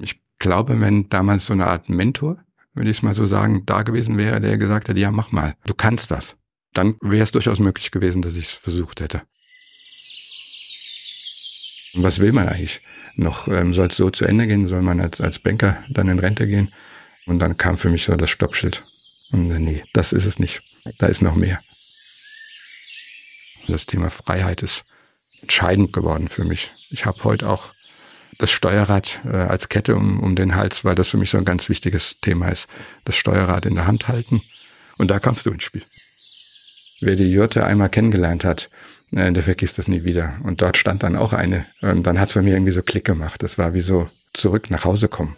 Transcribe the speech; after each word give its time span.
Ich 0.00 0.20
glaube, 0.38 0.80
wenn 0.80 1.08
damals 1.08 1.46
so 1.46 1.52
eine 1.52 1.66
Art 1.66 1.88
Mentor, 1.88 2.38
würde 2.74 2.90
ich 2.90 2.98
es 2.98 3.02
mal 3.02 3.14
so 3.14 3.26
sagen, 3.26 3.64
da 3.66 3.82
gewesen 3.82 4.18
wäre, 4.18 4.40
der 4.40 4.58
gesagt 4.58 4.88
hätte, 4.88 4.98
ja, 4.98 5.10
mach 5.10 5.30
mal, 5.30 5.54
du 5.64 5.74
kannst 5.74 6.10
das, 6.10 6.36
dann 6.72 6.96
wäre 7.00 7.22
es 7.22 7.32
durchaus 7.32 7.60
möglich 7.60 7.90
gewesen, 7.90 8.22
dass 8.22 8.36
ich 8.36 8.46
es 8.46 8.52
versucht 8.54 9.00
hätte. 9.00 9.22
Und 11.94 12.02
was 12.02 12.18
will 12.18 12.32
man 12.32 12.48
eigentlich? 12.48 12.80
Noch 13.14 13.46
ähm, 13.46 13.72
soll 13.72 13.86
es 13.86 13.96
so 13.96 14.10
zu 14.10 14.24
Ende 14.24 14.48
gehen? 14.48 14.66
Soll 14.66 14.82
man 14.82 15.00
als, 15.00 15.20
als 15.20 15.38
Banker 15.38 15.84
dann 15.88 16.08
in 16.08 16.18
Rente 16.18 16.48
gehen? 16.48 16.74
Und 17.26 17.38
dann 17.38 17.56
kam 17.56 17.76
für 17.76 17.88
mich 17.88 18.04
so 18.04 18.16
das 18.16 18.30
Stoppschild. 18.30 18.82
Und 19.30 19.50
äh, 19.52 19.60
nee, 19.60 19.84
das 19.92 20.12
ist 20.12 20.24
es 20.24 20.40
nicht. 20.40 20.62
Da 20.98 21.06
ist 21.06 21.22
noch 21.22 21.36
mehr. 21.36 21.60
Das 23.68 23.86
Thema 23.86 24.10
Freiheit 24.10 24.62
ist 24.62 24.84
entscheidend 25.40 25.92
geworden 25.92 26.28
für 26.28 26.44
mich. 26.44 26.72
Ich 26.90 27.06
habe 27.06 27.22
heute 27.22 27.48
auch 27.48 27.72
das 28.38 28.50
Steuerrad 28.50 29.20
äh, 29.24 29.36
als 29.36 29.68
Kette 29.68 29.96
um, 29.96 30.20
um 30.20 30.36
den 30.36 30.56
Hals, 30.56 30.84
weil 30.84 30.94
das 30.94 31.08
für 31.08 31.16
mich 31.16 31.30
so 31.30 31.38
ein 31.38 31.44
ganz 31.44 31.68
wichtiges 31.68 32.18
Thema 32.20 32.48
ist. 32.48 32.68
Das 33.04 33.16
Steuerrad 33.16 33.66
in 33.66 33.74
der 33.74 33.86
Hand 33.86 34.08
halten. 34.08 34.42
Und 34.98 35.10
da 35.10 35.18
kommst 35.18 35.46
du 35.46 35.50
ins 35.50 35.64
Spiel. 35.64 35.82
Wer 37.00 37.16
die 37.16 37.30
Jurte 37.30 37.64
einmal 37.64 37.88
kennengelernt 37.88 38.44
hat, 38.44 38.70
äh, 39.12 39.32
der 39.32 39.42
vergisst 39.42 39.78
das 39.78 39.88
nie 39.88 40.04
wieder. 40.04 40.34
Und 40.42 40.62
dort 40.62 40.76
stand 40.76 41.02
dann 41.02 41.16
auch 41.16 41.32
eine. 41.32 41.66
Und 41.80 42.04
dann 42.04 42.18
hat's 42.18 42.34
bei 42.34 42.42
mir 42.42 42.54
irgendwie 42.54 42.72
so 42.72 42.82
Klick 42.82 43.04
gemacht. 43.04 43.42
Das 43.42 43.58
war 43.58 43.74
wie 43.74 43.82
so 43.82 44.08
zurück 44.32 44.70
nach 44.70 44.84
Hause 44.84 45.08
kommen. 45.08 45.36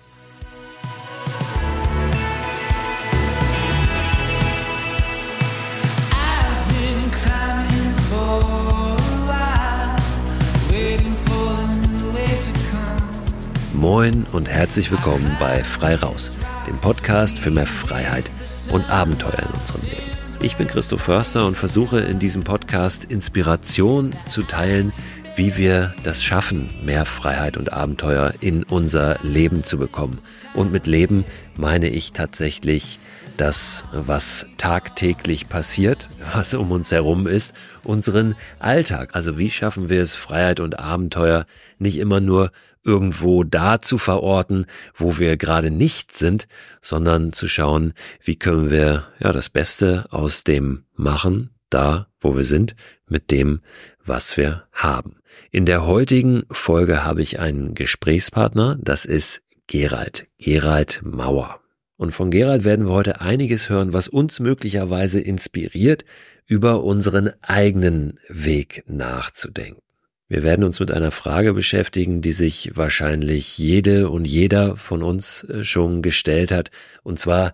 Moin 13.86 14.26
und 14.32 14.48
herzlich 14.48 14.90
willkommen 14.90 15.36
bei 15.38 15.62
Frei 15.62 15.94
Raus, 15.94 16.32
dem 16.66 16.76
Podcast 16.80 17.38
für 17.38 17.52
mehr 17.52 17.68
Freiheit 17.68 18.28
und 18.72 18.90
Abenteuer 18.90 19.38
in 19.38 19.60
unserem 19.60 19.82
Leben. 19.82 20.10
Ich 20.42 20.56
bin 20.56 20.66
Christoph 20.66 21.02
Förster 21.02 21.46
und 21.46 21.56
versuche 21.56 22.00
in 22.00 22.18
diesem 22.18 22.42
Podcast 22.42 23.04
Inspiration 23.04 24.10
zu 24.26 24.42
teilen, 24.42 24.92
wie 25.36 25.56
wir 25.56 25.94
das 26.02 26.24
schaffen, 26.24 26.68
mehr 26.84 27.04
Freiheit 27.04 27.56
und 27.56 27.72
Abenteuer 27.72 28.34
in 28.40 28.64
unser 28.64 29.20
Leben 29.22 29.62
zu 29.62 29.78
bekommen. 29.78 30.18
Und 30.52 30.72
mit 30.72 30.88
Leben 30.88 31.24
meine 31.54 31.88
ich 31.88 32.10
tatsächlich 32.10 32.98
das, 33.36 33.84
was 33.92 34.48
tagtäglich 34.58 35.48
passiert, 35.48 36.10
was 36.34 36.54
um 36.54 36.72
uns 36.72 36.90
herum 36.90 37.28
ist, 37.28 37.54
unseren 37.84 38.34
Alltag. 38.58 39.10
Also 39.12 39.38
wie 39.38 39.50
schaffen 39.50 39.90
wir 39.90 40.02
es, 40.02 40.16
Freiheit 40.16 40.58
und 40.58 40.76
Abenteuer 40.76 41.46
nicht 41.78 41.98
immer 41.98 42.18
nur 42.18 42.50
irgendwo 42.86 43.44
da 43.44 43.80
zu 43.82 43.98
verorten, 43.98 44.66
wo 44.94 45.18
wir 45.18 45.36
gerade 45.36 45.70
nicht 45.70 46.16
sind, 46.16 46.46
sondern 46.80 47.32
zu 47.32 47.48
schauen, 47.48 47.92
wie 48.22 48.36
können 48.36 48.70
wir 48.70 49.08
ja 49.18 49.32
das 49.32 49.50
Beste 49.50 50.06
aus 50.10 50.44
dem 50.44 50.84
machen, 50.94 51.50
da 51.68 52.06
wo 52.20 52.36
wir 52.36 52.44
sind, 52.44 52.76
mit 53.08 53.30
dem, 53.30 53.60
was 54.04 54.36
wir 54.36 54.64
haben. 54.72 55.16
In 55.50 55.66
der 55.66 55.86
heutigen 55.86 56.44
Folge 56.50 57.04
habe 57.04 57.22
ich 57.22 57.38
einen 57.40 57.74
Gesprächspartner, 57.74 58.78
das 58.80 59.04
ist 59.04 59.42
Gerald, 59.66 60.28
Gerald 60.38 61.02
Mauer. 61.04 61.60
Und 61.96 62.12
von 62.12 62.30
Gerald 62.30 62.64
werden 62.64 62.86
wir 62.86 62.92
heute 62.92 63.20
einiges 63.20 63.68
hören, 63.68 63.92
was 63.92 64.08
uns 64.08 64.38
möglicherweise 64.38 65.20
inspiriert, 65.20 66.04
über 66.46 66.84
unseren 66.84 67.32
eigenen 67.42 68.20
Weg 68.28 68.84
nachzudenken. 68.86 69.85
Wir 70.28 70.42
werden 70.42 70.64
uns 70.64 70.80
mit 70.80 70.90
einer 70.90 71.12
Frage 71.12 71.54
beschäftigen, 71.54 72.20
die 72.20 72.32
sich 72.32 72.72
wahrscheinlich 72.74 73.58
jede 73.58 74.10
und 74.10 74.24
jeder 74.24 74.76
von 74.76 75.02
uns 75.02 75.44
äh, 75.44 75.62
schon 75.62 76.02
gestellt 76.02 76.50
hat, 76.50 76.70
und 77.02 77.18
zwar, 77.18 77.52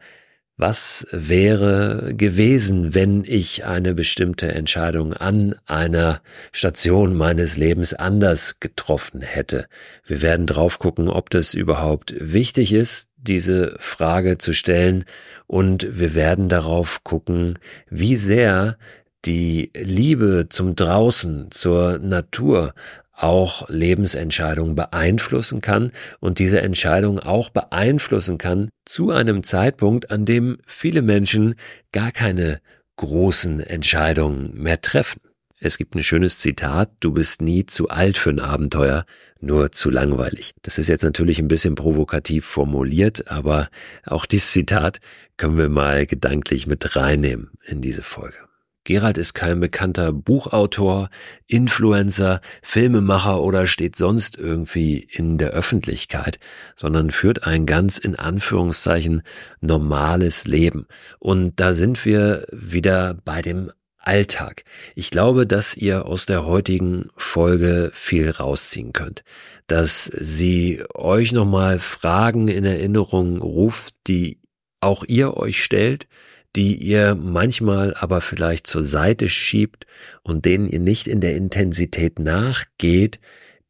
was 0.59 1.07
wäre 1.11 2.15
gewesen, 2.15 2.95
wenn 2.95 3.25
ich 3.25 3.65
eine 3.65 3.95
bestimmte 3.95 4.53
Entscheidung 4.53 5.13
an 5.13 5.57
einer 5.67 6.23
Station 6.53 7.17
meines 7.17 7.57
Lebens 7.57 7.95
anders 7.95 8.61
getroffen 8.61 9.23
hätte? 9.23 9.67
Wir 10.07 10.23
werden 10.23 10.47
drauf 10.47 10.79
gucken, 10.79 11.09
ob 11.09 11.31
das 11.31 11.55
überhaupt 11.55 12.15
wichtig 12.19 12.73
ist, 12.73 13.09
diese 13.17 13.75
Frage 13.79 14.39
zu 14.39 14.53
stellen, 14.53 15.05
und 15.47 15.99
wir 15.99 16.15
werden 16.15 16.49
darauf 16.49 17.03
gucken, 17.03 17.59
wie 17.89 18.17
sehr 18.17 18.77
die 19.25 19.71
Liebe 19.75 20.47
zum 20.49 20.75
Draußen, 20.75 21.51
zur 21.51 21.99
Natur 21.99 22.75
auch 23.13 23.69
Lebensentscheidungen 23.69 24.75
beeinflussen 24.75 25.61
kann 25.61 25.93
und 26.19 26.39
diese 26.39 26.61
Entscheidung 26.61 27.21
auch 27.21 27.51
beeinflussen 27.51 28.37
kann 28.37 28.69
zu 28.85 29.11
einem 29.11 29.45
Zeitpunkt, 29.45 30.11
an 30.11 30.25
dem 30.25 30.59
viele 30.67 31.03
Menschen 31.03 31.55
gar 31.93 32.11
keine 32.11 32.61
großen 32.97 33.61
Entscheidungen 33.61 34.55
mehr 34.55 34.81
treffen. 34.81 35.21
Es 35.65 35.79
gibt 35.79 35.95
ein 35.95 36.03
schönes 36.03 36.39
Zitat, 36.39 36.91
du 36.99 37.13
bist 37.13 37.41
nie 37.41 37.65
zu 37.65 37.89
alt 37.89 38.19
für 38.19 38.31
ein 38.31 38.41
Abenteuer, 38.41 39.05
nur 39.39 39.71
zu 39.71 39.91
langweilig. 39.91 40.55
Das 40.63 40.77
ist 40.77 40.89
jetzt 40.89 41.05
natürlich 41.05 41.39
ein 41.39 41.47
bisschen 41.47 41.77
provokativ 41.77 42.45
formuliert, 42.45 43.31
aber 43.31 43.69
auch 44.05 44.27
dieses 44.27 44.51
Zitat 44.51 44.99
können 45.37 45.59
wir 45.59 45.69
mal 45.69 46.07
gedanklich 46.07 46.67
mit 46.67 46.97
reinnehmen 46.97 47.53
in 47.65 47.81
diese 47.81 48.03
Folge. 48.03 48.42
Gerald 48.85 49.17
ist 49.17 49.35
kein 49.35 49.61
bekannter 49.61 50.13
Buchautor, 50.13 51.09
Influencer, 51.47 52.41
Filmemacher 52.63 53.41
oder 53.41 53.67
steht 53.67 53.95
sonst 53.95 54.37
irgendwie 54.37 54.99
in 54.99 55.39
der 55.39 55.51
Öffentlichkeit, 55.51 56.39
sondern 56.75 57.11
führt 57.11 57.47
ein 57.47 57.67
ganz 57.67 57.99
in 57.99 58.17
Anführungszeichen 58.17 59.23
normales 59.61 60.47
Leben. 60.47 60.87
Und 61.21 61.61
da 61.61 61.75
sind 61.75 62.05
wir 62.05 62.47
wieder 62.51 63.15
bei 63.25 63.41
dem 63.41 63.71
Alltag. 63.99 64.65
Ich 64.97 65.11
glaube, 65.11 65.47
dass 65.47 65.77
ihr 65.77 66.07
aus 66.07 66.27
der 66.27 66.45
heutigen 66.45 67.09
Folge 67.17 67.91
viel 67.95 68.31
rausziehen 68.31 68.93
könnt, 68.93 69.23
dass 69.69 70.05
sie 70.07 70.83
euch 70.93 71.31
nochmal 71.33 71.79
Fragen 71.79 72.49
in 72.49 72.65
Erinnerung 72.65 73.41
ruft, 73.41 73.95
die 74.09 74.41
auch 74.81 75.05
ihr 75.07 75.37
euch 75.37 75.63
stellt, 75.63 76.09
die 76.57 76.77
ihr 76.77 77.15
manchmal 77.15 77.95
aber 77.95 78.21
vielleicht 78.21 78.67
zur 78.67 78.85
Seite 78.85 79.29
schiebt 79.29 79.87
und 80.23 80.45
denen 80.45 80.69
ihr 80.69 80.81
nicht 80.81 81.09
in 81.09 81.21
der 81.21 81.37
Intensität 81.37 82.19
nachgeht, 82.19 83.21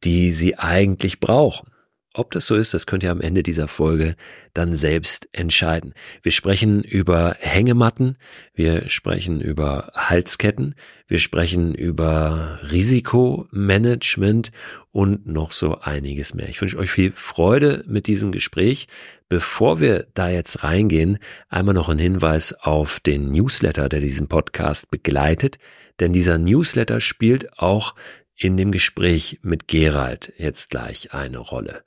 die 0.03 0.31
sie 0.31 0.57
eigentlich 0.57 1.19
brauchen. 1.19 1.72
Ob 2.15 2.29
das 2.29 2.45
so 2.45 2.55
ist, 2.55 2.75
das 2.75 2.85
könnt 2.85 3.01
ihr 3.01 3.09
am 3.09 3.21
Ende 3.21 3.41
dieser 3.41 3.67
Folge 3.67 4.15
dann 4.53 4.75
selbst 4.75 5.27
entscheiden. 5.31 5.95
Wir 6.21 6.31
sprechen 6.31 6.83
über 6.83 7.35
Hängematten, 7.39 8.17
wir 8.53 8.87
sprechen 8.87 9.41
über 9.41 9.91
Halsketten, 9.95 10.75
wir 11.07 11.17
sprechen 11.17 11.73
über 11.73 12.59
Risikomanagement 12.71 14.51
und 14.91 15.25
noch 15.25 15.51
so 15.51 15.79
einiges 15.79 16.35
mehr. 16.35 16.49
Ich 16.49 16.61
wünsche 16.61 16.77
euch 16.77 16.91
viel 16.91 17.11
Freude 17.15 17.83
mit 17.87 18.05
diesem 18.05 18.31
Gespräch. 18.31 18.87
Bevor 19.27 19.79
wir 19.79 20.05
da 20.13 20.29
jetzt 20.29 20.63
reingehen, 20.63 21.17
einmal 21.49 21.73
noch 21.73 21.89
ein 21.89 21.97
Hinweis 21.97 22.53
auf 22.53 22.99
den 22.99 23.31
Newsletter, 23.31 23.89
der 23.89 24.01
diesen 24.01 24.27
Podcast 24.27 24.91
begleitet. 24.91 25.57
Denn 25.99 26.13
dieser 26.13 26.37
Newsletter 26.37 27.01
spielt 27.01 27.57
auch 27.57 27.95
in 28.35 28.57
dem 28.57 28.71
Gespräch 28.71 29.39
mit 29.41 29.67
Gerald 29.67 30.33
jetzt 30.37 30.69
gleich 30.69 31.13
eine 31.13 31.37
Rolle. 31.37 31.83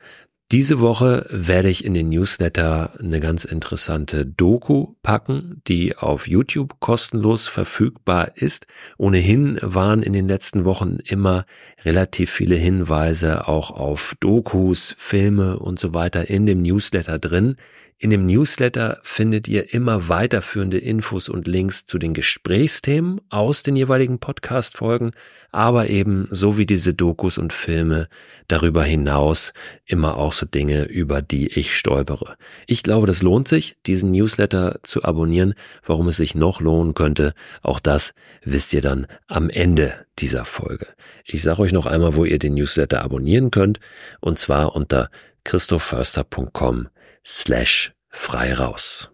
Diese 0.52 0.78
Woche 0.78 1.26
werde 1.28 1.68
ich 1.68 1.84
in 1.84 1.92
den 1.92 2.08
Newsletter 2.08 2.92
eine 3.00 3.18
ganz 3.18 3.44
interessante 3.44 4.24
Doku 4.24 4.94
packen, 5.02 5.60
die 5.66 5.96
auf 5.96 6.28
YouTube 6.28 6.78
kostenlos 6.78 7.48
verfügbar 7.48 8.36
ist. 8.36 8.68
Ohnehin 8.96 9.58
waren 9.60 10.04
in 10.04 10.12
den 10.12 10.28
letzten 10.28 10.64
Wochen 10.64 10.98
immer 11.02 11.46
relativ 11.84 12.30
viele 12.30 12.54
Hinweise 12.54 13.48
auch 13.48 13.72
auf 13.72 14.14
Dokus, 14.20 14.94
Filme 14.96 15.58
und 15.58 15.80
so 15.80 15.94
weiter 15.94 16.30
in 16.30 16.46
dem 16.46 16.62
Newsletter 16.62 17.18
drin. 17.18 17.56
In 17.98 18.10
dem 18.10 18.26
Newsletter 18.26 18.98
findet 19.02 19.48
ihr 19.48 19.72
immer 19.72 20.10
weiterführende 20.10 20.76
Infos 20.76 21.30
und 21.30 21.46
Links 21.46 21.86
zu 21.86 21.98
den 21.98 22.12
Gesprächsthemen 22.12 23.22
aus 23.30 23.62
den 23.62 23.74
jeweiligen 23.74 24.18
Podcast-Folgen, 24.18 25.12
aber 25.50 25.88
eben 25.88 26.28
so 26.30 26.58
wie 26.58 26.66
diese 26.66 26.92
Dokus 26.92 27.38
und 27.38 27.54
Filme 27.54 28.08
darüber 28.48 28.84
hinaus 28.84 29.54
immer 29.86 30.18
auch 30.18 30.34
so 30.34 30.44
Dinge, 30.44 30.84
über 30.84 31.22
die 31.22 31.46
ich 31.46 31.74
stolpere. 31.74 32.36
Ich 32.66 32.82
glaube, 32.82 33.06
das 33.06 33.22
lohnt 33.22 33.48
sich, 33.48 33.78
diesen 33.86 34.10
Newsletter 34.10 34.78
zu 34.82 35.02
abonnieren. 35.02 35.54
Warum 35.82 36.08
es 36.08 36.18
sich 36.18 36.34
noch 36.34 36.60
lohnen 36.60 36.92
könnte, 36.92 37.32
auch 37.62 37.80
das 37.80 38.12
wisst 38.44 38.74
ihr 38.74 38.82
dann 38.82 39.06
am 39.26 39.48
Ende 39.48 39.94
dieser 40.18 40.44
Folge. 40.44 40.88
Ich 41.24 41.42
sage 41.42 41.62
euch 41.62 41.72
noch 41.72 41.86
einmal, 41.86 42.14
wo 42.14 42.26
ihr 42.26 42.38
den 42.38 42.54
Newsletter 42.54 43.02
abonnieren 43.02 43.50
könnt, 43.50 43.80
und 44.20 44.38
zwar 44.38 44.76
unter 44.76 45.08
christophförster.com 45.44 46.88
slash 47.26 47.92
frei 48.08 48.52
raus. 48.54 49.10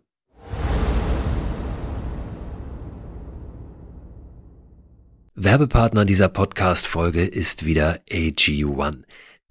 Werbepartner 5.34 6.04
dieser 6.04 6.28
Podcast-Folge 6.28 7.24
ist 7.24 7.64
wieder 7.64 8.00
AG1. 8.10 9.04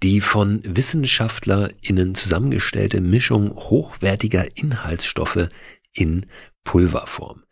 Die 0.04 0.20
von 0.20 0.62
WissenschaftlerInnen 0.64 2.14
zusammengestellte 2.14 3.00
Mischung 3.00 3.56
hochwertiger 3.56 4.56
Inhaltsstoffe 4.56 5.48
in 5.92 6.26
Pulverform. 6.62 7.42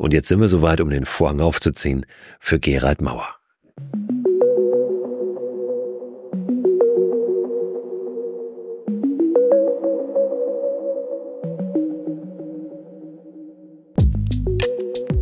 Und 0.00 0.14
jetzt 0.14 0.28
sind 0.28 0.40
wir 0.40 0.48
soweit, 0.48 0.80
um 0.80 0.88
den 0.88 1.04
Vorhang 1.04 1.40
aufzuziehen 1.40 2.06
für 2.38 2.58
Gerald 2.58 3.02
Mauer. 3.02 3.28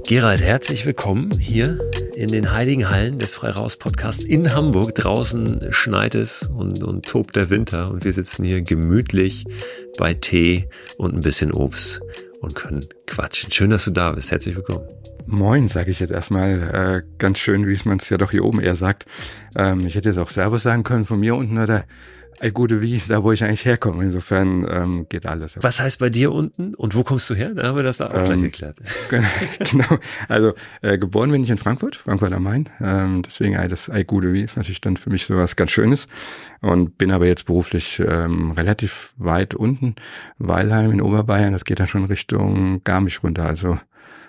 Gerald, 0.06 0.40
herzlich 0.40 0.86
willkommen 0.86 1.32
hier 1.40 1.80
in 2.14 2.28
den 2.28 2.52
heiligen 2.52 2.88
Hallen 2.88 3.18
des 3.18 3.34
Freiraus 3.34 3.76
Podcasts 3.78 4.22
in 4.22 4.54
Hamburg. 4.54 4.94
Draußen 4.94 5.72
schneit 5.72 6.14
es 6.14 6.48
und, 6.56 6.84
und 6.84 7.04
tobt 7.04 7.34
der 7.34 7.50
Winter 7.50 7.90
und 7.90 8.04
wir 8.04 8.12
sitzen 8.12 8.44
hier 8.44 8.62
gemütlich 8.62 9.44
bei 9.98 10.14
Tee 10.14 10.68
und 10.98 11.14
ein 11.14 11.20
bisschen 11.20 11.52
Obst 11.52 12.00
und 12.40 12.54
können 12.54 12.84
quatschen. 13.06 13.50
Schön, 13.50 13.70
dass 13.70 13.84
du 13.84 13.90
da 13.90 14.12
bist. 14.12 14.30
Herzlich 14.30 14.56
willkommen. 14.56 14.88
Moin, 15.26 15.68
sage 15.68 15.90
ich 15.90 16.00
jetzt 16.00 16.10
erstmal. 16.10 17.02
Äh, 17.02 17.02
ganz 17.18 17.38
schön, 17.38 17.66
wie 17.66 17.72
es 17.72 17.84
man 17.84 17.98
es 17.98 18.08
ja 18.08 18.16
doch 18.16 18.30
hier 18.30 18.44
oben 18.44 18.60
eher 18.60 18.74
sagt. 18.74 19.06
Ähm, 19.56 19.86
ich 19.86 19.94
hätte 19.94 20.08
jetzt 20.08 20.18
auch 20.18 20.30
Servus 20.30 20.62
sagen 20.62 20.84
können 20.84 21.04
von 21.04 21.20
mir 21.20 21.34
unten 21.34 21.58
oder 21.58 21.84
gute 22.52 22.80
wie, 22.80 23.00
da 23.08 23.22
wo 23.22 23.32
ich 23.32 23.42
eigentlich 23.42 23.64
herkomme. 23.64 24.04
Insofern 24.04 24.66
ähm, 24.70 25.06
geht 25.08 25.26
alles. 25.26 25.56
Was 25.60 25.80
heißt 25.80 25.98
bei 25.98 26.10
dir 26.10 26.32
unten 26.32 26.74
und 26.74 26.94
wo 26.94 27.02
kommst 27.02 27.28
du 27.30 27.34
her? 27.34 27.50
Da 27.54 27.64
haben 27.64 27.76
wir 27.76 27.82
das 27.82 27.98
da 27.98 28.08
auch 28.08 28.14
ähm, 28.14 28.24
gleich 28.26 28.42
geklärt. 28.42 28.78
genau. 29.70 29.98
Also 30.28 30.54
äh, 30.82 30.98
geboren 30.98 31.30
bin 31.30 31.42
ich 31.42 31.50
in 31.50 31.58
Frankfurt, 31.58 31.96
Frankfurt 31.96 32.32
am 32.32 32.42
Main. 32.44 32.68
Ähm, 32.80 33.22
deswegen 33.22 33.54
ey, 33.54 33.68
das 33.68 33.88
Ey, 33.88 34.04
gute 34.04 34.32
wie 34.32 34.42
ist 34.42 34.56
natürlich 34.56 34.80
dann 34.80 34.96
für 34.96 35.10
mich 35.10 35.26
sowas 35.26 35.56
ganz 35.56 35.70
Schönes. 35.70 36.06
Und 36.60 36.98
bin 36.98 37.10
aber 37.10 37.26
jetzt 37.26 37.46
beruflich 37.46 38.00
ähm, 38.00 38.52
relativ 38.52 39.14
weit 39.16 39.54
unten. 39.54 39.96
Weilheim 40.38 40.92
in 40.92 41.00
Oberbayern, 41.00 41.52
das 41.52 41.64
geht 41.64 41.80
dann 41.80 41.88
schon 41.88 42.04
Richtung 42.04 42.82
Garmisch 42.84 43.22
runter. 43.22 43.46
Also 43.46 43.78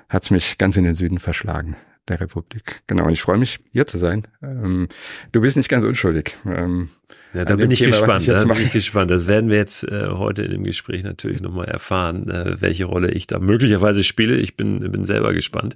hat's 0.09 0.31
mich 0.31 0.57
ganz 0.57 0.77
in 0.77 0.83
den 0.83 0.95
Süden 0.95 1.19
verschlagen 1.19 1.75
der 2.09 2.21
Republik. 2.21 2.81
Genau, 2.87 3.05
und 3.05 3.13
ich 3.13 3.21
freue 3.21 3.37
mich, 3.37 3.59
hier 3.71 3.87
zu 3.87 3.97
sein. 3.97 4.27
Ähm, 4.41 4.87
du 5.31 5.41
bist 5.41 5.57
nicht 5.57 5.69
ganz 5.69 5.85
unschuldig. 5.85 6.35
Ähm, 6.45 6.89
ja, 7.33 7.45
da 7.45 7.55
bin 7.55 7.71
ich 7.71 7.79
Thema, 7.79 7.91
gespannt. 7.91 8.21
Ich 8.21 8.27
da 8.27 8.43
bin 8.43 8.63
ich 8.63 8.71
gespannt. 8.71 9.11
Das 9.11 9.27
werden 9.27 9.49
wir 9.49 9.57
jetzt 9.57 9.83
äh, 9.83 10.09
heute 10.09 10.41
in 10.41 10.51
dem 10.51 10.63
Gespräch 10.63 11.03
natürlich 11.03 11.41
nochmal 11.41 11.67
erfahren, 11.67 12.29
äh, 12.29 12.59
welche 12.59 12.85
Rolle 12.85 13.11
ich 13.11 13.27
da 13.27 13.39
möglicherweise 13.39 14.03
spiele. 14.03 14.35
Ich 14.37 14.57
bin, 14.57 14.79
bin 14.91 15.05
selber 15.05 15.33
gespannt. 15.33 15.75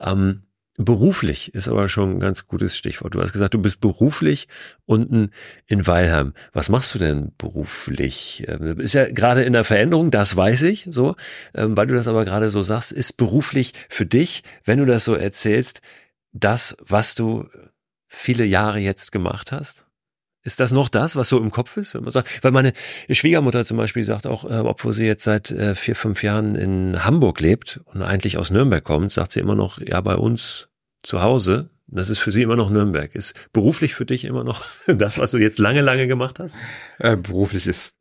Ähm, 0.00 0.42
Beruflich 0.78 1.54
ist 1.54 1.68
aber 1.68 1.88
schon 1.90 2.12
ein 2.12 2.20
ganz 2.20 2.46
gutes 2.46 2.78
Stichwort. 2.78 3.14
Du 3.14 3.20
hast 3.20 3.32
gesagt, 3.32 3.52
du 3.52 3.60
bist 3.60 3.80
beruflich 3.80 4.48
unten 4.86 5.30
in 5.66 5.86
Weilheim. 5.86 6.32
Was 6.54 6.70
machst 6.70 6.94
du 6.94 6.98
denn 6.98 7.32
beruflich? 7.36 8.44
Ähm, 8.48 8.80
ist 8.80 8.94
ja 8.94 9.10
gerade 9.10 9.42
in 9.42 9.52
der 9.52 9.64
Veränderung, 9.64 10.10
das 10.10 10.34
weiß 10.34 10.62
ich 10.62 10.88
so. 10.90 11.14
Ähm, 11.54 11.76
weil 11.76 11.88
du 11.88 11.94
das 11.94 12.08
aber 12.08 12.24
gerade 12.24 12.48
so 12.48 12.62
sagst, 12.62 12.90
ist 12.90 13.18
beruflich 13.18 13.74
für 13.90 14.06
dich, 14.06 14.44
wenn 14.64 14.78
du 14.78 14.86
das 14.86 15.04
so 15.04 15.14
erzählst, 15.14 15.82
das, 16.32 16.74
was 16.80 17.14
du 17.14 17.46
viele 18.06 18.46
Jahre 18.46 18.78
jetzt 18.78 19.12
gemacht 19.12 19.52
hast? 19.52 19.86
Ist 20.44 20.58
das 20.58 20.72
noch 20.72 20.88
das, 20.88 21.14
was 21.14 21.28
so 21.28 21.38
im 21.38 21.50
Kopf 21.50 21.76
ist? 21.76 21.94
Wenn 21.94 22.02
man 22.02 22.12
sagt, 22.12 22.42
weil 22.42 22.50
meine 22.50 22.72
Schwiegermutter 23.08 23.64
zum 23.64 23.76
Beispiel 23.76 24.04
sagt 24.04 24.26
auch, 24.26 24.44
äh, 24.44 24.58
obwohl 24.58 24.92
sie 24.92 25.06
jetzt 25.06 25.24
seit 25.24 25.50
äh, 25.52 25.74
vier, 25.74 25.94
fünf 25.94 26.22
Jahren 26.22 26.56
in 26.56 27.04
Hamburg 27.04 27.40
lebt 27.40 27.80
und 27.86 28.02
eigentlich 28.02 28.38
aus 28.38 28.50
Nürnberg 28.50 28.82
kommt, 28.82 29.12
sagt 29.12 29.32
sie 29.32 29.40
immer 29.40 29.54
noch, 29.54 29.78
ja, 29.78 30.00
bei 30.00 30.16
uns 30.16 30.68
zu 31.02 31.22
Hause, 31.22 31.70
das 31.86 32.10
ist 32.10 32.18
für 32.18 32.32
sie 32.32 32.42
immer 32.42 32.56
noch 32.56 32.70
Nürnberg. 32.70 33.14
Ist 33.14 33.34
beruflich 33.52 33.94
für 33.94 34.06
dich 34.06 34.24
immer 34.24 34.42
noch 34.42 34.64
das, 34.86 35.18
was 35.18 35.30
du 35.30 35.38
jetzt 35.38 35.58
lange, 35.58 35.80
lange 35.80 36.08
gemacht 36.08 36.38
hast? 36.38 36.56
Äh, 36.98 37.16
beruflich 37.16 37.66
ist 37.66 37.94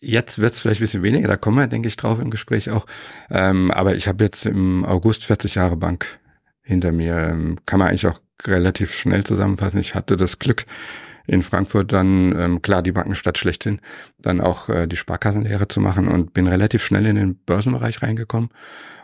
Jetzt 0.00 0.38
wird 0.38 0.54
es 0.54 0.60
vielleicht 0.60 0.80
ein 0.80 0.84
bisschen 0.84 1.02
weniger, 1.02 1.26
da 1.26 1.36
kommen 1.36 1.56
wir, 1.56 1.66
denke 1.66 1.88
ich, 1.88 1.96
drauf 1.96 2.20
im 2.20 2.30
Gespräch 2.30 2.70
auch. 2.70 2.86
Ähm, 3.30 3.72
aber 3.72 3.96
ich 3.96 4.06
habe 4.06 4.22
jetzt 4.22 4.46
im 4.46 4.84
August 4.84 5.24
40 5.24 5.56
Jahre 5.56 5.76
Bank 5.76 6.20
hinter 6.68 6.92
mir. 6.92 7.16
Ähm, 7.16 7.58
kann 7.66 7.80
man 7.80 7.88
eigentlich 7.88 8.06
auch 8.06 8.20
relativ 8.46 8.94
schnell 8.94 9.24
zusammenfassen. 9.24 9.80
Ich 9.80 9.94
hatte 9.94 10.16
das 10.16 10.38
Glück, 10.38 10.64
in 11.28 11.42
Frankfurt 11.42 11.92
dann, 11.92 12.34
ähm, 12.36 12.62
klar, 12.62 12.82
die 12.82 12.90
Bankenstadt 12.90 13.38
schlechthin, 13.38 13.80
dann 14.18 14.40
auch 14.40 14.70
äh, 14.70 14.86
die 14.86 14.96
Sparkassenlehre 14.96 15.68
zu 15.68 15.80
machen 15.80 16.08
und 16.08 16.32
bin 16.32 16.46
relativ 16.46 16.82
schnell 16.82 17.04
in 17.06 17.16
den 17.16 17.36
Börsenbereich 17.36 18.02
reingekommen 18.02 18.48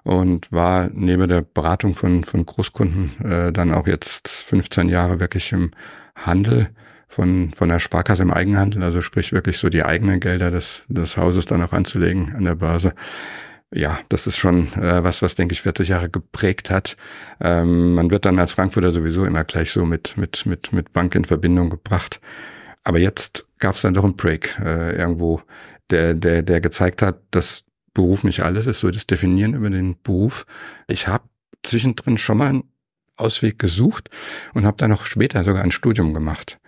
und 0.04 0.50
war 0.50 0.88
neben 0.92 1.28
der 1.28 1.42
Beratung 1.42 1.94
von, 1.94 2.25
von 2.25 2.47
Großkunden 2.47 3.25
äh, 3.25 3.52
dann 3.52 3.73
auch 3.73 3.87
jetzt 3.87 4.28
15 4.28 4.88
Jahre 4.88 5.21
wirklich 5.21 5.52
im 5.52 5.73
Handel 6.16 6.71
von, 7.09 7.52
von 7.52 7.68
der 7.68 7.78
Sparkasse 7.78 8.23
im 8.23 8.33
Eigenhandel, 8.33 8.83
also 8.83 9.02
sprich 9.02 9.33
wirklich 9.33 9.59
so 9.59 9.68
die 9.68 9.85
eigenen 9.85 10.18
Gelder 10.18 10.50
des, 10.50 10.87
des 10.88 11.18
Hauses 11.18 11.44
dann 11.44 11.62
auch 11.62 11.75
anzulegen 11.75 12.35
an 12.35 12.44
der 12.44 12.54
Börse. 12.54 12.94
Ja, 13.75 13.99
das 14.09 14.28
ist 14.28 14.37
schon 14.37 14.73
äh, 14.75 15.02
was, 15.02 15.21
was 15.21 15.35
denke 15.35 15.52
ich 15.52 15.62
40 15.62 15.88
Jahre 15.88 16.09
geprägt 16.09 16.71
hat. 16.71 16.97
Ähm, 17.40 17.95
man 17.95 18.11
wird 18.11 18.25
dann 18.25 18.38
als 18.38 18.52
Frankfurter 18.52 18.93
sowieso 18.93 19.25
immer 19.25 19.43
gleich 19.43 19.73
so 19.73 19.85
mit 19.85 20.16
mit 20.16 20.47
mit 20.47 20.73
mit 20.73 20.93
Bank 20.93 21.14
in 21.16 21.25
Verbindung 21.25 21.71
gebracht. 21.71 22.21
Aber 22.85 22.99
jetzt 22.99 23.49
gab 23.59 23.75
es 23.75 23.83
dann 23.83 23.95
doch 23.95 24.04
einen 24.04 24.16
Break 24.16 24.61
äh, 24.64 24.97
irgendwo, 24.97 25.43
der 25.90 26.14
der 26.14 26.43
der 26.43 26.61
gezeigt 26.61 27.02
hat, 27.02 27.21
dass 27.33 27.64
Beruf 27.95 28.23
nicht 28.23 28.45
alles 28.45 28.66
ist, 28.66 28.81
so 28.81 28.90
das 28.90 29.09
Definieren 29.09 29.54
über 29.54 29.71
den 29.71 30.00
Beruf. 30.02 30.47
Ich 30.87 31.09
habe 31.09 31.25
zwischendrin 31.64 32.16
schon 32.16 32.38
mal 32.38 32.49
einen 32.50 32.64
Ausweg 33.16 33.59
gesucht 33.59 34.09
und 34.54 34.66
habe 34.66 34.76
dann 34.76 34.90
noch 34.90 35.07
später 35.07 35.45
sogar 35.45 35.62
ein 35.64 35.71
Studium 35.73 36.14
gemacht 36.14 36.59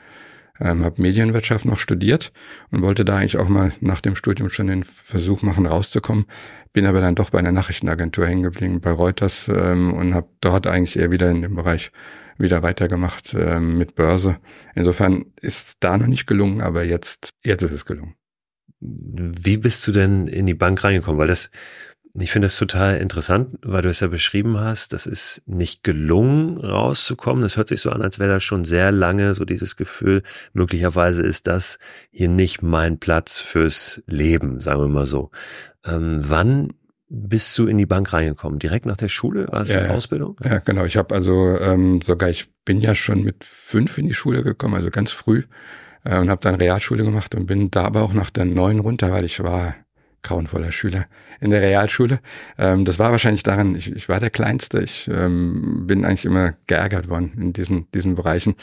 ähm, 0.60 0.84
habe 0.84 1.02
Medienwirtschaft 1.02 1.64
noch 1.64 1.78
studiert 1.78 2.32
und 2.70 2.82
wollte 2.82 3.04
da 3.04 3.16
eigentlich 3.16 3.36
auch 3.36 3.48
mal 3.48 3.72
nach 3.80 4.00
dem 4.00 4.16
Studium 4.16 4.50
schon 4.50 4.68
den 4.68 4.84
Versuch 4.84 5.42
machen, 5.42 5.66
rauszukommen. 5.66 6.26
Bin 6.72 6.86
aber 6.86 7.00
dann 7.00 7.14
doch 7.14 7.30
bei 7.30 7.38
einer 7.38 7.52
Nachrichtenagentur 7.52 8.26
hängen 8.26 8.42
geblieben, 8.42 8.80
bei 8.80 8.90
Reuters 8.90 9.48
ähm, 9.48 9.92
und 9.94 10.14
habe 10.14 10.28
dort 10.40 10.66
eigentlich 10.66 10.98
eher 10.98 11.10
wieder 11.10 11.30
in 11.30 11.42
dem 11.42 11.54
Bereich 11.54 11.92
wieder 12.38 12.62
weitergemacht 12.62 13.34
ähm, 13.38 13.78
mit 13.78 13.94
Börse. 13.94 14.38
Insofern 14.74 15.26
ist 15.40 15.78
da 15.80 15.96
noch 15.96 16.06
nicht 16.06 16.26
gelungen, 16.26 16.60
aber 16.60 16.84
jetzt, 16.84 17.30
jetzt 17.44 17.62
ist 17.62 17.72
es 17.72 17.86
gelungen. 17.86 18.14
Wie 18.80 19.56
bist 19.56 19.86
du 19.86 19.92
denn 19.92 20.26
in 20.26 20.46
die 20.46 20.54
Bank 20.54 20.84
reingekommen? 20.84 21.18
Weil 21.18 21.28
das 21.28 21.50
ich 22.22 22.30
finde 22.30 22.46
es 22.46 22.56
total 22.56 22.98
interessant, 22.98 23.58
weil 23.62 23.82
du 23.82 23.88
es 23.88 24.00
ja 24.00 24.08
beschrieben 24.08 24.58
hast, 24.58 24.92
das 24.92 25.06
ist 25.06 25.42
nicht 25.46 25.82
gelungen 25.82 26.58
rauszukommen. 26.58 27.42
Das 27.42 27.56
hört 27.56 27.68
sich 27.68 27.80
so 27.80 27.90
an, 27.90 28.02
als 28.02 28.18
wäre 28.18 28.34
das 28.34 28.42
schon 28.42 28.64
sehr 28.64 28.92
lange 28.92 29.34
so 29.34 29.44
dieses 29.44 29.76
Gefühl, 29.76 30.22
möglicherweise 30.52 31.22
ist 31.22 31.46
das 31.46 31.78
hier 32.10 32.28
nicht 32.28 32.62
mein 32.62 32.98
Platz 32.98 33.40
fürs 33.40 34.02
Leben, 34.06 34.60
sagen 34.60 34.80
wir 34.80 34.88
mal 34.88 35.06
so. 35.06 35.30
Ähm, 35.84 36.20
wann 36.22 36.72
bist 37.08 37.56
du 37.58 37.66
in 37.66 37.78
die 37.78 37.86
Bank 37.86 38.12
reingekommen? 38.12 38.58
Direkt 38.58 38.86
nach 38.86 38.96
der 38.96 39.08
Schule 39.08 39.52
als 39.52 39.74
ja, 39.74 39.88
Ausbildung? 39.88 40.36
Ja, 40.44 40.58
genau. 40.58 40.84
Ich 40.84 40.96
habe 40.96 41.14
also 41.14 41.56
ähm, 41.58 42.00
sogar, 42.02 42.30
ich 42.30 42.48
bin 42.64 42.80
ja 42.80 42.94
schon 42.94 43.22
mit 43.22 43.44
fünf 43.44 43.98
in 43.98 44.06
die 44.06 44.14
Schule 44.14 44.42
gekommen, 44.42 44.74
also 44.74 44.90
ganz 44.90 45.12
früh 45.12 45.44
äh, 46.04 46.18
und 46.18 46.30
habe 46.30 46.40
dann 46.40 46.56
Realschule 46.56 47.04
gemacht 47.04 47.34
und 47.34 47.46
bin 47.46 47.70
da 47.70 47.84
aber 47.84 48.02
auch 48.02 48.12
nach 48.12 48.30
der 48.30 48.44
neun 48.44 48.80
runter, 48.80 49.10
weil 49.10 49.24
ich 49.24 49.42
war 49.42 49.74
grauenvoller 50.26 50.72
Schüler 50.72 51.06
in 51.40 51.50
der 51.50 51.62
Realschule. 51.62 52.20
Ähm, 52.58 52.84
das 52.84 52.98
war 52.98 53.12
wahrscheinlich 53.12 53.42
daran, 53.42 53.74
ich, 53.74 53.94
ich 53.94 54.08
war 54.08 54.20
der 54.20 54.30
Kleinste. 54.30 54.82
Ich 54.82 55.08
ähm, 55.12 55.86
bin 55.86 56.04
eigentlich 56.04 56.24
immer 56.24 56.54
geärgert 56.66 57.08
worden 57.08 57.32
in 57.36 57.52
diesen, 57.52 57.90
diesen 57.92 58.14
Bereichen. 58.14 58.54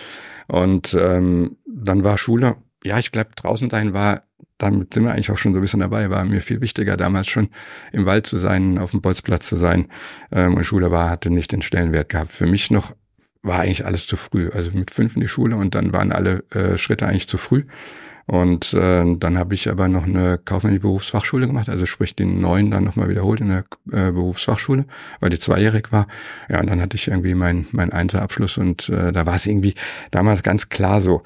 Und 0.48 0.93
ähm, 1.00 1.58
dann 1.65 2.03
war 2.03 2.17
Schule, 2.17 2.58
ja, 2.84 3.00
ich 3.00 3.12
glaube, 3.12 3.32
draußen 3.36 3.70
sein 3.70 3.93
war, 3.93 4.24
damit 4.58 4.93
sind 4.93 5.03
wir 5.03 5.12
eigentlich 5.12 5.32
auch 5.32 5.38
schon 5.38 5.53
so 5.53 5.60
ein 5.60 5.62
bisschen 5.62 5.79
dabei, 5.79 6.10
war 6.10 6.24
mir 6.25 6.41
viel 6.41 6.62
wichtiger 6.62 6.96
damals 6.96 7.27
schon 7.27 7.50
im 7.91 8.05
Wald 8.05 8.27
zu 8.27 8.38
sein, 8.38 8.77
auf 8.77 8.91
dem 8.91 9.01
Bolzplatz 9.01 9.48
zu 9.48 9.55
sein. 9.55 9.88
Ähm, 10.32 10.55
und 10.55 10.63
Schule 10.63 10.91
war, 10.91 11.10
hatte 11.10 11.29
nicht 11.29 11.51
den 11.51 11.62
Stellenwert 11.62 12.10
gehabt. 12.10 12.32
Für 12.32 12.46
mich 12.46 12.72
noch 12.72 12.96
war 13.41 13.60
eigentlich 13.60 13.86
alles 13.86 14.08
zu 14.08 14.15
früh. 14.15 14.50
Also 14.50 14.72
mit 14.72 14.91
fünf 14.91 15.15
in 15.15 15.22
die 15.22 15.27
Schule 15.27 15.55
und 15.55 15.75
dann 15.75 15.93
waren 15.93 16.12
alle 16.12 16.43
äh, 16.51 16.77
Schritte 16.77 17.08
eigentlich 17.08 17.27
zu 17.27 17.38
früh. 17.38 17.65
Und 18.25 18.74
äh, 18.74 19.15
dann 19.18 19.38
habe 19.38 19.53
ich 19.53 19.70
aber 19.70 19.88
noch 19.88 20.06
eine 20.06 20.38
kaufmännische 20.38 20.82
Berufsfachschule 20.82 21.48
gemacht, 21.48 21.68
also 21.68 21.86
sprich 21.86 22.15
den 22.15 22.39
neuen 22.39 22.72
dann 22.72 22.84
nochmal 22.84 23.10
wiederholt 23.10 23.42
in 23.42 23.50
der 23.50 23.65
äh, 23.92 24.12
Berufsfachschule, 24.12 24.86
weil 25.20 25.30
die 25.30 25.39
zweijährig 25.39 25.92
war. 25.92 26.08
Ja, 26.50 26.62
und 26.62 26.68
dann 26.68 26.82
hatte 26.82 26.96
ich 26.96 27.10
irgendwie 27.10 27.36
meinen 27.36 27.68
mein 27.72 27.92
Einserabschluss 27.92 28.58
und 28.58 28.88
äh, 28.89 29.12
da 29.12 29.25
war 29.25 29.36
es 29.36 29.46
irgendwie 29.46 29.75
damals 30.12 30.42
ganz 30.44 30.70
klar 30.70 31.01
so, 31.01 31.24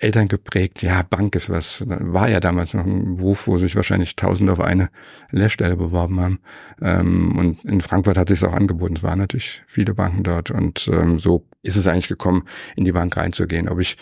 Eltern 0.00 0.28
geprägt, 0.28 0.82
ja, 0.82 1.02
Bank 1.02 1.34
ist 1.34 1.50
was. 1.50 1.84
War 1.86 2.28
ja 2.28 2.40
damals 2.40 2.74
noch 2.74 2.84
ein 2.84 3.16
Beruf, 3.16 3.46
wo 3.46 3.56
sich 3.56 3.74
wahrscheinlich 3.76 4.16
Tausende 4.16 4.52
auf 4.52 4.60
eine 4.60 4.90
Lehrstelle 5.30 5.76
beworben 5.76 6.20
haben. 6.20 6.40
Ähm, 6.82 7.38
und 7.38 7.64
in 7.64 7.80
Frankfurt 7.80 8.18
hat 8.18 8.28
sich 8.28 8.44
auch 8.44 8.52
angeboten. 8.52 8.96
Es 8.96 9.02
waren 9.02 9.18
natürlich 9.18 9.62
viele 9.66 9.94
Banken 9.94 10.22
dort 10.22 10.50
und 10.50 10.88
ähm, 10.92 11.18
so 11.18 11.46
ist 11.62 11.76
es 11.76 11.86
eigentlich 11.86 12.08
gekommen, 12.08 12.44
in 12.76 12.84
die 12.84 12.92
Bank 12.92 13.16
reinzugehen. 13.16 13.68
Ob 13.68 13.80
ich, 13.80 13.96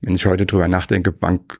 wenn 0.00 0.14
ich 0.14 0.26
heute 0.26 0.46
drüber 0.46 0.68
nachdenke, 0.68 1.10
Bank 1.10 1.58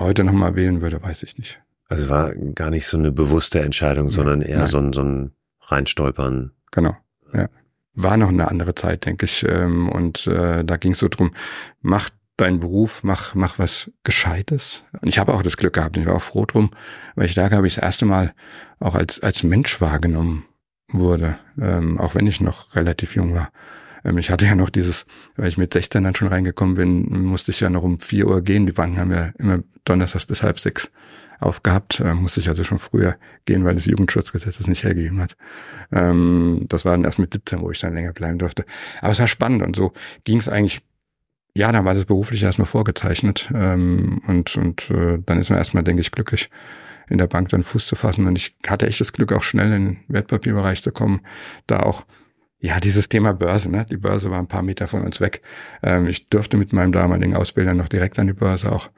heute 0.00 0.24
nochmal 0.24 0.56
wählen 0.56 0.80
würde, 0.80 1.02
weiß 1.02 1.22
ich 1.22 1.38
nicht. 1.38 1.60
Also 1.88 2.04
es 2.04 2.10
war 2.10 2.34
gar 2.34 2.70
nicht 2.70 2.86
so 2.86 2.96
eine 2.96 3.10
bewusste 3.10 3.60
Entscheidung, 3.60 4.06
ja, 4.06 4.10
sondern 4.12 4.42
eher 4.42 4.66
so 4.66 4.78
ein, 4.78 4.92
so 4.92 5.02
ein 5.02 5.32
Reinstolpern. 5.62 6.52
Genau, 6.70 6.96
ja. 7.32 7.48
War 7.94 8.16
noch 8.16 8.28
eine 8.28 8.48
andere 8.48 8.74
Zeit, 8.74 9.06
denke 9.06 9.26
ich. 9.26 9.44
Ähm, 9.46 9.88
und 9.88 10.26
äh, 10.26 10.64
da 10.64 10.76
ging 10.76 10.92
es 10.92 11.00
so 11.00 11.08
drum, 11.08 11.32
mach 11.80 12.10
deinen 12.36 12.60
Beruf, 12.60 13.02
mach, 13.02 13.34
mach 13.34 13.58
was 13.58 13.90
Gescheites. 14.04 14.84
Und 15.00 15.08
ich 15.08 15.18
habe 15.18 15.34
auch 15.34 15.42
das 15.42 15.56
Glück 15.56 15.74
gehabt, 15.74 15.96
ich 15.96 16.06
war 16.06 16.16
auch 16.16 16.22
froh 16.22 16.46
drum, 16.46 16.70
weil 17.14 17.26
ich 17.26 17.34
da, 17.34 17.48
glaube 17.48 17.66
ich, 17.66 17.74
das 17.74 17.84
erste 17.84 18.06
Mal 18.06 18.32
auch 18.78 18.94
als, 18.94 19.20
als 19.20 19.42
Mensch 19.42 19.80
wahrgenommen 19.80 20.44
wurde, 20.88 21.38
ähm, 21.60 21.98
auch 22.00 22.14
wenn 22.14 22.26
ich 22.26 22.40
noch 22.40 22.74
relativ 22.74 23.14
jung 23.14 23.34
war. 23.34 23.50
Ähm, 24.04 24.18
ich 24.18 24.30
hatte 24.30 24.46
ja 24.46 24.54
noch 24.54 24.70
dieses, 24.70 25.06
weil 25.36 25.48
ich 25.48 25.58
mit 25.58 25.72
16 25.72 26.04
dann 26.04 26.14
schon 26.14 26.28
reingekommen 26.28 26.74
bin, 26.76 27.24
musste 27.24 27.50
ich 27.50 27.60
ja 27.60 27.70
noch 27.70 27.82
um 27.82 28.00
4 28.00 28.26
Uhr 28.26 28.42
gehen. 28.42 28.66
Die 28.66 28.72
Banken 28.72 28.98
haben 28.98 29.12
ja 29.12 29.32
immer 29.38 29.60
donnerstags 29.84 30.26
bis 30.26 30.42
halb 30.42 30.58
sechs 30.58 30.90
aufgehabt, 31.40 32.00
äh, 32.00 32.14
musste 32.14 32.40
ich 32.40 32.48
also 32.48 32.64
schon 32.64 32.78
früher 32.78 33.16
gehen, 33.46 33.64
weil 33.64 33.74
das 33.74 33.86
Jugendschutzgesetz 33.86 34.60
es 34.60 34.66
nicht 34.66 34.84
hergegeben 34.84 35.20
hat. 35.20 35.36
Ähm, 35.90 36.66
das 36.68 36.84
war 36.84 36.92
dann 36.92 37.04
erst 37.04 37.18
mit 37.18 37.32
17, 37.32 37.62
wo 37.62 37.70
ich 37.70 37.80
dann 37.80 37.94
länger 37.94 38.12
bleiben 38.12 38.38
durfte. 38.38 38.64
Aber 39.00 39.12
es 39.12 39.20
war 39.20 39.28
spannend 39.28 39.62
und 39.62 39.74
so 39.74 39.92
ging 40.24 40.38
es 40.38 40.48
eigentlich 40.48 40.82
ja, 41.52 41.72
dann 41.72 41.84
war 41.84 41.94
das 41.94 42.04
beruflich 42.04 42.42
erstmal 42.42 42.66
vorgezeichnet 42.66 43.50
ähm, 43.52 44.22
und 44.28 44.56
und 44.56 44.88
äh, 44.90 45.18
dann 45.26 45.40
ist 45.40 45.50
man 45.50 45.58
erstmal, 45.58 45.82
denke 45.82 46.00
ich, 46.00 46.12
glücklich, 46.12 46.48
in 47.08 47.18
der 47.18 47.26
Bank 47.26 47.48
dann 47.48 47.64
Fuß 47.64 47.86
zu 47.86 47.96
fassen. 47.96 48.26
Und 48.26 48.36
ich 48.36 48.56
hatte 48.66 48.86
echt 48.86 49.00
das 49.00 49.12
Glück, 49.12 49.32
auch 49.32 49.42
schnell 49.42 49.72
in 49.72 49.84
den 49.84 49.96
Wertpapierbereich 50.08 50.82
zu 50.82 50.92
kommen, 50.92 51.20
da 51.66 51.80
auch 51.80 52.06
ja, 52.60 52.78
dieses 52.78 53.08
Thema 53.08 53.32
Börse, 53.32 53.70
ne? 53.70 53.86
Die 53.88 53.96
Börse 53.96 54.30
war 54.30 54.38
ein 54.38 54.46
paar 54.46 54.62
Meter 54.62 54.86
von 54.86 55.02
uns 55.02 55.20
weg. 55.20 55.42
Ähm, 55.82 56.06
ich 56.06 56.28
durfte 56.28 56.56
mit 56.56 56.72
meinem 56.72 56.92
damaligen 56.92 57.34
Ausbilder 57.34 57.74
noch 57.74 57.88
direkt 57.88 58.18
an 58.18 58.26
die 58.26 58.34
Börse 58.34 58.70
auch, 58.70 58.90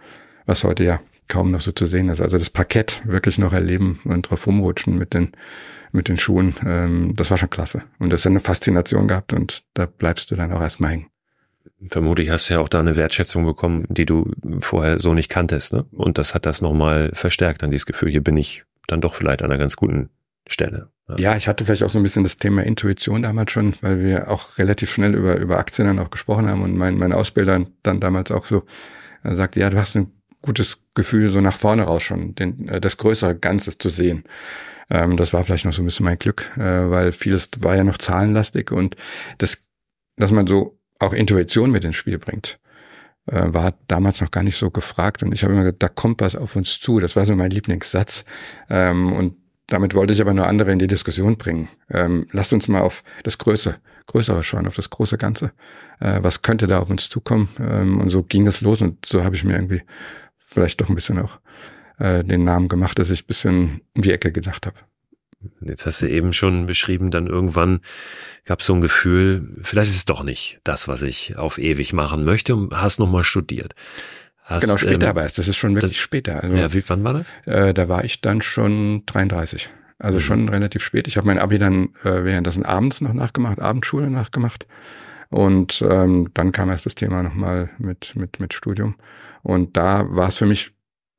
was 0.47 0.65
heute 0.65 0.85
ja 0.85 1.01
kaum 1.29 1.53
noch 1.53 1.61
so 1.61 1.73
zu 1.73 1.87
sehen 1.87 2.09
ist. 2.09 2.21
Also 2.21 2.39
das 2.39 2.51
Parkett 2.51 3.01
wirklich 3.05 3.39
noch 3.39 3.53
erleben 3.53 4.01
und 4.05 4.23
drauf 4.23 4.47
rumrutschen 4.47 4.99
mit 4.99 5.15
den, 5.15 5.33
mit 5.93 6.09
den 6.09 6.19
Schuhen, 6.19 6.55
ähm, 6.67 7.15
das 7.15 7.31
war 7.31 7.39
schon 7.39 7.51
klasse. 7.51 7.85
Und 7.99 8.13
das 8.13 8.25
hat 8.25 8.31
eine 8.31 8.41
Faszination 8.41 9.07
gehabt 9.07 9.33
und 9.33 9.63
da 9.75 9.87
bleibst 9.87 10.31
du 10.31 10.37
dann 10.37 10.53
auch 10.53 10.61
erstmal 10.61 10.91
hängen. 10.91 11.07
Vermutlich 11.89 12.31
hast 12.31 12.49
du 12.49 12.55
ja 12.55 12.61
auch 12.61 12.69
da 12.69 12.81
eine 12.81 12.97
Wertschätzung 12.97 13.45
bekommen, 13.45 13.87
die 13.89 14.07
du 14.07 14.31
vorher 14.59 14.99
so 14.99 15.15
nicht 15.15 15.29
kanntest, 15.29 15.73
ne? 15.73 15.85
Und 15.93 16.19
das 16.19 16.35
hat 16.35 16.47
das 16.47 16.61
nochmal 16.61 17.11
verstärkt, 17.13 17.63
an 17.63 17.71
dieses 17.71 17.87
Gefühl, 17.87 18.11
hier 18.11 18.23
bin 18.23 18.37
ich 18.37 18.65
dann 18.89 19.01
doch 19.01 19.15
vielleicht 19.15 19.43
an 19.43 19.51
einer 19.51 19.59
ganz 19.59 19.77
guten 19.77 20.11
Stelle. 20.47 20.91
Ja, 21.19 21.37
ich 21.37 21.49
hatte 21.49 21.65
vielleicht 21.65 21.83
auch 21.83 21.91
so 21.91 21.99
ein 21.99 22.03
bisschen 22.03 22.23
das 22.23 22.39
Thema 22.39 22.63
Intuition 22.63 23.23
damals 23.23 23.53
schon, 23.53 23.75
weil 23.81 24.01
wir 24.01 24.31
auch 24.31 24.59
relativ 24.59 24.91
schnell 24.91 25.15
über, 25.15 25.37
über 25.37 25.59
Aktien 25.59 25.87
dann 25.87 25.99
auch 25.99 26.11
gesprochen 26.11 26.49
haben 26.49 26.63
und 26.63 26.77
mein, 26.77 26.97
mein 26.97 27.13
Ausbilder 27.13 27.67
dann 27.83 28.01
damals 28.01 28.31
auch 28.31 28.47
so 28.47 28.65
äh, 29.25 29.35
sagt, 29.35 29.57
ja, 29.57 29.69
du 29.69 29.79
hast 29.79 29.97
ein 29.97 30.13
gutes 30.41 30.79
Gefühl, 30.95 31.29
so 31.29 31.41
nach 31.41 31.57
vorne 31.57 31.83
raus 31.83 32.03
schon, 32.03 32.35
den, 32.35 32.69
äh, 32.69 32.81
das 32.81 32.97
größere 32.97 33.37
Ganzes 33.37 33.79
zu 33.79 33.91
sehen. 33.91 34.25
Ähm, 34.91 35.17
das 35.17 35.33
war 35.33 35.45
vielleicht 35.45 35.65
noch 35.65 35.73
so 35.73 35.83
ein 35.83 35.87
bisschen 35.87 36.05
mein 36.05 36.19
Glück, 36.19 36.51
äh, 36.57 36.91
weil 36.91 37.13
vieles 37.13 37.49
war 37.59 37.77
ja 37.77 37.85
noch 37.85 37.99
zahlenlastig 37.99 38.71
und 38.71 38.97
das, 39.39 39.59
dass 40.17 40.31
man 40.31 40.47
so 40.47 40.79
auch 40.99 41.13
Intuition 41.13 41.71
mit 41.71 41.85
ins 41.85 41.97
Spiel 41.97 42.19
bringt 42.19 42.59
äh, 43.27 43.53
war 43.53 43.75
damals 43.89 44.21
noch 44.21 44.31
gar 44.31 44.43
nicht 44.43 44.57
so 44.57 44.71
gefragt 44.71 45.23
und 45.23 45.33
ich 45.33 45.43
habe 45.43 45.53
immer 45.53 45.63
gesagt, 45.63 45.83
da 45.83 45.89
kommt 45.89 46.21
was 46.21 46.37
auf 46.37 46.57
uns 46.57 46.81
zu. 46.81 47.01
Das 47.01 47.17
war 47.17 47.25
so 47.25 47.37
mein 47.37 47.51
Lieblingssatz. 47.51 48.25
Ähm, 48.69 49.13
und 49.13 49.37
damit 49.67 49.95
wollte 49.95 50.13
ich 50.13 50.21
aber 50.21 50.35
nur 50.35 50.47
andere 50.47 50.73
in 50.73 50.79
die 50.79 50.87
Diskussion 50.87 51.37
bringen. 51.37 51.69
Ähm, 51.91 52.27
lasst 52.33 52.53
uns 52.53 52.69
mal 52.69 52.83
auf 52.83 53.03
das 53.23 53.39
Größe, 53.39 53.77
Größere 54.07 54.43
schauen, 54.43 54.67
auf 54.67 54.77
das 54.77 54.91
große 54.91 55.19
Ganze. 55.19 55.53
Äh, 56.01 56.19
was 56.23 56.43
könnte 56.43 56.67
da 56.67 56.81
auf 56.81 56.91
uns 56.91 57.09
zukommen? 57.09 57.49
Ähm, 57.59 58.01
und 58.01 58.11
so 58.11 58.23
ging 58.23 58.47
es 58.47 58.61
los 58.61 58.81
und 58.81 59.07
so 59.07 59.25
habe 59.25 59.35
ich 59.35 59.45
mir 59.45 59.55
irgendwie 59.55 59.83
vielleicht 60.37 60.81
doch 60.81 60.89
ein 60.89 60.95
bisschen 60.95 61.19
auch 61.19 61.39
äh, 61.99 62.25
den 62.25 62.45
Namen 62.45 62.69
gemacht, 62.69 62.99
dass 62.99 63.11
ich 63.11 63.25
ein 63.25 63.27
bisschen 63.27 63.81
um 63.95 64.03
die 64.03 64.13
Ecke 64.13 64.33
gedacht 64.33 64.67
habe. 64.67 64.77
Jetzt 65.61 65.87
hast 65.87 66.03
du 66.03 66.09
eben 66.09 66.33
schon 66.33 66.67
beschrieben, 66.67 67.11
dann 67.11 67.27
irgendwann 67.27 67.81
gab 68.45 68.61
es 68.61 68.67
so 68.67 68.75
ein 68.75 68.81
Gefühl, 68.81 69.57
vielleicht 69.63 69.91
ist 69.91 69.97
es 69.97 70.05
doch 70.05 70.23
nicht 70.23 70.61
das, 70.63 70.87
was 70.87 71.03
ich 71.03 71.37
auf 71.37 71.59
ewig 71.59 71.93
machen 71.93 72.25
möchte 72.25 72.55
und 72.55 72.81
hast 72.81 72.99
nochmal 72.99 73.25
studiert. 73.25 73.75
Hast, 74.43 74.63
genau, 74.63 74.77
später 74.77 75.07
ähm, 75.07 75.11
aber 75.11 75.23
erst. 75.23 75.39
Das 75.39 75.49
ist 75.49 75.57
schon 75.57 75.75
wirklich 75.75 75.93
das, 75.93 76.01
später. 76.01 76.43
Also, 76.43 76.57
ja, 76.57 76.73
wie, 76.75 76.83
wann 76.89 77.05
war 77.05 77.15
das? 77.15 77.27
Äh, 77.47 77.73
da 77.75 77.89
war 77.89 78.05
ich 78.05 78.21
dann 78.21 78.43
schon 78.43 79.05
33. 79.07 79.71
Also 79.99 80.17
mhm. 80.17 80.21
schon 80.21 80.49
relativ 80.49 80.83
spät. 80.83 81.07
Ich 81.07 81.17
habe 81.17 81.27
mein 81.29 81.39
Abi 81.39 81.59
dann 81.59 81.91
äh, 82.03 82.25
währenddessen 82.25 82.65
abends 82.65 83.01
noch 83.01 83.13
nachgemacht, 83.13 83.61
Abendschule 83.61 84.11
nachgemacht. 84.11 84.67
Und 85.31 85.83
ähm, 85.89 86.29
dann 86.35 86.53
kam 86.53 86.71
erst 86.71 86.87
das 86.87 86.95
Thema 86.95 87.23
nochmal 87.23 87.71
mit, 87.79 88.15
mit, 88.17 88.41
mit 88.41 88.53
Studium. 88.53 88.97
Und 89.43 89.77
da 89.77 90.05
war 90.11 90.29
es 90.29 90.37
für 90.37 90.47
mich 90.47 90.73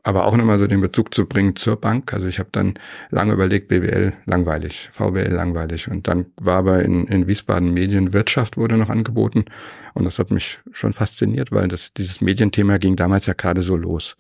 aber 0.04 0.26
auch 0.26 0.36
nochmal 0.36 0.60
so 0.60 0.68
den 0.68 0.82
Bezug 0.82 1.14
zu 1.14 1.26
bringen 1.26 1.56
zur 1.56 1.78
Bank. 1.78 2.14
Also 2.14 2.28
ich 2.28 2.40
habe 2.40 2.50
dann 2.52 2.76
lange 3.10 3.34
überlegt, 3.34 3.70
BWL 3.70 4.14
langweilig, 4.26 4.90
VWL 4.92 5.32
langweilig. 5.32 5.90
Und 5.90 6.08
dann 6.08 6.26
war 6.36 6.58
aber 6.58 6.84
in, 6.84 7.08
in 7.08 7.28
Wiesbaden 7.28 7.74
Medienwirtschaft 7.74 8.58
wurde 8.58 8.78
noch 8.78 8.90
angeboten. 8.90 9.46
Und 9.94 10.06
das 10.06 10.20
hat 10.20 10.32
mich 10.32 10.60
schon 10.72 10.94
fasziniert, 10.94 11.52
weil 11.52 11.68
das, 11.68 11.94
dieses 11.94 12.22
Medienthema 12.22 12.78
ging 12.78 12.96
damals 12.96 13.26
ja 13.26 13.34
gerade 13.34 13.62
so 13.62 13.78
los. 13.78 14.18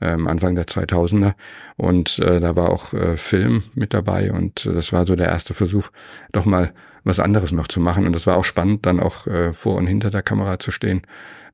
ähm, 0.00 0.26
Anfang 0.26 0.54
der 0.54 0.66
2000er. 0.66 1.34
Und 1.76 2.18
äh, 2.18 2.40
da 2.40 2.56
war 2.56 2.70
auch 2.70 2.92
äh, 2.92 3.16
Film 3.16 3.64
mit 3.74 3.94
dabei 3.94 4.32
und 4.32 4.66
äh, 4.66 4.72
das 4.72 4.92
war 4.92 5.06
so 5.06 5.16
der 5.16 5.28
erste 5.28 5.54
Versuch, 5.54 5.88
doch 6.32 6.44
mal 6.44 6.72
was 7.06 7.20
anderes 7.20 7.52
noch 7.52 7.68
zu 7.68 7.80
machen. 7.80 8.06
Und 8.06 8.12
das 8.12 8.26
war 8.26 8.36
auch 8.36 8.44
spannend, 8.44 8.84
dann 8.84 9.00
auch 9.00 9.26
äh, 9.26 9.52
vor 9.52 9.76
und 9.76 9.86
hinter 9.86 10.10
der 10.10 10.22
Kamera 10.22 10.58
zu 10.58 10.70
stehen. 10.72 11.02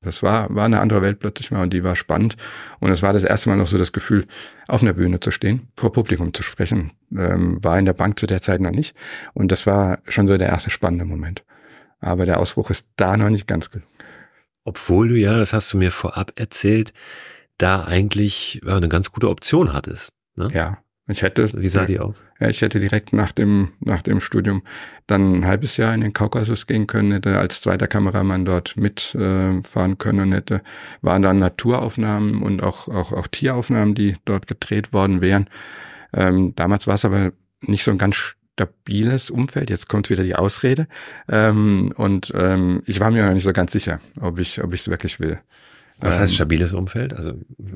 Das 0.00 0.22
war, 0.22 0.52
war 0.52 0.64
eine 0.64 0.80
andere 0.80 1.02
Welt 1.02 1.20
plötzlich 1.20 1.50
mal 1.50 1.62
und 1.62 1.72
die 1.72 1.84
war 1.84 1.94
spannend. 1.94 2.36
Und 2.80 2.90
es 2.90 3.02
war 3.02 3.12
das 3.12 3.22
erste 3.22 3.50
Mal 3.50 3.56
noch 3.56 3.66
so 3.66 3.78
das 3.78 3.92
Gefühl, 3.92 4.26
auf 4.66 4.82
einer 4.82 4.94
Bühne 4.94 5.20
zu 5.20 5.30
stehen, 5.30 5.68
vor 5.76 5.92
Publikum 5.92 6.34
zu 6.34 6.42
sprechen. 6.42 6.92
Ähm, 7.16 7.62
war 7.62 7.78
in 7.78 7.84
der 7.84 7.92
Bank 7.92 8.18
zu 8.18 8.26
der 8.26 8.42
Zeit 8.42 8.60
noch 8.60 8.70
nicht. 8.70 8.96
Und 9.34 9.52
das 9.52 9.66
war 9.66 9.98
schon 10.08 10.26
so 10.26 10.36
der 10.36 10.48
erste 10.48 10.70
spannende 10.70 11.04
Moment. 11.04 11.44
Aber 12.00 12.26
der 12.26 12.40
Ausbruch 12.40 12.70
ist 12.70 12.86
da 12.96 13.16
noch 13.16 13.30
nicht 13.30 13.46
ganz 13.46 13.70
gelungen. 13.70 13.90
Obwohl 14.64 15.08
du 15.08 15.16
ja, 15.16 15.36
das 15.36 15.52
hast 15.52 15.72
du 15.72 15.78
mir 15.78 15.92
vorab 15.92 16.32
erzählt, 16.36 16.92
da 17.58 17.84
eigentlich 17.84 18.60
eine 18.66 18.88
ganz 18.88 19.12
gute 19.12 19.28
Option 19.28 19.72
hattest. 19.72 20.14
Ne? 20.34 20.48
Ja, 20.52 20.78
ich 21.08 21.22
hätte. 21.22 21.50
Wie 21.54 21.68
sah 21.68 21.84
die 21.84 21.98
aus? 21.98 22.14
Ja, 22.38 22.48
ich 22.48 22.62
hätte 22.62 22.78
direkt 22.78 23.12
nach 23.12 23.32
dem, 23.32 23.72
nach 23.80 24.02
dem 24.02 24.20
Studium 24.20 24.62
dann 25.06 25.40
ein 25.40 25.46
halbes 25.46 25.76
Jahr 25.76 25.94
in 25.94 26.00
den 26.00 26.12
Kaukasus 26.12 26.66
gehen 26.66 26.86
können, 26.86 27.12
hätte 27.12 27.38
als 27.38 27.60
zweiter 27.60 27.88
Kameramann 27.88 28.44
dort 28.44 28.76
mitfahren 28.76 29.92
äh, 29.92 29.96
können 29.96 30.20
und 30.20 30.32
hätte, 30.32 30.62
waren 31.00 31.22
dann 31.22 31.38
Naturaufnahmen 31.38 32.42
und 32.42 32.62
auch, 32.62 32.88
auch, 32.88 33.12
auch 33.12 33.26
Tieraufnahmen, 33.26 33.94
die 33.94 34.16
dort 34.24 34.46
gedreht 34.46 34.92
worden 34.92 35.20
wären. 35.20 35.48
Ähm, 36.12 36.54
damals 36.54 36.86
war 36.86 36.94
es 36.94 37.04
aber 37.04 37.32
nicht 37.62 37.84
so 37.84 37.90
ein 37.90 37.98
ganz 37.98 38.36
stabiles 38.54 39.30
Umfeld. 39.30 39.70
Jetzt 39.70 39.88
kommt 39.88 40.10
wieder 40.10 40.22
die 40.22 40.36
Ausrede. 40.36 40.86
Ähm, 41.28 41.92
und 41.96 42.32
ähm, 42.34 42.82
ich 42.86 43.00
war 43.00 43.10
mir 43.10 43.24
noch 43.26 43.34
nicht 43.34 43.44
so 43.44 43.52
ganz 43.52 43.72
sicher, 43.72 44.00
ob 44.20 44.38
ich, 44.38 44.62
ob 44.62 44.72
ich 44.72 44.82
es 44.82 44.88
wirklich 44.88 45.20
will. 45.20 45.40
Was 46.02 46.18
heißt 46.18 46.32
ähm, 46.32 46.34
stabiles 46.34 46.72
Umfeld? 46.72 47.14
Also 47.14 47.32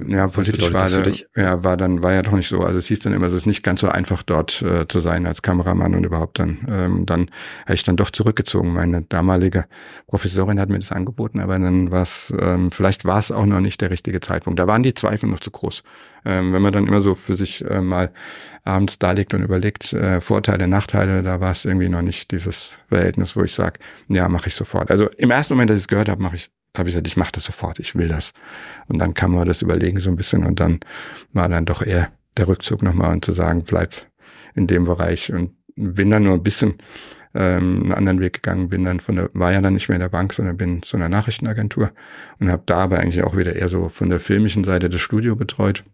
ja, 0.09 0.27
politisch 0.29 0.73
war, 0.73 0.89
da, 0.89 1.11
ja, 1.37 1.65
war 1.65 1.77
dann 1.77 2.03
war 2.03 2.13
ja 2.13 2.23
doch 2.23 2.33
nicht 2.33 2.49
so. 2.49 2.61
Also 2.63 2.79
es 2.79 2.87
hieß 2.87 3.01
dann 3.01 3.13
immer, 3.13 3.27
es 3.29 3.33
ist 3.33 3.47
nicht 3.47 3.63
ganz 3.63 3.81
so 3.81 3.89
einfach 3.89 4.23
dort 4.23 4.63
äh, 4.63 4.87
zu 4.89 5.01
sein 5.01 5.27
als 5.27 5.43
Kameramann 5.43 5.95
und 5.95 6.05
überhaupt 6.05 6.39
dann. 6.39 6.67
Ähm, 6.69 7.07
dann 7.07 7.31
habe 7.65 7.75
ich 7.75 7.85
dann 7.85 7.97
doch 7.97 8.11
zurückgezogen. 8.11 8.73
Meine 8.73 9.03
damalige 9.03 9.67
Professorin 10.09 10.61
hat 10.61 10.69
mir 10.69 10.79
das 10.79 10.93
angeboten, 10.93 11.41
aber 11.41 11.59
dann 11.59 11.91
war 11.91 12.03
es, 12.03 12.33
ähm, 12.39 12.71
vielleicht 12.71 13.05
war 13.05 13.19
es 13.19 13.31
auch 13.31 13.47
noch 13.47 13.61
nicht 13.61 13.81
der 13.81 13.91
richtige 13.91 14.21
Zeitpunkt. 14.21 14.59
Da 14.59 14.67
waren 14.67 14.83
die 14.83 14.95
Zweifel 14.95 15.29
noch 15.29 15.41
zu 15.41 15.51
groß. 15.51 15.83
Ähm, 16.25 16.53
wenn 16.53 16.63
man 16.63 16.73
dann 16.73 16.89
immer 16.89 17.01
so 17.01 17.15
für 17.15 17.35
sich 17.35 17.65
äh, 17.65 17.81
mal 17.81 18.11
abends 18.65 18.99
darlegt 18.99 19.33
und 19.33 19.43
überlegt, 19.43 19.93
äh, 19.93 20.21
Vorteile, 20.21 20.67
Nachteile, 20.67 21.23
da 21.23 21.41
war 21.41 21.53
es 21.53 21.65
irgendwie 21.65 21.89
noch 21.89 22.03
nicht 22.03 22.33
dieses 22.33 22.81
Verhältnis, 22.89 23.37
wo 23.37 23.45
ich 23.45 23.55
sage, 23.55 23.79
ja, 24.09 24.29
mache 24.29 24.49
ich 24.49 24.57
sofort. 24.57 24.91
Also 24.91 25.09
im 25.11 25.31
ersten 25.31 25.55
Moment, 25.55 25.71
dass 25.71 25.77
ich 25.77 25.85
es 25.85 25.89
gehört 25.89 26.09
habe, 26.09 26.21
mache 26.21 26.37
ich 26.37 26.51
habe 26.79 26.89
ich 26.89 26.95
gesagt, 26.95 27.07
ich 27.07 27.17
mache 27.17 27.33
das 27.33 27.45
sofort, 27.45 27.79
ich 27.79 27.95
will 27.95 28.09
das. 28.09 28.33
Und 28.89 28.99
dann 28.99 29.15
kann 29.15 29.31
man 29.31 29.47
das 29.47 29.63
überlegen 29.63 30.01
so 30.01 30.11
ein 30.11 30.17
bisschen 30.17 30.45
und 30.45 30.61
dann 30.61 30.81
war 31.33 31.49
dann 31.49 31.65
doch 31.65 31.83
eher 31.83 32.11
der 32.37 32.49
Rückzug 32.49 32.83
nochmal 32.83 33.13
und 33.13 33.25
zu 33.25 33.33
sagen, 33.33 33.65
bleib 33.65 33.95
in 34.55 34.67
dem 34.67 34.85
Bereich 34.85 35.33
und 35.33 35.53
bin 35.77 36.11
dann 36.11 36.25
nur 36.25 36.35
ein 36.35 36.43
bisschen 36.43 36.75
ähm, 37.35 37.83
einen 37.83 37.93
anderen 37.93 38.21
Weg 38.21 38.35
gegangen, 38.35 38.69
bin 38.69 38.85
dann 38.85 39.01
von 39.01 39.17
der, 39.17 39.31
war 39.35 39.53
ja 39.53 39.61
dann 39.61 39.75
nicht 39.75 39.89
mehr 39.89 39.97
in 39.97 40.01
der 40.01 40.09
Bank, 40.09 40.33
sondern 40.33 40.57
bin 40.57 40.83
zu 40.83 40.97
einer 40.97 41.09
Nachrichtenagentur 41.09 41.93
und 42.41 42.51
habe 42.51 42.63
da 42.67 42.77
aber 42.79 42.99
eigentlich 42.99 43.23
auch 43.23 43.37
wieder 43.37 43.57
eher 43.57 43.69
so 43.69 43.89
von 43.89 44.09
der 44.09 44.21
filmischen 44.21 44.65
Seite 44.65 44.89
das 44.89 45.01
Studio 45.01 45.37
betreut 45.37 45.85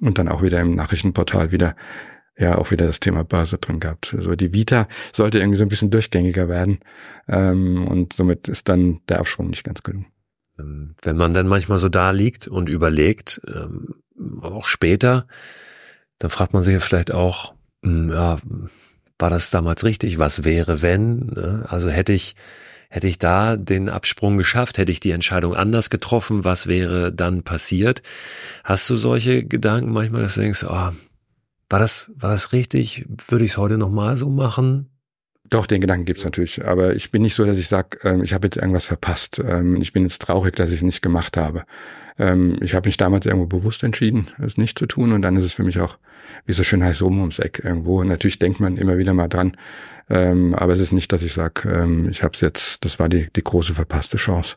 und 0.00 0.18
dann 0.18 0.28
auch 0.28 0.42
wieder 0.42 0.60
im 0.60 0.74
Nachrichtenportal 0.74 1.52
wieder 1.52 1.74
ja 2.38 2.56
auch 2.56 2.70
wieder 2.70 2.86
das 2.86 3.00
Thema 3.00 3.24
Börse 3.24 3.58
drin 3.58 3.80
gehabt. 3.80 4.06
So 4.06 4.16
also 4.16 4.36
die 4.36 4.54
Vita 4.54 4.88
sollte 5.12 5.38
irgendwie 5.38 5.58
so 5.58 5.64
ein 5.64 5.68
bisschen 5.68 5.90
durchgängiger 5.90 6.48
werden 6.48 6.78
ähm, 7.26 7.86
und 7.86 8.12
somit 8.12 8.48
ist 8.48 8.68
dann 8.68 9.00
der 9.08 9.18
Abschwung 9.18 9.50
nicht 9.50 9.64
ganz 9.64 9.82
gelungen. 9.82 10.06
Ähm, 10.58 10.94
wenn 11.02 11.16
man 11.16 11.34
dann 11.34 11.48
manchmal 11.48 11.78
so 11.78 11.88
da 11.88 12.10
liegt 12.10 12.48
und 12.48 12.68
überlegt, 12.68 13.40
ähm, 13.46 13.96
auch 14.40 14.66
später, 14.66 15.26
dann 16.18 16.30
fragt 16.30 16.52
man 16.52 16.62
sich 16.62 16.82
vielleicht 16.82 17.12
auch, 17.12 17.54
hm, 17.84 18.10
ja, 18.10 18.38
war 19.18 19.30
das 19.30 19.50
damals 19.50 19.84
richtig? 19.84 20.18
Was 20.18 20.44
wäre, 20.44 20.80
wenn? 20.80 21.18
Ne? 21.34 21.66
Also 21.68 21.90
hätte 21.90 22.12
ich 22.12 22.36
Hätte 22.90 23.06
ich 23.06 23.18
da 23.18 23.56
den 23.58 23.90
Absprung 23.90 24.38
geschafft, 24.38 24.78
hätte 24.78 24.90
ich 24.90 24.98
die 24.98 25.10
Entscheidung 25.10 25.54
anders 25.54 25.90
getroffen, 25.90 26.44
was 26.44 26.66
wäre 26.66 27.12
dann 27.12 27.42
passiert? 27.42 28.02
Hast 28.64 28.88
du 28.88 28.96
solche 28.96 29.44
Gedanken 29.44 29.92
manchmal, 29.92 30.22
dass 30.22 30.36
du 30.36 30.40
denkst, 30.40 30.64
oh, 30.66 30.88
war 31.70 31.78
das, 31.78 32.10
war 32.14 32.30
das 32.30 32.52
richtig? 32.52 33.06
Würde 33.28 33.44
ich 33.44 33.52
es 33.52 33.58
heute 33.58 33.78
nochmal 33.78 34.16
so 34.16 34.28
machen? 34.28 34.90
Doch, 35.50 35.66
den 35.66 35.80
Gedanken 35.80 36.04
gibt's 36.04 36.24
natürlich. 36.24 36.64
Aber 36.64 36.94
ich 36.94 37.10
bin 37.10 37.22
nicht 37.22 37.34
so, 37.34 37.44
dass 37.44 37.58
ich 37.58 37.68
sage, 37.68 37.98
ähm, 38.02 38.22
ich 38.22 38.34
habe 38.34 38.46
jetzt 38.46 38.56
irgendwas 38.56 38.86
verpasst. 38.86 39.40
Ähm, 39.42 39.80
ich 39.80 39.92
bin 39.92 40.02
jetzt 40.02 40.20
traurig, 40.20 40.56
dass 40.56 40.70
ich 40.70 40.76
es 40.76 40.82
nicht 40.82 41.00
gemacht 41.00 41.36
habe. 41.36 41.64
Ähm, 42.18 42.58
ich 42.60 42.74
habe 42.74 42.88
mich 42.88 42.98
damals 42.98 43.24
irgendwo 43.24 43.46
bewusst 43.46 43.82
entschieden, 43.82 44.28
es 44.38 44.58
nicht 44.58 44.78
zu 44.78 44.86
tun. 44.86 45.12
Und 45.12 45.22
dann 45.22 45.36
ist 45.36 45.44
es 45.44 45.54
für 45.54 45.62
mich 45.62 45.80
auch, 45.80 45.98
wie 46.44 46.52
so 46.52 46.64
schön 46.64 46.84
heißt, 46.84 47.00
rum 47.00 47.20
ums 47.20 47.38
Eck 47.38 47.62
irgendwo. 47.64 48.02
Natürlich 48.04 48.38
denkt 48.38 48.60
man 48.60 48.76
immer 48.76 48.98
wieder 48.98 49.14
mal 49.14 49.28
dran. 49.28 49.56
Ähm, 50.10 50.54
aber 50.54 50.74
es 50.74 50.80
ist 50.80 50.92
nicht, 50.92 51.12
dass 51.12 51.22
ich 51.22 51.32
sage, 51.32 51.68
ähm, 51.70 52.08
ich 52.10 52.22
habe 52.22 52.34
es 52.34 52.40
jetzt, 52.40 52.84
das 52.84 52.98
war 52.98 53.08
die, 53.08 53.28
die 53.34 53.44
große 53.44 53.72
verpasste 53.72 54.18
Chance. 54.18 54.56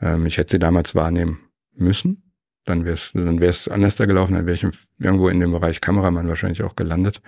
Ähm, 0.00 0.26
ich 0.26 0.38
hätte 0.38 0.52
sie 0.52 0.58
damals 0.60 0.94
wahrnehmen 0.94 1.40
müssen 1.74 2.31
dann 2.64 2.84
wäre 2.84 2.94
es 2.94 3.12
dann 3.12 3.40
wär's 3.40 3.66
anders 3.66 3.96
da 3.96 4.06
gelaufen, 4.06 4.34
dann 4.34 4.46
wäre 4.46 4.54
ich 4.54 4.66
irgendwo 4.98 5.28
in 5.28 5.40
dem 5.40 5.52
Bereich 5.52 5.80
Kameramann 5.80 6.28
wahrscheinlich 6.28 6.62
auch 6.62 6.76
gelandet. 6.76 7.20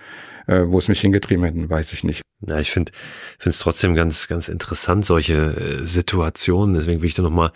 Äh, 0.47 0.63
wo 0.67 0.77
es 0.77 0.87
mich 0.87 1.01
hingetrieben 1.01 1.43
hätten, 1.43 1.69
weiß 1.69 1.91
ich 1.93 2.03
nicht. 2.03 2.21
Ja, 2.41 2.59
ich 2.59 2.71
finde 2.71 2.91
es 3.43 3.59
trotzdem 3.59 3.95
ganz 3.95 4.27
ganz 4.27 4.47
interessant 4.47 5.05
solche 5.05 5.33
äh, 5.33 5.85
Situationen. 5.85 6.75
Deswegen 6.75 7.01
will 7.01 7.07
ich 7.07 7.15
da 7.15 7.23
noch 7.23 7.31
mal 7.31 7.51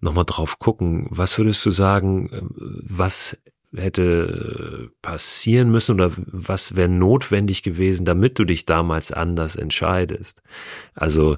noch 0.00 0.14
mal 0.14 0.24
drauf 0.24 0.58
gucken. 0.58 1.06
Was 1.10 1.36
würdest 1.38 1.64
du 1.66 1.70
sagen? 1.70 2.30
Äh, 2.32 2.40
was 2.82 3.36
hätte 3.74 4.90
passieren 5.02 5.70
müssen 5.70 5.94
oder 5.94 6.10
was 6.16 6.76
wäre 6.76 6.88
notwendig 6.88 7.62
gewesen, 7.62 8.06
damit 8.06 8.38
du 8.38 8.44
dich 8.44 8.64
damals 8.64 9.12
anders 9.12 9.56
entscheidest? 9.56 10.40
Also 10.94 11.36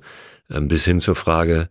äh, 0.48 0.60
bis 0.60 0.84
hin 0.84 1.00
zur 1.00 1.16
Frage 1.16 1.68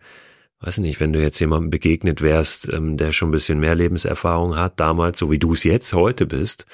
weiß 0.62 0.80
nicht, 0.80 1.00
wenn 1.00 1.13
du 1.13 1.22
jetzt 1.22 1.39
jemandem 1.39 1.69
begegnet 1.69 2.22
wärst, 2.22 2.67
ähm, 2.72 2.98
der 2.98 3.12
schon 3.12 3.30
ein 3.30 3.32
bisschen 3.32 3.60
mehr 3.60 3.76
Lebenserfahrung 3.76 4.58
hat, 4.58 4.80
damals, 4.80 5.17
so 5.17 5.32
wie 5.32 5.39
du 5.39 5.54
es 5.54 5.63
jetzt 5.63 5.93
heute 5.93 6.26
bist, 6.26 6.65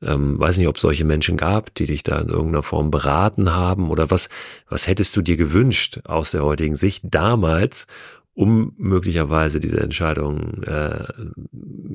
ähm, 0.00 0.38
weiß 0.38 0.58
nicht, 0.58 0.68
ob 0.68 0.76
es 0.76 0.82
solche 0.82 1.04
Menschen 1.04 1.36
gab, 1.36 1.74
die 1.74 1.86
dich 1.86 2.02
da 2.02 2.18
in 2.18 2.28
irgendeiner 2.28 2.62
Form 2.62 2.90
beraten 2.90 3.52
haben 3.52 3.90
oder 3.90 4.10
was, 4.10 4.28
was 4.68 4.86
hättest 4.86 5.16
du 5.16 5.22
dir 5.22 5.36
gewünscht 5.36 6.00
aus 6.04 6.30
der 6.30 6.44
heutigen 6.44 6.76
Sicht 6.76 7.04
damals, 7.04 7.86
um 8.34 8.74
möglicherweise 8.78 9.60
diese 9.60 9.80
Entscheidung 9.80 10.62
äh, 10.62 11.04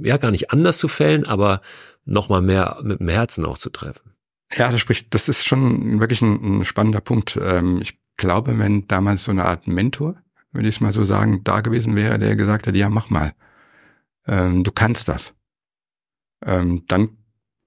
ja 0.04 0.18
gar 0.18 0.32
nicht 0.32 0.52
anders 0.52 0.78
zu 0.78 0.88
fällen, 0.88 1.26
aber 1.26 1.62
nochmal 2.06 2.42
mehr 2.42 2.80
mit 2.84 3.00
dem 3.00 3.10
Herzen 3.10 3.46
auch 3.46 3.58
zu 3.58 3.70
treffen. 3.70 4.12
Ja, 4.56 4.72
das 4.72 4.80
spricht, 4.80 5.14
das 5.14 5.30
ist 5.30 5.46
schon 5.46 6.00
wirklich 6.00 6.22
ein, 6.22 6.60
ein 6.60 6.66
spannender 6.66 7.02
Punkt. 7.02 7.40
Ähm, 7.42 7.80
ich 7.82 8.00
glaube, 8.18 8.58
wenn 8.60 8.88
damals 8.88 9.26
so 9.26 9.32
eine 9.32 9.46
Art 9.46 9.68
Mentor 9.68 10.16
würde 10.58 10.68
ich 10.68 10.76
es 10.76 10.82
mal 10.82 10.94
so 10.94 11.06
sagen, 11.06 11.44
da 11.44 11.62
gewesen 11.62 11.96
wäre, 11.96 12.20
der 12.20 12.36
gesagt 12.36 12.68
hat, 12.68 12.76
ja, 12.76 12.90
mach 12.90 13.10
mal. 13.10 13.34
Ähm, 14.28 14.64
du 14.64 14.72
kannst 14.72 15.08
das. 15.08 15.34
Ähm, 16.44 16.84
dann 16.88 17.10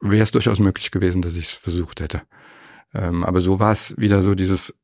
wäre 0.00 0.24
es 0.24 0.32
durchaus 0.32 0.58
möglich 0.58 0.90
gewesen, 0.90 1.22
dass 1.22 1.36
ich 1.36 1.46
es 1.46 1.54
versucht 1.54 2.00
hätte. 2.00 2.22
Ähm, 2.92 3.24
aber 3.24 3.40
so 3.40 3.60
war 3.60 3.72
es 3.72 3.96
wieder 3.96 4.22
so 4.22 4.34
dieses, 4.34 4.74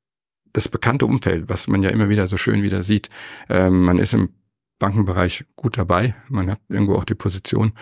das 0.52 0.68
bekannte 0.68 1.04
Umfeld, 1.04 1.48
was 1.48 1.68
man 1.68 1.82
ja 1.82 1.90
immer 1.90 2.08
wieder 2.08 2.28
so 2.28 2.38
schön 2.38 2.62
wieder 2.62 2.84
sieht. 2.84 3.10
Ähm, 3.48 3.82
man 3.82 3.98
ist 3.98 4.14
im 4.14 4.30
Bankenbereich 4.78 5.44
gut 5.56 5.76
dabei, 5.78 6.14
man 6.28 6.50
hat 6.50 6.60
irgendwo 6.68 6.94
auch 6.94 7.04
die 7.04 7.14
Position 7.14 7.72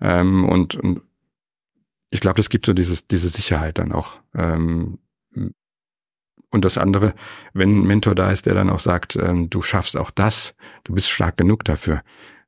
ähm, 0.00 0.44
und, 0.44 0.76
und 0.76 1.02
ich 2.10 2.20
glaube, 2.20 2.40
es 2.40 2.48
gibt 2.48 2.64
so 2.64 2.72
dieses, 2.72 3.08
diese 3.08 3.28
Sicherheit 3.28 3.78
dann 3.78 3.92
auch. 3.92 4.20
Ähm, 4.34 4.98
und 6.54 6.64
das 6.64 6.78
andere, 6.78 7.14
wenn 7.52 7.80
ein 7.80 7.86
Mentor 7.86 8.14
da 8.14 8.30
ist, 8.30 8.46
der 8.46 8.54
dann 8.54 8.70
auch 8.70 8.78
sagt, 8.78 9.16
ähm, 9.16 9.50
du 9.50 9.60
schaffst 9.60 9.96
auch 9.96 10.10
das, 10.10 10.54
du 10.84 10.94
bist 10.94 11.10
stark 11.10 11.36
genug 11.36 11.64
dafür, 11.64 12.02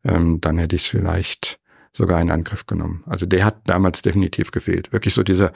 ähm, 0.05 0.41
dann 0.41 0.59
hätte 0.59 0.77
ich 0.77 0.85
es 0.85 0.89
vielleicht 0.89 1.59
sogar 1.93 2.21
in 2.21 2.31
Angriff 2.31 2.67
genommen. 2.67 3.03
Also 3.07 3.27
der 3.27 3.45
hat 3.45 3.57
damals 3.65 4.03
definitiv 4.03 4.53
gefehlt. 4.53 4.93
Wirklich 4.93 5.15
so 5.15 5.25
dieser, 5.25 5.53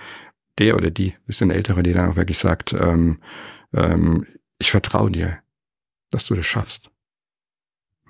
der 0.58 0.76
oder 0.76 0.90
die, 0.90 1.14
bisschen 1.26 1.50
ältere, 1.50 1.82
die 1.82 1.92
dann 1.92 2.10
auch 2.10 2.16
wirklich 2.16 2.38
sagt, 2.38 2.72
ähm, 2.72 3.20
ähm, 3.72 4.26
ich 4.58 4.72
vertraue 4.72 5.10
dir, 5.10 5.38
dass 6.10 6.26
du 6.26 6.34
das 6.34 6.46
schaffst. 6.46 6.90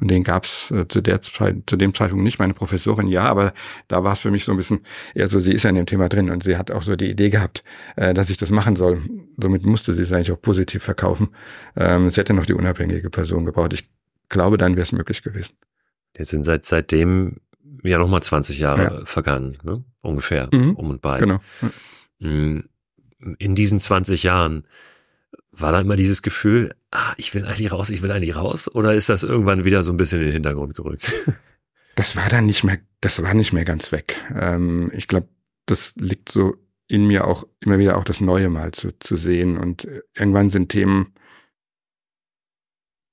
Und 0.00 0.10
den 0.10 0.24
gab's 0.24 0.70
äh, 0.70 0.88
zu 0.88 1.00
der 1.00 1.20
Zeit, 1.22 1.56
zu 1.66 1.76
dem 1.76 1.94
Zeitpunkt 1.94 2.24
nicht. 2.24 2.38
Meine 2.38 2.54
Professorin 2.54 3.06
ja, 3.08 3.24
aber 3.24 3.52
da 3.88 4.02
war 4.02 4.14
es 4.14 4.22
für 4.22 4.30
mich 4.30 4.44
so 4.44 4.52
ein 4.52 4.56
bisschen, 4.56 4.80
eher 5.14 5.28
so, 5.28 5.40
sie 5.40 5.52
ist 5.52 5.64
ja 5.64 5.70
in 5.70 5.76
dem 5.76 5.86
Thema 5.86 6.08
drin 6.08 6.30
und 6.30 6.42
sie 6.42 6.56
hat 6.56 6.70
auch 6.70 6.82
so 6.82 6.96
die 6.96 7.10
Idee 7.10 7.30
gehabt, 7.30 7.62
äh, 7.96 8.14
dass 8.14 8.30
ich 8.30 8.38
das 8.38 8.50
machen 8.50 8.76
soll. 8.76 9.02
Somit 9.40 9.64
musste 9.64 9.92
sie 9.92 10.02
es 10.02 10.12
eigentlich 10.12 10.32
auch 10.32 10.40
positiv 10.40 10.82
verkaufen. 10.82 11.28
Ähm, 11.76 12.06
es 12.06 12.16
hätte 12.16 12.32
noch 12.32 12.46
die 12.46 12.54
unabhängige 12.54 13.10
Person 13.10 13.44
gebraucht. 13.44 13.74
Ich 13.74 13.88
glaube, 14.28 14.56
dann 14.56 14.76
wäre 14.76 14.84
es 14.84 14.92
möglich 14.92 15.22
gewesen. 15.22 15.56
Jetzt 16.16 16.30
sind 16.30 16.44
seit 16.44 16.64
seitdem 16.64 17.36
ja 17.82 17.98
nochmal 17.98 18.22
20 18.22 18.58
Jahre 18.58 18.82
ja. 18.82 19.04
vergangen, 19.04 19.58
ne? 19.62 19.84
ungefähr, 20.00 20.48
mhm. 20.52 20.74
um 20.76 20.90
und 20.90 21.02
bei. 21.02 21.18
Genau. 21.18 21.40
Mm, 22.18 22.60
in 23.38 23.54
diesen 23.54 23.80
20 23.80 24.22
Jahren 24.22 24.64
war 25.52 25.72
da 25.72 25.80
immer 25.80 25.96
dieses 25.96 26.22
Gefühl, 26.22 26.74
ah, 26.90 27.12
ich 27.16 27.34
will 27.34 27.44
eigentlich 27.44 27.72
raus, 27.72 27.90
ich 27.90 28.02
will 28.02 28.10
eigentlich 28.10 28.36
raus? 28.36 28.72
Oder 28.74 28.94
ist 28.94 29.08
das 29.08 29.22
irgendwann 29.22 29.64
wieder 29.64 29.84
so 29.84 29.92
ein 29.92 29.96
bisschen 29.96 30.20
in 30.20 30.26
den 30.26 30.34
Hintergrund 30.34 30.74
gerückt? 30.74 31.12
das 31.94 32.16
war 32.16 32.28
dann 32.28 32.46
nicht 32.46 32.64
mehr, 32.64 32.78
das 33.00 33.22
war 33.22 33.34
nicht 33.34 33.52
mehr 33.52 33.64
ganz 33.64 33.92
weg. 33.92 34.16
Ähm, 34.34 34.90
ich 34.94 35.08
glaube, 35.08 35.28
das 35.66 35.94
liegt 35.96 36.30
so 36.30 36.56
in 36.86 37.06
mir 37.06 37.26
auch 37.26 37.46
immer 37.60 37.78
wieder 37.78 37.96
auch 37.96 38.04
das 38.04 38.20
Neue 38.20 38.48
mal 38.48 38.72
zu, 38.72 38.98
zu 38.98 39.16
sehen. 39.16 39.58
Und 39.58 39.86
irgendwann 40.14 40.50
sind 40.50 40.70
Themen 40.70 41.14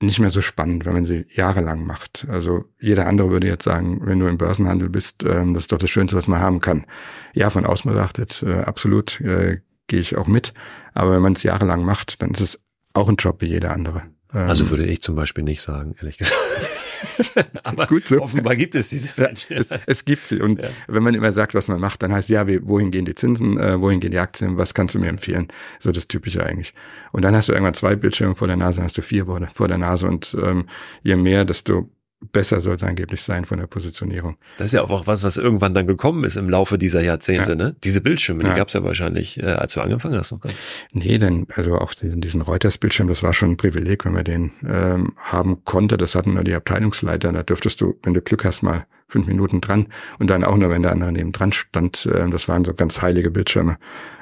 nicht 0.02 0.20
mehr 0.20 0.30
so 0.30 0.42
spannend, 0.42 0.86
wenn 0.86 0.94
man 0.94 1.06
sie 1.06 1.26
jahrelang 1.30 1.86
macht. 1.86 2.28
Also 2.30 2.66
jeder 2.80 3.08
andere 3.08 3.32
würde 3.32 3.48
jetzt 3.48 3.64
sagen, 3.64 4.02
wenn 4.04 4.20
du 4.20 4.28
im 4.28 4.38
Börsenhandel 4.38 4.90
bist, 4.90 5.24
ähm, 5.24 5.54
das 5.54 5.64
ist 5.64 5.72
doch 5.72 5.78
das 5.78 5.90
Schönste, 5.90 6.18
was 6.18 6.28
man 6.28 6.40
haben 6.40 6.60
kann. 6.60 6.86
Ja, 7.34 7.50
von 7.50 7.66
außen 7.66 7.92
betrachtet, 7.92 8.44
äh, 8.44 8.62
absolut 8.62 9.20
äh, 9.22 9.62
gehe 9.88 10.00
ich 10.00 10.16
auch 10.18 10.28
mit. 10.28 10.54
Aber 10.94 11.12
wenn 11.14 11.22
man 11.22 11.34
es 11.34 11.44
jahrelang 11.44 11.84
macht, 11.84 12.22
dann 12.22 12.32
ist 12.32 12.42
es 12.42 12.60
auch 12.94 13.10
ein 13.10 13.16
Job 13.16 13.42
wie 13.42 13.48
jeder 13.48 13.72
andere. 13.72 14.04
Ähm, 14.34 14.50
also 14.50 14.70
würde 14.70 14.86
ich 14.86 15.02
zum 15.02 15.16
Beispiel 15.16 15.44
nicht 15.44 15.62
sagen, 15.62 15.96
ehrlich 15.98 16.18
gesagt. 16.18 16.38
Aber 17.64 17.86
Gut 17.88 18.08
so. 18.08 18.22
offenbar 18.22 18.56
gibt 18.56 18.76
es 18.76 18.90
diese 18.90 19.10
Menschen. 19.18 19.54
Ja, 19.54 19.60
es, 19.60 19.70
es, 19.86 20.06
gibt 20.06 20.28
sie. 20.28 20.42
Und 20.42 20.62
ja. 20.62 20.70
wenn 20.88 21.04
man 21.04 21.14
immer 21.14 21.32
sagt, 21.32 21.54
was 21.54 21.68
man 21.68 21.80
macht, 21.80 22.02
dann 22.02 22.12
heißt 22.12 22.30
ja, 22.30 22.48
wohin 22.64 22.92
gehen 22.92 23.06
die 23.06 23.16
Zinsen, 23.16 23.60
äh, 23.60 23.80
wohin 23.80 24.00
gehen 24.00 24.12
die 24.12 24.20
Aktien, 24.20 24.58
was 24.58 24.74
kannst 24.74 24.96
du 24.96 25.00
mir 25.00 25.10
empfehlen? 25.10 25.48
So 25.80 25.92
das 25.92 26.08
Typische 26.08 26.44
eigentlich. 26.44 26.74
Und 27.12 27.24
dann 27.24 27.36
hast 27.36 27.50
du 27.50 27.54
irgendwann 27.54 27.76
zwei 27.76 27.96
Bildschirme 27.96 28.36
vor 28.36 28.48
der 28.48 28.58
Nase, 28.58 28.82
hast 28.82 28.98
du 28.98 29.02
vier 29.02 29.26
vor 29.54 29.68
der 29.68 29.78
Nase 29.78 30.08
und 30.08 30.36
ähm, 30.42 30.66
je 31.04 31.16
mehr, 31.16 31.46
desto 31.46 31.90
besser 32.20 32.62
sollte 32.62 32.88
angeblich 32.88 33.22
sein 33.22 33.46
von 33.46 33.60
der 33.60 33.68
Positionierung. 33.68 34.38
Das 34.58 34.68
ist 34.68 34.74
ja 34.74 34.82
auch 34.82 35.08
was, 35.08 35.24
was 35.24 35.38
irgendwann 35.38 35.74
dann 35.74 35.86
gekommen 35.86 36.24
ist 36.24 36.36
im 36.36 36.50
Laufe 36.50 36.78
dieser 36.78 37.02
Jahrzehnte, 37.02 37.52
ja. 37.52 37.56
ne? 37.56 37.76
Diese 37.84 38.02
Bildschirme, 38.02 38.44
die 38.44 38.50
ja. 38.50 38.56
gab 38.56 38.70
es 38.70 38.74
ja 38.74 38.84
wahrscheinlich, 38.84 39.42
äh, 39.42 39.46
als 39.46 39.74
du 39.74 39.82
angefangen 39.82 40.18
hast. 40.18 40.32
Noch 40.32 40.42
gar 40.42 40.52
Nee, 40.94 41.18
denn 41.20 41.48
also 41.56 41.78
auch 41.78 41.94
diesen, 41.94 42.22
diesen 42.22 42.42
Reuters-Bildschirm, 42.42 43.08
das 43.08 43.22
war 43.22 43.34
schon 43.34 43.52
ein 43.52 43.58
Privileg, 43.58 44.06
wenn 44.06 44.14
man 44.14 44.24
den 44.24 44.52
ähm, 44.68 45.14
haben 45.18 45.64
konnte. 45.64 45.98
Das 45.98 46.16
hatten 46.16 46.34
nur 46.34 46.44
die 46.44 46.56
Abteilungsleiter. 46.56 47.32
Da 47.32 47.44
dürftest 47.44 47.82
du, 47.82 48.00
wenn 48.04 48.14
du 48.14 48.22
Glück 48.22 48.46
hast, 48.46 48.64
mal 48.64 48.86
fünf 49.08 49.28
Minuten 49.28 49.62
dran 49.62 49.88
und 50.20 50.30
dann 50.30 50.44
auch 50.44 50.58
nur, 50.58 50.70
wenn 50.70 50.82
der 50.82 50.92
andere 50.92 51.12
neben 51.12 51.32
dran 51.32 51.52
stand. 51.52 52.10
Ähm, 52.14 52.32
das 52.32 52.48
waren 52.48 52.66
so 52.66 52.74
ganz 52.74 53.02
heilige 53.02 53.30
Bildschirme. 53.30 53.78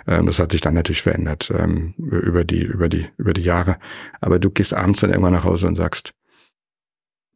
Ähm, 0.05 0.25
das 0.25 0.39
hat 0.39 0.51
sich 0.51 0.61
dann 0.61 0.73
natürlich 0.73 1.01
verändert 1.01 1.51
ähm, 1.57 1.93
über 1.97 2.43
die 2.43 2.61
über 2.61 2.89
die 2.89 3.07
über 3.17 3.33
die 3.33 3.41
Jahre. 3.41 3.77
Aber 4.19 4.37
du 4.37 4.49
gehst 4.49 4.73
abends 4.73 4.99
dann 4.99 5.11
irgendwann 5.11 5.33
nach 5.33 5.45
Hause 5.45 5.67
und 5.67 5.75
sagst 5.75 6.13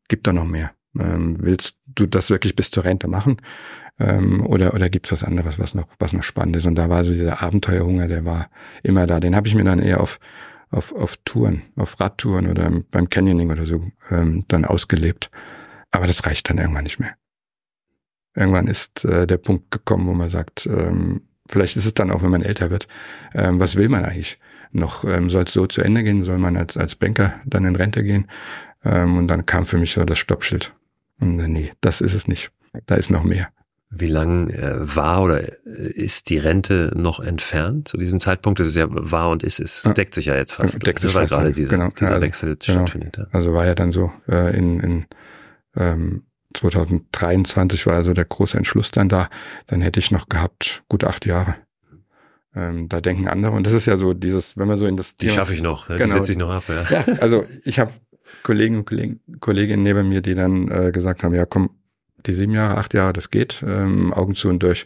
gibt 0.10 0.28
da 0.28 0.34
noch 0.34 0.46
mehr? 0.46 0.72
Ähm, 1.00 1.38
willst 1.40 1.76
du 1.86 2.06
das 2.06 2.30
wirklich 2.30 2.56
bis 2.56 2.72
zur 2.72 2.84
Rente 2.84 3.08
machen? 3.08 3.38
Ähm, 4.00 4.46
oder 4.46 4.74
oder 4.74 4.90
gibt's 4.90 5.12
was 5.12 5.24
anderes, 5.24 5.60
was 5.60 5.74
noch 5.74 5.88
was 6.00 6.14
noch 6.14 6.24
spannend 6.24 6.56
ist? 6.58 6.66
Und 6.66 6.76
da 6.76 6.90
war 6.90 7.06
so 7.06 7.12
dieser 7.12 7.42
Abenteuerhunger, 7.42 8.08
der 8.08 8.26
war 8.26 8.50
immer 8.84 9.08
da. 9.08 9.20
Den 9.20 9.36
habe 9.36 9.48
ich 9.48 9.56
mir 9.56 9.64
dann 9.64 9.80
eher 9.80 10.02
auf 10.02 10.20
auf 10.72 10.94
auf 10.94 11.18
Touren, 11.26 11.64
auf 11.76 12.00
Radtouren 12.00 12.48
oder 12.48 12.72
beim 12.92 13.10
Canyoning 13.10 13.52
oder 13.52 13.66
so 13.66 13.92
ähm, 14.10 14.46
dann 14.48 14.66
ausgelebt. 14.66 15.30
Aber 15.92 16.08
das 16.08 16.26
reicht 16.26 16.50
dann 16.50 16.58
irgendwann 16.58 16.84
nicht 16.84 17.00
mehr. 17.00 17.16
Irgendwann 18.36 18.68
ist 18.68 19.06
äh, 19.06 19.26
der 19.26 19.38
Punkt 19.38 19.72
gekommen, 19.72 20.08
wo 20.08 20.14
man 20.14 20.30
sagt, 20.30 20.68
ähm, 20.68 21.22
vielleicht 21.48 21.76
ist 21.76 21.86
es 21.86 21.94
dann 21.94 22.12
auch, 22.12 22.22
wenn 22.22 22.30
man 22.30 22.44
älter 22.44 22.70
wird, 22.70 22.88
ähm, 23.34 23.60
was 23.60 23.76
will 23.76 23.90
man 23.90 24.06
eigentlich? 24.06 24.40
Noch 24.72 25.04
ähm, 25.04 25.30
soll 25.32 25.44
es 25.44 25.54
so 25.54 25.66
zu 25.66 25.82
Ende 25.82 26.04
gehen? 26.04 26.24
Soll 26.24 26.38
man 26.38 26.56
als 26.56 26.78
als 26.78 26.96
Banker 26.96 27.34
dann 27.46 27.66
in 27.66 27.76
Rente 27.76 28.04
gehen? 28.04 28.28
Ähm, 28.84 29.18
und 29.18 29.28
dann 29.28 29.46
kam 29.46 29.66
für 29.66 29.78
mich 29.78 29.94
so 29.94 30.04
das 30.04 30.20
Stoppschild. 30.20 30.74
Und 31.20 31.38
nee, 31.38 31.72
das 31.82 32.02
ist 32.02 32.14
es 32.14 32.28
nicht. 32.28 32.52
Da 32.86 32.96
ist 32.96 33.10
noch 33.10 33.24
mehr. 33.24 33.50
Wie 33.92 34.08
lang 34.08 34.52
äh, 34.52 34.76
war 34.96 35.24
oder 35.24 35.42
äh, 35.42 35.52
ist 35.66 36.30
die 36.30 36.38
Rente 36.38 36.92
noch 36.96 37.20
entfernt 37.20 37.88
zu 37.88 37.98
diesem 37.98 38.20
Zeitpunkt? 38.20 38.60
Das 38.60 38.68
ist 38.68 38.76
ja 38.76 38.86
war 38.90 39.30
und 39.30 39.44
ist 39.44 39.60
es 39.60 39.84
deckt 39.98 40.14
sich 40.14 40.26
ja 40.26 40.36
jetzt 40.36 40.54
fast. 40.54 40.86
Deckt 40.86 41.02
sich 41.02 41.16
weil 41.16 41.28
fast 41.28 41.34
gerade 41.34 41.54
diese, 41.54 41.70
genau, 41.70 41.90
dieser 41.90 42.10
also, 42.10 42.22
Wechsel 42.22 42.58
genau. 42.58 42.80
stattfindet. 42.80 43.18
Ja. 43.18 43.28
Also 43.32 43.54
war 43.54 43.66
ja 43.66 43.74
dann 43.74 43.92
so 43.92 44.12
äh, 44.28 44.56
in, 44.56 44.80
in 44.80 45.06
ähm, 45.76 46.24
2023 46.54 47.86
war 47.88 47.96
also 47.96 48.14
der 48.14 48.26
große 48.26 48.58
Entschluss 48.58 48.92
dann 48.92 49.10
da. 49.10 49.28
Dann 49.66 49.82
hätte 49.82 50.00
ich 50.00 50.12
noch 50.12 50.30
gehabt 50.30 50.84
gut 50.88 51.04
acht 51.04 51.26
Jahre. 51.26 51.56
Ähm, 52.56 52.90
da 52.90 53.02
denken 53.02 53.28
andere 53.28 53.54
und 53.54 53.66
das 53.66 53.74
ist 53.74 53.86
ja 53.86 53.98
so 53.98 54.14
dieses, 54.14 54.58
wenn 54.58 54.68
man 54.68 54.78
so 54.78 54.88
in 54.88 54.98
das 54.98 55.18
die 55.18 55.30
schaffe 55.30 55.54
ich 55.54 55.62
noch, 55.62 55.88
genau, 55.88 56.04
die 56.04 56.12
setze 56.12 56.32
ich 56.32 56.38
noch 56.38 56.50
ab. 56.50 56.64
Ja, 56.68 56.84
ja 56.90 57.16
also 57.22 57.46
ich 57.64 57.80
habe 57.80 57.94
Kollegen 58.44 58.78
und 58.78 58.86
Kollegen, 58.86 59.20
Kolleginnen 59.40 59.84
neben 59.84 60.10
mir, 60.10 60.22
die 60.22 60.36
dann 60.36 60.70
äh, 60.70 60.92
gesagt 60.92 61.24
haben, 61.24 61.34
ja 61.34 61.46
komm, 61.46 61.72
die 62.26 62.34
sieben 62.34 62.54
Jahre, 62.54 62.78
acht 62.78 62.94
Jahre, 62.94 63.14
das 63.14 63.32
geht, 63.32 63.64
ähm, 63.66 64.14
Augen 64.14 64.36
zu 64.36 64.50
und 64.50 64.62
durch. 64.64 64.86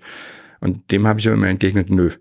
Und 0.59 0.91
dem 0.91 1.07
habe 1.07 1.19
ich 1.19 1.25
immer 1.25 1.47
entgegnet, 1.47 1.89
nö. 1.89 2.11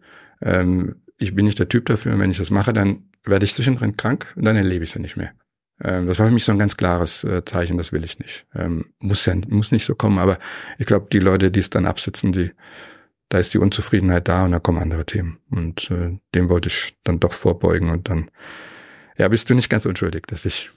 Ähm, 0.40 0.96
ich 1.18 1.34
bin 1.34 1.44
nicht 1.44 1.58
der 1.58 1.68
Typ 1.68 1.86
dafür, 1.86 2.14
und 2.14 2.20
wenn 2.20 2.30
ich 2.30 2.38
das 2.38 2.50
mache, 2.50 2.72
dann 2.72 3.04
werde 3.24 3.44
ich 3.44 3.54
zwischendrin 3.54 3.96
krank 3.96 4.32
und 4.36 4.44
dann 4.44 4.56
erlebe 4.56 4.84
ich 4.84 4.90
es 4.90 4.94
ja 4.94 5.00
nicht 5.00 5.16
mehr. 5.16 5.32
Ähm, 5.80 6.06
das 6.06 6.18
war 6.18 6.26
für 6.26 6.32
mich 6.32 6.44
so 6.44 6.52
ein 6.52 6.58
ganz 6.58 6.76
klares 6.76 7.24
äh, 7.24 7.44
Zeichen, 7.44 7.78
das 7.78 7.92
will 7.92 8.04
ich 8.04 8.18
nicht. 8.18 8.46
Ähm, 8.54 8.86
muss 8.98 9.26
ja 9.26 9.34
muss 9.48 9.72
nicht 9.72 9.84
so 9.84 9.94
kommen, 9.94 10.18
aber 10.18 10.38
ich 10.78 10.86
glaube, 10.86 11.08
die 11.12 11.18
Leute, 11.18 11.50
die 11.50 11.60
es 11.60 11.70
dann 11.70 11.86
absitzen, 11.86 12.32
die 12.32 12.50
da 13.28 13.38
ist 13.38 13.54
die 13.54 13.58
Unzufriedenheit 13.58 14.28
da 14.28 14.44
und 14.44 14.52
da 14.52 14.58
kommen 14.58 14.82
andere 14.82 15.06
Themen. 15.06 15.38
Und 15.50 15.90
äh, 15.90 16.18
dem 16.34 16.50
wollte 16.50 16.68
ich 16.68 16.98
dann 17.02 17.18
doch 17.18 17.32
vorbeugen 17.32 17.88
und 17.88 18.10
dann 18.10 18.30
ja, 19.16 19.26
bist 19.28 19.48
du 19.48 19.54
nicht 19.54 19.70
ganz 19.70 19.86
unschuldig, 19.86 20.26
dass 20.26 20.44
ich 20.44 20.70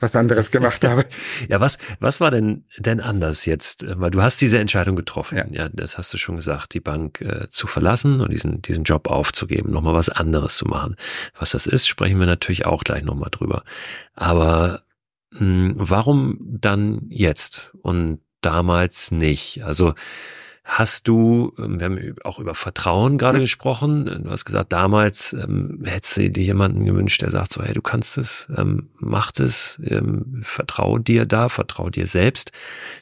was 0.00 0.14
anderes 0.14 0.50
gemacht 0.50 0.84
habe. 0.84 1.06
ja, 1.48 1.60
was, 1.60 1.78
was 2.00 2.20
war 2.20 2.30
denn, 2.30 2.64
denn 2.76 3.00
anders 3.00 3.46
jetzt? 3.46 3.84
Weil 3.88 4.10
du 4.10 4.22
hast 4.22 4.40
diese 4.40 4.58
Entscheidung 4.58 4.96
getroffen. 4.96 5.38
Ja, 5.38 5.46
ja 5.50 5.68
das 5.72 5.98
hast 5.98 6.12
du 6.12 6.18
schon 6.18 6.36
gesagt, 6.36 6.74
die 6.74 6.80
Bank 6.80 7.20
äh, 7.20 7.48
zu 7.48 7.66
verlassen 7.66 8.20
und 8.20 8.32
diesen, 8.32 8.62
diesen 8.62 8.84
Job 8.84 9.08
aufzugeben, 9.08 9.72
nochmal 9.72 9.94
was 9.94 10.08
anderes 10.08 10.56
zu 10.56 10.66
machen. 10.66 10.96
Was 11.38 11.50
das 11.50 11.66
ist, 11.66 11.86
sprechen 11.86 12.18
wir 12.18 12.26
natürlich 12.26 12.66
auch 12.66 12.84
gleich 12.84 13.02
nochmal 13.02 13.30
drüber. 13.30 13.64
Aber 14.14 14.82
mh, 15.32 15.40
hm, 15.40 15.74
warum 15.76 16.38
dann 16.40 17.06
jetzt 17.08 17.72
und 17.82 18.20
damals 18.40 19.10
nicht? 19.10 19.64
Also, 19.64 19.94
Hast 20.70 21.08
du, 21.08 21.54
ähm, 21.58 21.80
wir 21.80 21.86
haben 21.86 22.16
auch 22.24 22.38
über 22.38 22.54
Vertrauen 22.54 23.16
gerade 23.16 23.40
gesprochen. 23.40 24.04
Du 24.22 24.30
hast 24.30 24.44
gesagt, 24.44 24.70
damals 24.70 25.32
ähm, 25.32 25.80
hättest 25.82 26.18
du 26.18 26.30
dir 26.30 26.44
jemanden 26.44 26.84
gewünscht, 26.84 27.22
der 27.22 27.30
sagt 27.30 27.54
so, 27.54 27.62
hey, 27.62 27.72
du 27.72 27.80
kannst 27.80 28.18
es, 28.18 28.46
ähm, 28.54 28.90
mach 28.98 29.32
es, 29.38 29.80
ähm, 29.82 30.42
vertrau 30.42 30.98
dir 30.98 31.24
da, 31.24 31.48
vertrau 31.48 31.88
dir 31.88 32.06
selbst. 32.06 32.52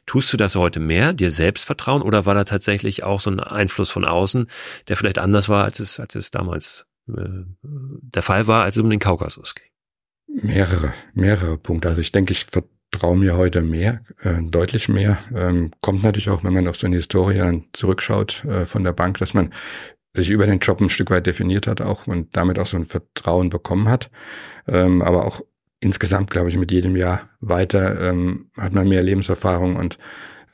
Tust 0.06 0.32
du 0.32 0.36
das 0.36 0.54
heute 0.54 0.78
mehr, 0.78 1.12
dir 1.12 1.32
selbst 1.32 1.64
vertrauen, 1.64 2.02
oder 2.02 2.24
war 2.24 2.36
da 2.36 2.44
tatsächlich 2.44 3.02
auch 3.02 3.18
so 3.18 3.32
ein 3.32 3.40
Einfluss 3.40 3.90
von 3.90 4.04
außen, 4.04 4.46
der 4.86 4.96
vielleicht 4.96 5.18
anders 5.18 5.48
war, 5.48 5.64
als 5.64 5.80
es, 5.80 5.98
als 5.98 6.14
es 6.14 6.30
damals 6.30 6.86
äh, 7.08 7.46
der 7.62 8.22
Fall 8.22 8.46
war, 8.46 8.62
als 8.62 8.76
es 8.76 8.82
um 8.82 8.90
den 8.90 9.00
Kaukasus 9.00 9.56
ging? 9.56 9.66
Mehrere, 10.28 10.94
mehrere 11.14 11.58
Punkte. 11.58 11.88
Also 11.88 12.00
ich 12.00 12.12
denke, 12.12 12.30
ich 12.30 12.46
traue 12.90 13.16
mir 13.16 13.36
heute 13.36 13.62
mehr, 13.62 14.00
äh, 14.22 14.42
deutlich 14.42 14.88
mehr. 14.88 15.18
Ähm, 15.34 15.70
kommt 15.80 16.02
natürlich 16.02 16.28
auch, 16.28 16.44
wenn 16.44 16.54
man 16.54 16.68
auf 16.68 16.76
so 16.76 16.86
eine 16.86 16.96
Historie 16.96 17.62
zurückschaut 17.72 18.44
äh, 18.44 18.66
von 18.66 18.84
der 18.84 18.92
Bank, 18.92 19.18
dass 19.18 19.34
man 19.34 19.52
sich 20.14 20.30
über 20.30 20.46
den 20.46 20.60
Job 20.60 20.80
ein 20.80 20.88
Stück 20.88 21.10
weit 21.10 21.26
definiert 21.26 21.66
hat 21.66 21.80
auch 21.80 22.06
und 22.06 22.36
damit 22.36 22.58
auch 22.58 22.66
so 22.66 22.76
ein 22.76 22.84
Vertrauen 22.84 23.50
bekommen 23.50 23.88
hat. 23.88 24.10
Ähm, 24.66 25.02
aber 25.02 25.26
auch 25.26 25.42
insgesamt, 25.80 26.30
glaube 26.30 26.48
ich, 26.48 26.56
mit 26.56 26.72
jedem 26.72 26.96
Jahr 26.96 27.28
weiter 27.40 28.00
ähm, 28.08 28.50
hat 28.56 28.72
man 28.72 28.88
mehr 28.88 29.02
Lebenserfahrung 29.02 29.76
und 29.76 29.98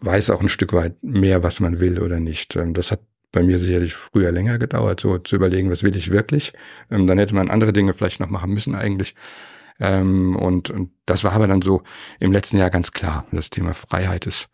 weiß 0.00 0.30
auch 0.30 0.40
ein 0.40 0.48
Stück 0.48 0.72
weit 0.72 0.96
mehr, 1.02 1.42
was 1.42 1.60
man 1.60 1.80
will 1.80 2.00
oder 2.00 2.18
nicht. 2.18 2.56
Ähm, 2.56 2.74
das 2.74 2.90
hat 2.90 3.00
bei 3.30 3.42
mir 3.42 3.58
sicherlich 3.58 3.94
früher 3.94 4.30
länger 4.30 4.58
gedauert, 4.58 5.00
so 5.00 5.16
zu 5.18 5.36
überlegen, 5.36 5.70
was 5.70 5.82
will 5.82 5.96
ich 5.96 6.10
wirklich. 6.10 6.52
Ähm, 6.90 7.06
dann 7.06 7.18
hätte 7.18 7.34
man 7.34 7.50
andere 7.50 7.72
Dinge 7.72 7.94
vielleicht 7.94 8.20
noch 8.20 8.28
machen 8.28 8.52
müssen 8.52 8.74
eigentlich. 8.74 9.14
Ähm, 9.80 10.36
und, 10.36 10.70
und 10.70 10.92
das 11.06 11.24
war 11.24 11.32
aber 11.32 11.46
dann 11.46 11.62
so 11.62 11.82
im 12.20 12.32
letzten 12.32 12.58
Jahr 12.58 12.70
ganz 12.70 12.92
klar. 12.92 13.26
Das 13.32 13.50
Thema 13.50 13.74
Freiheit 13.74 14.26
ist 14.26 14.48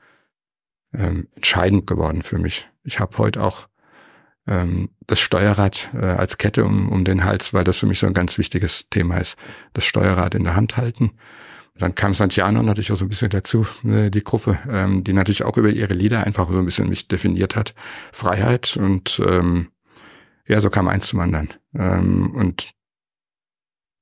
ähm, 0.93 1.29
entscheidend 1.35 1.87
geworden 1.87 2.23
für 2.23 2.39
mich. 2.39 2.69
Ich 2.85 3.01
habe 3.01 3.19
heute 3.19 3.43
auch 3.43 3.69
ähm, 4.47 4.91
das 5.07 5.21
Steuerrad 5.21 5.91
äh, 5.95 6.07
als 6.07 6.39
Kette 6.39 6.65
um, 6.65 6.89
um 6.89 7.05
den 7.05 7.25
Hals, 7.25 7.53
weil 7.53 7.65
das 7.65 7.79
für 7.79 7.87
mich 7.87 7.99
so 7.99 8.07
ein 8.07 8.15
ganz 8.15 8.39
wichtiges 8.39 8.89
Thema 8.89 9.19
ist. 9.19 9.37
Das 9.75 9.85
Steuerrad 9.85 10.35
in 10.35 10.45
der 10.45 10.57
Hand 10.57 10.77
halten. 10.77 11.13
Dann 11.77 11.95
kam 11.95 12.13
Santiano 12.13 12.63
natürlich 12.63 12.91
auch 12.91 12.97
so 12.97 13.05
ein 13.05 13.09
bisschen 13.09 13.31
dazu, 13.31 13.67
äh, 13.85 14.11
die 14.11 14.25
Gruppe, 14.25 14.59
ähm, 14.69 15.05
die 15.05 15.13
natürlich 15.13 15.45
auch 15.45 15.57
über 15.57 15.69
ihre 15.69 15.95
Lieder 15.95 16.25
einfach 16.25 16.51
so 16.51 16.59
ein 16.59 16.65
bisschen 16.65 16.89
mich 16.89 17.07
definiert 17.07 17.55
hat. 17.55 17.75
Freiheit 18.13 18.77
und 18.77 19.21
ähm, 19.25 19.69
ja, 20.47 20.61
so 20.61 20.71
kam 20.71 20.89
eins 20.89 21.09
zum 21.09 21.21
anderen. 21.21 21.51
Ähm, 21.75 22.35
und 22.35 22.71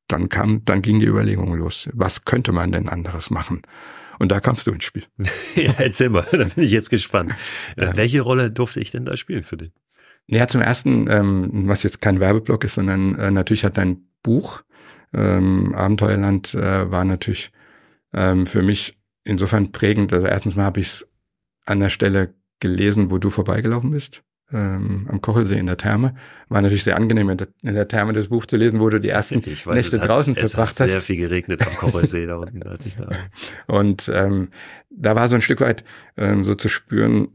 dann 0.09 0.29
kam, 0.29 0.65
dann 0.65 0.83
ging 0.83 1.01
die 1.01 1.07
Überlegung 1.07 1.55
los. 1.55 1.89
Was 1.93 2.25
könnte 2.25 2.53
man 2.53 2.73
denn 2.73 2.89
anderes 2.89 3.31
machen? 3.31 3.63
Und 4.19 4.33
da 4.33 4.41
kamst 4.41 4.67
du 4.67 4.73
ins 4.73 4.85
Spiel. 4.85 5.05
ja, 5.55 5.73
erzähl 5.79 6.09
mal, 6.09 6.27
da 6.33 6.45
bin 6.45 6.65
ich 6.65 6.73
jetzt 6.73 6.91
gespannt. 6.91 7.35
Ja. 7.77 7.97
Welche 7.97 8.21
Rolle 8.21 8.51
durfte 8.51 8.81
ich 8.81 8.91
denn 8.91 9.05
da 9.05 9.17
spielen 9.17 9.45
für 9.45 9.57
dich? 9.57 9.73
Ja, 10.27 10.49
zum 10.49 10.61
ersten, 10.61 11.09
ähm, 11.09 11.69
was 11.69 11.83
jetzt 11.83 12.01
kein 12.01 12.19
Werbeblock 12.19 12.65
ist, 12.65 12.75
sondern 12.75 13.15
äh, 13.17 13.31
natürlich 13.31 13.65
hat 13.65 13.77
dein 13.77 14.09
Buch 14.23 14.63
ähm, 15.13 15.75
Abenteuerland 15.75 16.55
äh, 16.55 16.91
war 16.91 17.05
natürlich 17.05 17.53
ähm, 18.13 18.47
für 18.47 18.63
mich 18.63 18.99
insofern 19.25 19.73
prägend. 19.73 20.13
Also 20.13 20.27
erstens 20.27 20.57
mal 20.57 20.65
habe 20.65 20.81
ich 20.81 20.87
es 20.87 21.09
an 21.65 21.81
der 21.81 21.91
Stelle 21.91 22.35
gelesen, 22.61 23.11
wo 23.11 23.19
du 23.19 23.31
vorbeigelaufen 23.31 23.91
bist. 23.91 24.23
Ähm, 24.53 25.07
am 25.11 25.21
Kochelsee 25.21 25.59
in 25.59 25.67
der 25.67 25.77
Therme. 25.77 26.15
War 26.49 26.63
natürlich 26.63 26.85
sehr 26.85 26.97
angenehm, 26.97 27.31
in 27.31 27.39
der, 27.39 27.49
in 27.63 27.75
der 27.75 27.89
Therme 27.89 28.13
das 28.13 28.29
Buch 28.29 28.47
zu 28.47 28.57
lesen, 28.57 28.81
wo 28.81 28.89
du 28.89 29.01
die 29.01 29.09
ersten 29.09 29.45
weiß, 29.45 29.67
Nächte 29.67 30.01
hat, 30.01 30.09
draußen 30.09 30.35
verbracht 30.35 30.71
hast. 30.71 30.81
Es 30.81 30.81
hat 30.81 30.91
sehr 30.91 31.01
viel 31.01 31.17
geregnet 31.17 31.67
am 31.67 31.75
Kochelsee 31.77 32.27
da 32.27 32.37
unten, 32.37 32.63
als 32.63 32.87
ich 32.87 32.97
da 32.97 33.09
war. 33.09 33.17
Und 33.67 34.11
ähm, 34.13 34.49
da 34.91 35.17
war 35.17 35.29
so 35.29 35.35
ein 35.35 35.43
Stück 35.43 35.61
weit 35.61 35.85
ähm, 36.17 36.45
so 36.45 36.55
zu 36.55 36.69
spüren, 36.69 37.29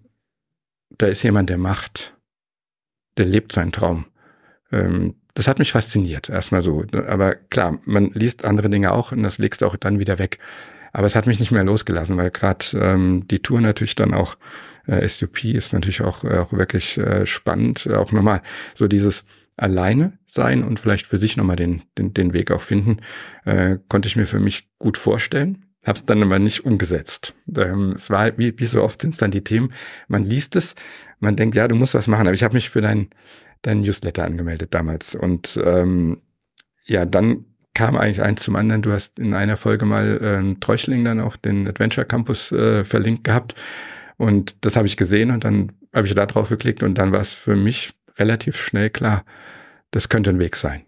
da 0.97 1.07
ist 1.07 1.23
jemand, 1.23 1.49
der 1.49 1.57
macht, 1.57 2.15
der 3.17 3.25
lebt 3.25 3.51
seinen 3.51 3.71
Traum. 3.71 4.05
Ähm, 4.71 5.15
das 5.33 5.47
hat 5.47 5.59
mich 5.59 5.71
fasziniert, 5.71 6.29
erstmal 6.29 6.61
so. 6.61 6.85
Aber 7.07 7.35
klar, 7.35 7.79
man 7.85 8.11
liest 8.13 8.43
andere 8.43 8.69
Dinge 8.69 8.91
auch 8.91 9.11
und 9.11 9.23
das 9.23 9.37
legst 9.37 9.61
du 9.61 9.65
auch 9.65 9.75
dann 9.75 9.99
wieder 9.99 10.19
weg. 10.19 10.39
Aber 10.93 11.07
es 11.07 11.15
hat 11.15 11.25
mich 11.25 11.39
nicht 11.39 11.51
mehr 11.51 11.63
losgelassen, 11.63 12.17
weil 12.17 12.31
gerade 12.31 12.65
ähm, 12.73 13.25
die 13.29 13.39
Tour 13.39 13.61
natürlich 13.61 13.95
dann 13.95 14.13
auch 14.13 14.35
äh, 14.91 15.07
SUP 15.07 15.45
ist 15.45 15.73
natürlich 15.73 16.01
auch, 16.01 16.23
äh, 16.23 16.37
auch 16.37 16.53
wirklich 16.53 16.97
äh, 16.97 17.25
spannend. 17.25 17.87
Auch 17.89 18.11
nochmal 18.11 18.41
so 18.75 18.87
dieses 18.87 19.23
alleine 19.57 20.17
sein 20.27 20.63
und 20.63 20.79
vielleicht 20.79 21.07
für 21.07 21.17
sich 21.17 21.37
nochmal 21.37 21.55
den, 21.55 21.83
den, 21.97 22.13
den 22.13 22.33
Weg 22.33 22.51
auch 22.51 22.61
finden, 22.61 22.97
äh, 23.45 23.77
konnte 23.89 24.07
ich 24.07 24.15
mir 24.15 24.25
für 24.25 24.39
mich 24.39 24.69
gut 24.79 24.97
vorstellen. 24.97 25.65
Habe 25.85 25.99
es 25.99 26.05
dann 26.05 26.21
aber 26.21 26.39
nicht 26.39 26.65
umgesetzt. 26.65 27.33
Ähm, 27.57 27.93
es 27.95 28.09
war, 28.09 28.37
wie, 28.37 28.57
wie 28.57 28.65
so 28.65 28.83
oft 28.83 29.01
sind 29.01 29.13
es 29.13 29.19
dann 29.19 29.31
die 29.31 29.43
Themen, 29.43 29.73
man 30.07 30.23
liest 30.23 30.55
es, 30.55 30.75
man 31.19 31.35
denkt, 31.35 31.55
ja, 31.55 31.67
du 31.67 31.75
musst 31.75 31.95
was 31.95 32.07
machen. 32.07 32.27
Aber 32.27 32.33
ich 32.33 32.43
habe 32.43 32.53
mich 32.53 32.69
für 32.69 32.81
dein, 32.81 33.09
dein 33.61 33.81
Newsletter 33.81 34.25
angemeldet 34.25 34.73
damals. 34.73 35.15
Und 35.15 35.59
ähm, 35.63 36.21
ja, 36.85 37.05
dann 37.05 37.45
kam 37.73 37.95
eigentlich 37.95 38.21
eins 38.21 38.43
zum 38.43 38.55
anderen. 38.55 38.81
Du 38.81 38.91
hast 38.91 39.17
in 39.19 39.33
einer 39.33 39.57
Folge 39.57 39.85
mal 39.85 40.19
ähm, 40.21 40.59
Treuchling 40.59 41.05
dann 41.05 41.19
auch 41.19 41.35
den 41.35 41.67
Adventure 41.67 42.05
Campus 42.05 42.51
äh, 42.51 42.83
verlinkt 42.83 43.23
gehabt. 43.23 43.55
Und 44.21 44.63
das 44.63 44.75
habe 44.75 44.85
ich 44.85 44.97
gesehen 44.97 45.31
und 45.31 45.45
dann 45.45 45.71
habe 45.95 46.05
ich 46.05 46.13
da 46.13 46.27
drauf 46.27 46.49
geklickt 46.49 46.83
und 46.83 46.99
dann 46.99 47.11
war 47.11 47.21
es 47.21 47.33
für 47.33 47.55
mich 47.55 47.95
relativ 48.19 48.61
schnell 48.61 48.91
klar, 48.91 49.25
das 49.89 50.09
könnte 50.09 50.29
ein 50.29 50.37
Weg 50.37 50.57
sein. 50.57 50.83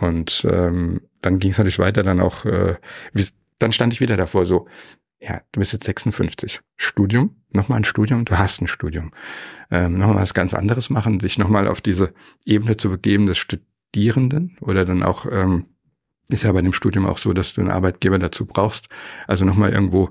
Und 0.00 0.46
ähm, 0.48 1.00
dann 1.20 1.40
ging 1.40 1.50
es 1.50 1.58
natürlich 1.58 1.80
weiter, 1.80 2.04
dann 2.04 2.20
auch, 2.20 2.44
äh, 2.44 2.76
wie, 3.12 3.26
dann 3.58 3.72
stand 3.72 3.92
ich 3.92 4.00
wieder 4.00 4.16
davor 4.16 4.46
so, 4.46 4.68
ja, 5.18 5.40
du 5.50 5.58
bist 5.58 5.72
jetzt 5.72 5.86
56. 5.86 6.60
Studium, 6.76 7.34
nochmal 7.50 7.78
ein 7.80 7.84
Studium, 7.84 8.24
du 8.24 8.38
hast 8.38 8.62
ein 8.62 8.68
Studium. 8.68 9.10
Ähm, 9.72 9.98
nochmal 9.98 10.22
was 10.22 10.32
ganz 10.32 10.54
anderes 10.54 10.90
machen, 10.90 11.18
sich 11.18 11.38
nochmal 11.38 11.66
auf 11.66 11.80
diese 11.80 12.14
Ebene 12.44 12.76
zu 12.76 12.88
begeben 12.88 13.26
des 13.26 13.38
Studierenden 13.38 14.58
oder 14.60 14.84
dann 14.84 15.02
auch, 15.02 15.26
ähm, 15.28 15.66
ist 16.28 16.44
ja 16.44 16.52
bei 16.52 16.62
dem 16.62 16.72
Studium 16.72 17.04
auch 17.04 17.18
so, 17.18 17.32
dass 17.32 17.54
du 17.54 17.62
einen 17.62 17.72
Arbeitgeber 17.72 18.20
dazu 18.20 18.46
brauchst. 18.46 18.88
Also 19.26 19.44
nochmal 19.44 19.72
irgendwo, 19.72 20.10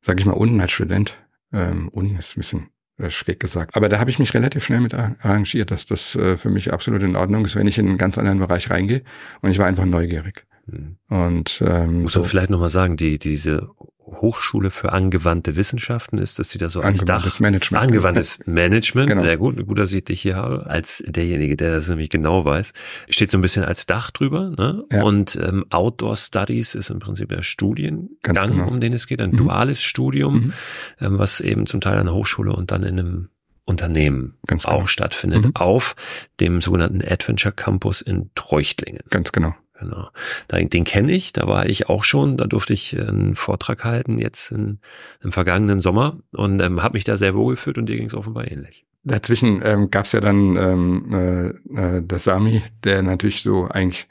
sag 0.00 0.18
ich 0.18 0.24
mal, 0.24 0.32
unten 0.32 0.58
als 0.62 0.72
Student 0.72 1.18
ähm, 1.56 1.88
unten 1.88 2.16
ist 2.16 2.36
ein 2.36 2.40
bisschen 2.40 2.68
äh, 2.98 3.10
schräg 3.10 3.40
gesagt. 3.40 3.76
Aber 3.76 3.88
da 3.88 3.98
habe 3.98 4.10
ich 4.10 4.18
mich 4.18 4.32
relativ 4.34 4.64
schnell 4.64 4.80
mit 4.80 4.94
arrangiert, 4.94 5.70
dass 5.70 5.86
das 5.86 6.14
äh, 6.16 6.36
für 6.36 6.50
mich 6.50 6.72
absolut 6.72 7.02
in 7.02 7.16
Ordnung 7.16 7.44
ist, 7.44 7.56
wenn 7.56 7.66
ich 7.66 7.78
in 7.78 7.88
einen 7.88 7.98
ganz 7.98 8.18
anderen 8.18 8.38
Bereich 8.38 8.70
reingehe. 8.70 9.02
Und 9.42 9.50
ich 9.50 9.58
war 9.58 9.66
einfach 9.66 9.84
neugierig. 9.84 10.46
Mhm. 10.66 10.96
Und 11.08 11.62
ähm, 11.66 12.02
muss 12.02 12.14
so, 12.14 12.24
vielleicht 12.24 12.50
nochmal 12.50 12.70
sagen, 12.70 12.96
die 12.96 13.18
diese 13.18 13.68
Hochschule 14.06 14.70
für 14.70 14.92
angewandte 14.92 15.56
Wissenschaften 15.56 16.18
ist, 16.18 16.38
dass 16.38 16.50
sie 16.50 16.58
da 16.58 16.68
so 16.68 16.80
als 16.80 17.00
angewandtes 17.00 17.34
Dach, 17.34 17.40
Management. 17.40 17.82
Angewandtes 17.82 18.38
Management, 18.46 19.08
genau. 19.08 19.22
sehr 19.22 19.36
gut, 19.36 19.66
gut, 19.66 19.78
dass 19.78 19.92
ich 19.92 20.04
dich 20.04 20.20
hier 20.20 20.36
habe, 20.36 20.66
als 20.66 21.02
derjenige, 21.06 21.56
der 21.56 21.72
das 21.72 21.88
nämlich 21.88 22.08
genau 22.08 22.44
weiß, 22.44 22.72
steht 23.08 23.30
so 23.30 23.38
ein 23.38 23.40
bisschen 23.40 23.64
als 23.64 23.86
Dach 23.86 24.10
drüber, 24.10 24.50
ne? 24.56 24.84
Ja. 24.92 25.02
Und 25.02 25.36
ähm, 25.36 25.66
Outdoor 25.70 26.16
Studies 26.16 26.74
ist 26.74 26.90
im 26.90 27.00
Prinzip 27.00 27.28
der 27.30 27.42
Studiengang, 27.42 28.52
genau. 28.52 28.68
um 28.68 28.80
den 28.80 28.92
es 28.92 29.06
geht, 29.06 29.20
ein 29.20 29.32
mhm. 29.32 29.38
duales 29.38 29.82
Studium, 29.82 30.34
mhm. 30.34 30.52
ähm, 31.00 31.18
was 31.18 31.40
eben 31.40 31.66
zum 31.66 31.80
Teil 31.80 31.98
an 31.98 32.06
der 32.06 32.14
Hochschule 32.14 32.52
und 32.52 32.70
dann 32.70 32.84
in 32.84 32.98
einem 32.98 33.28
Unternehmen 33.64 34.36
Ganz 34.46 34.64
auch 34.64 34.76
genau. 34.76 34.86
stattfindet, 34.86 35.44
mhm. 35.44 35.56
auf 35.56 35.96
dem 36.38 36.60
sogenannten 36.60 37.02
Adventure 37.02 37.52
Campus 37.52 38.00
in 38.00 38.30
Treuchtlingen. 38.36 39.02
Ganz 39.10 39.32
genau. 39.32 39.54
Genau. 39.78 40.08
Den 40.50 40.84
kenne 40.84 41.12
ich, 41.12 41.32
da 41.32 41.46
war 41.46 41.66
ich 41.66 41.88
auch 41.88 42.04
schon, 42.04 42.36
da 42.36 42.46
durfte 42.46 42.72
ich 42.72 42.98
einen 42.98 43.34
Vortrag 43.34 43.84
halten 43.84 44.18
jetzt 44.18 44.52
in, 44.52 44.78
im 45.22 45.32
vergangenen 45.32 45.80
Sommer 45.80 46.18
und 46.32 46.60
ähm, 46.60 46.82
habe 46.82 46.94
mich 46.94 47.04
da 47.04 47.16
sehr 47.16 47.34
wohl 47.34 47.54
gefühlt 47.54 47.78
und 47.78 47.86
dir 47.86 47.96
ging 47.96 48.06
es 48.06 48.14
offenbar 48.14 48.50
ähnlich. 48.50 48.86
Dazwischen 49.04 49.62
ähm, 49.64 49.90
gab 49.90 50.06
es 50.06 50.12
ja 50.12 50.20
dann 50.20 50.56
ähm, 50.56 51.14
äh, 51.14 51.98
äh, 51.98 52.02
das 52.04 52.24
Sami, 52.24 52.62
der 52.82 53.02
natürlich 53.02 53.42
so 53.42 53.68
eigentlich, 53.68 54.08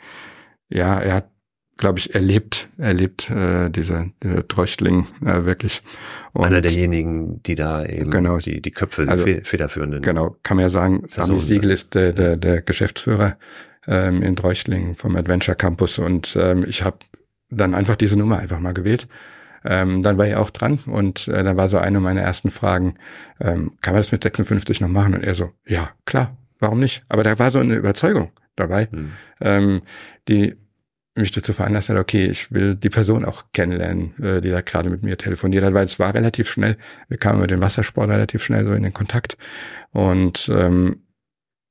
ja, 0.69 0.99
er 0.99 1.15
hat, 1.15 1.29
glaube 1.75 1.99
ich, 1.99 2.15
erlebt, 2.15 2.69
erlebt 2.77 3.29
äh, 3.29 3.69
diese, 3.69 4.11
diese 4.23 4.47
Tröchtling 4.47 5.05
äh, 5.21 5.43
wirklich. 5.43 5.81
Und 6.31 6.45
Einer 6.45 6.61
derjenigen, 6.61 7.43
die 7.43 7.55
da 7.55 7.83
eben 7.85 8.09
genau, 8.09 8.37
die, 8.37 8.61
die 8.61 8.71
Köpfe 8.71 9.05
also, 9.09 9.25
federführenden. 9.43 10.01
Genau, 10.01 10.37
kann 10.43 10.55
man 10.55 10.63
ja 10.63 10.69
sagen, 10.69 11.03
Sami 11.07 11.41
Siegel 11.41 11.71
ist 11.71 11.93
der, 11.93 12.13
der, 12.13 12.37
der 12.37 12.61
Geschäftsführer 12.61 13.37
ähm, 13.87 14.21
in 14.21 14.35
Dreuchtlingen 14.35 14.95
vom 14.95 15.15
Adventure 15.15 15.55
Campus 15.55 15.99
und 15.99 16.37
ähm, 16.39 16.65
ich 16.67 16.83
habe 16.83 16.97
dann 17.49 17.73
einfach 17.73 17.95
diese 17.95 18.17
Nummer 18.17 18.39
einfach 18.39 18.59
mal 18.59 18.73
gewählt. 18.73 19.07
Ähm, 19.63 20.03
dann 20.03 20.17
war 20.17 20.27
er 20.27 20.41
auch 20.41 20.51
dran 20.51 20.79
und 20.85 21.27
äh, 21.27 21.43
dann 21.43 21.57
war 21.57 21.69
so 21.69 21.79
eine 21.79 21.99
meiner 21.99 22.21
ersten 22.21 22.51
Fragen, 22.51 22.95
ähm, 23.39 23.71
kann 23.81 23.93
man 23.93 24.01
das 24.01 24.11
mit 24.11 24.21
56 24.21 24.79
noch 24.79 24.89
machen? 24.89 25.15
Und 25.15 25.23
er 25.23 25.33
so, 25.33 25.51
ja, 25.65 25.89
klar, 26.05 26.37
warum 26.59 26.79
nicht? 26.79 27.03
Aber 27.09 27.23
da 27.23 27.39
war 27.39 27.49
so 27.49 27.59
eine 27.59 27.75
Überzeugung 27.75 28.31
dabei, 28.55 28.87
mhm. 28.91 29.11
ähm, 29.41 29.81
die 30.27 30.55
mich 31.15 31.31
dazu 31.31 31.53
veranlasst 31.53 31.89
hat, 31.89 31.97
okay, 31.97 32.25
ich 32.25 32.51
will 32.51 32.75
die 32.75 32.89
Person 32.89 33.25
auch 33.25 33.45
kennenlernen, 33.53 34.13
äh, 34.21 34.41
die 34.41 34.51
da 34.51 34.61
gerade 34.61 34.89
mit 34.89 35.01
mir 35.01 35.17
telefoniert 35.17 35.63
hat, 35.63 35.73
weil 35.73 35.85
es 35.85 35.97
war 35.97 36.13
relativ 36.13 36.49
schnell, 36.49 36.77
wir 37.07 37.17
kamen 37.17 37.39
mit 37.39 37.49
dem 37.51 37.61
Wassersport 37.61 38.09
relativ 38.09 38.43
schnell 38.43 38.65
so 38.65 38.73
in 38.73 38.83
den 38.83 38.93
Kontakt 38.93 39.37
und 39.91 40.51
ähm, 40.53 41.05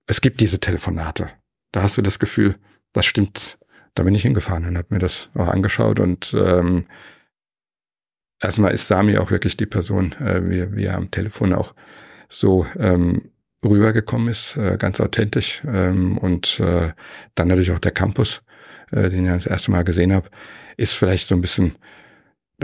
es 0.07 0.21
gibt 0.21 0.41
diese 0.41 0.59
Telefonate 0.59 1.31
da 1.75 1.83
hast 1.83 1.97
du 1.97 2.03
das 2.03 2.21
Gefühl, 2.21 2.55
das 2.93 3.05
stimmt. 3.05 3.59
Da 3.95 4.05
bin 4.05 4.15
ich 4.15 4.23
hingefahren 4.23 4.65
und 4.65 4.79
habe 4.79 4.95
mir 4.95 5.01
das 5.01 5.31
auch 5.35 5.49
angeschaut 5.49 5.99
und 5.99 6.33
ähm, 6.39 6.87
erstmal 8.41 8.73
ist 8.73 8.87
Sami 8.87 9.19
auch 9.19 9.33
wirklich 9.33 9.57
die 9.57 9.67
Person, 9.67 10.13
äh, 10.21 10.41
wie, 10.49 10.77
wie 10.77 10.85
er 10.85 10.97
am 10.97 11.11
Telefon 11.11 11.53
auch 11.53 11.75
so 12.29 12.65
ähm, 12.79 13.31
rübergekommen 13.65 14.29
ist, 14.29 14.57
äh, 14.57 14.77
ganz 14.79 15.01
authentisch 15.01 15.63
ähm, 15.67 16.17
und 16.19 16.61
äh, 16.61 16.93
dann 17.35 17.49
natürlich 17.49 17.73
auch 17.73 17.81
der 17.81 17.93
Campus, 17.93 18.43
äh, 18.93 19.11
den 19.11 19.27
ich 19.27 19.33
das 19.33 19.47
erste 19.47 19.73
Mal 19.73 19.83
gesehen 19.83 20.13
habe, 20.13 20.31
ist 20.77 20.95
vielleicht 20.95 21.27
so 21.27 21.35
ein 21.35 21.41
bisschen 21.41 21.75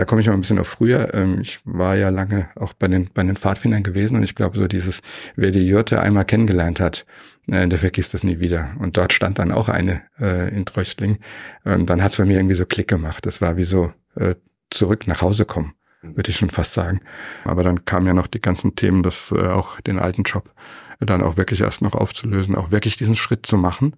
da 0.01 0.05
komme 0.05 0.19
ich 0.19 0.27
mal 0.27 0.33
ein 0.33 0.41
bisschen 0.41 0.57
auf 0.57 0.67
früher. 0.67 1.13
Ähm, 1.13 1.41
ich 1.41 1.59
war 1.63 1.95
ja 1.95 2.09
lange 2.09 2.49
auch 2.55 2.73
bei 2.73 2.87
den, 2.87 3.11
bei 3.13 3.21
den 3.21 3.35
Pfadfindern 3.35 3.83
gewesen 3.83 4.17
und 4.17 4.23
ich 4.23 4.33
glaube, 4.33 4.57
so 4.57 4.67
dieses, 4.67 5.01
wer 5.35 5.51
die 5.51 5.67
Jürte 5.67 6.01
einmal 6.01 6.25
kennengelernt 6.25 6.79
hat, 6.79 7.05
äh, 7.45 7.67
der 7.67 7.77
vergisst 7.77 8.15
das 8.15 8.23
nie 8.23 8.39
wieder. 8.39 8.71
Und 8.79 8.97
dort 8.97 9.13
stand 9.13 9.37
dann 9.37 9.51
auch 9.51 9.69
eine 9.69 10.01
äh, 10.19 10.49
in 10.55 10.65
Tröchtling. 10.65 11.19
Und 11.65 11.87
dann 11.87 12.01
hat 12.01 12.13
es 12.13 12.17
bei 12.17 12.25
mir 12.25 12.37
irgendwie 12.37 12.55
so 12.55 12.65
Klick 12.65 12.87
gemacht. 12.87 13.27
Das 13.27 13.41
war 13.41 13.57
wie 13.57 13.63
so 13.63 13.93
äh, 14.15 14.33
zurück 14.71 15.05
nach 15.05 15.21
Hause 15.21 15.45
kommen, 15.45 15.75
würde 16.01 16.31
ich 16.31 16.37
schon 16.37 16.49
fast 16.49 16.73
sagen. 16.73 17.01
Aber 17.43 17.61
dann 17.61 17.85
kamen 17.85 18.07
ja 18.07 18.15
noch 18.15 18.25
die 18.25 18.41
ganzen 18.41 18.73
Themen, 18.73 19.03
das 19.03 19.31
äh, 19.31 19.49
auch 19.49 19.81
den 19.81 19.99
alten 19.99 20.23
Job 20.23 20.51
dann 20.99 21.21
auch 21.21 21.37
wirklich 21.37 21.61
erst 21.61 21.83
noch 21.83 21.93
aufzulösen, 21.93 22.55
auch 22.55 22.71
wirklich 22.71 22.97
diesen 22.97 23.15
Schritt 23.15 23.45
zu 23.45 23.57
machen. 23.57 23.95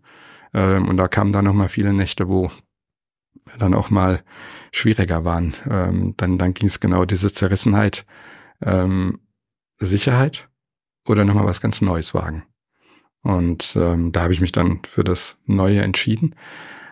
Ähm, 0.53 0.89
und 0.89 0.97
da 0.97 1.07
kamen 1.07 1.31
dann 1.31 1.45
noch 1.45 1.53
mal 1.53 1.69
viele 1.69 1.93
Nächte, 1.93 2.27
wo 2.27 2.51
dann 3.59 3.73
auch 3.73 3.89
mal 3.89 4.23
schwieriger 4.71 5.25
waren. 5.25 5.53
Ähm, 5.69 6.13
dann 6.17 6.37
dann 6.37 6.53
ging 6.53 6.67
es 6.67 6.79
genau 6.79 7.05
diese 7.05 7.31
Zerrissenheit, 7.31 8.05
ähm, 8.61 9.19
Sicherheit 9.79 10.49
oder 11.07 11.25
nochmal 11.25 11.45
was 11.45 11.61
ganz 11.61 11.81
Neues 11.81 12.13
wagen. 12.13 12.43
Und 13.21 13.75
ähm, 13.77 14.11
da 14.11 14.23
habe 14.23 14.33
ich 14.33 14.41
mich 14.41 14.51
dann 14.51 14.81
für 14.85 15.03
das 15.03 15.37
Neue 15.45 15.81
entschieden, 15.81 16.35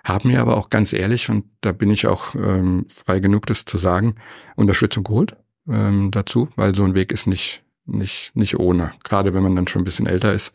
habe 0.03 0.29
mir 0.29 0.41
aber 0.41 0.57
auch 0.57 0.69
ganz 0.69 0.93
ehrlich, 0.93 1.29
und 1.29 1.45
da 1.61 1.73
bin 1.73 1.91
ich 1.91 2.07
auch 2.07 2.33
ähm, 2.35 2.85
frei 2.87 3.19
genug, 3.19 3.45
das 3.45 3.65
zu 3.65 3.77
sagen, 3.77 4.15
Unterstützung 4.55 5.03
geholt 5.03 5.35
ähm, 5.67 6.09
dazu, 6.09 6.49
weil 6.55 6.73
so 6.73 6.83
ein 6.83 6.95
Weg 6.95 7.11
ist 7.11 7.27
nicht, 7.27 7.63
nicht, 7.85 8.31
nicht 8.33 8.57
ohne. 8.57 8.93
Gerade 9.03 9.33
wenn 9.33 9.43
man 9.43 9.55
dann 9.55 9.67
schon 9.67 9.81
ein 9.81 9.85
bisschen 9.85 10.07
älter 10.07 10.33
ist, 10.33 10.53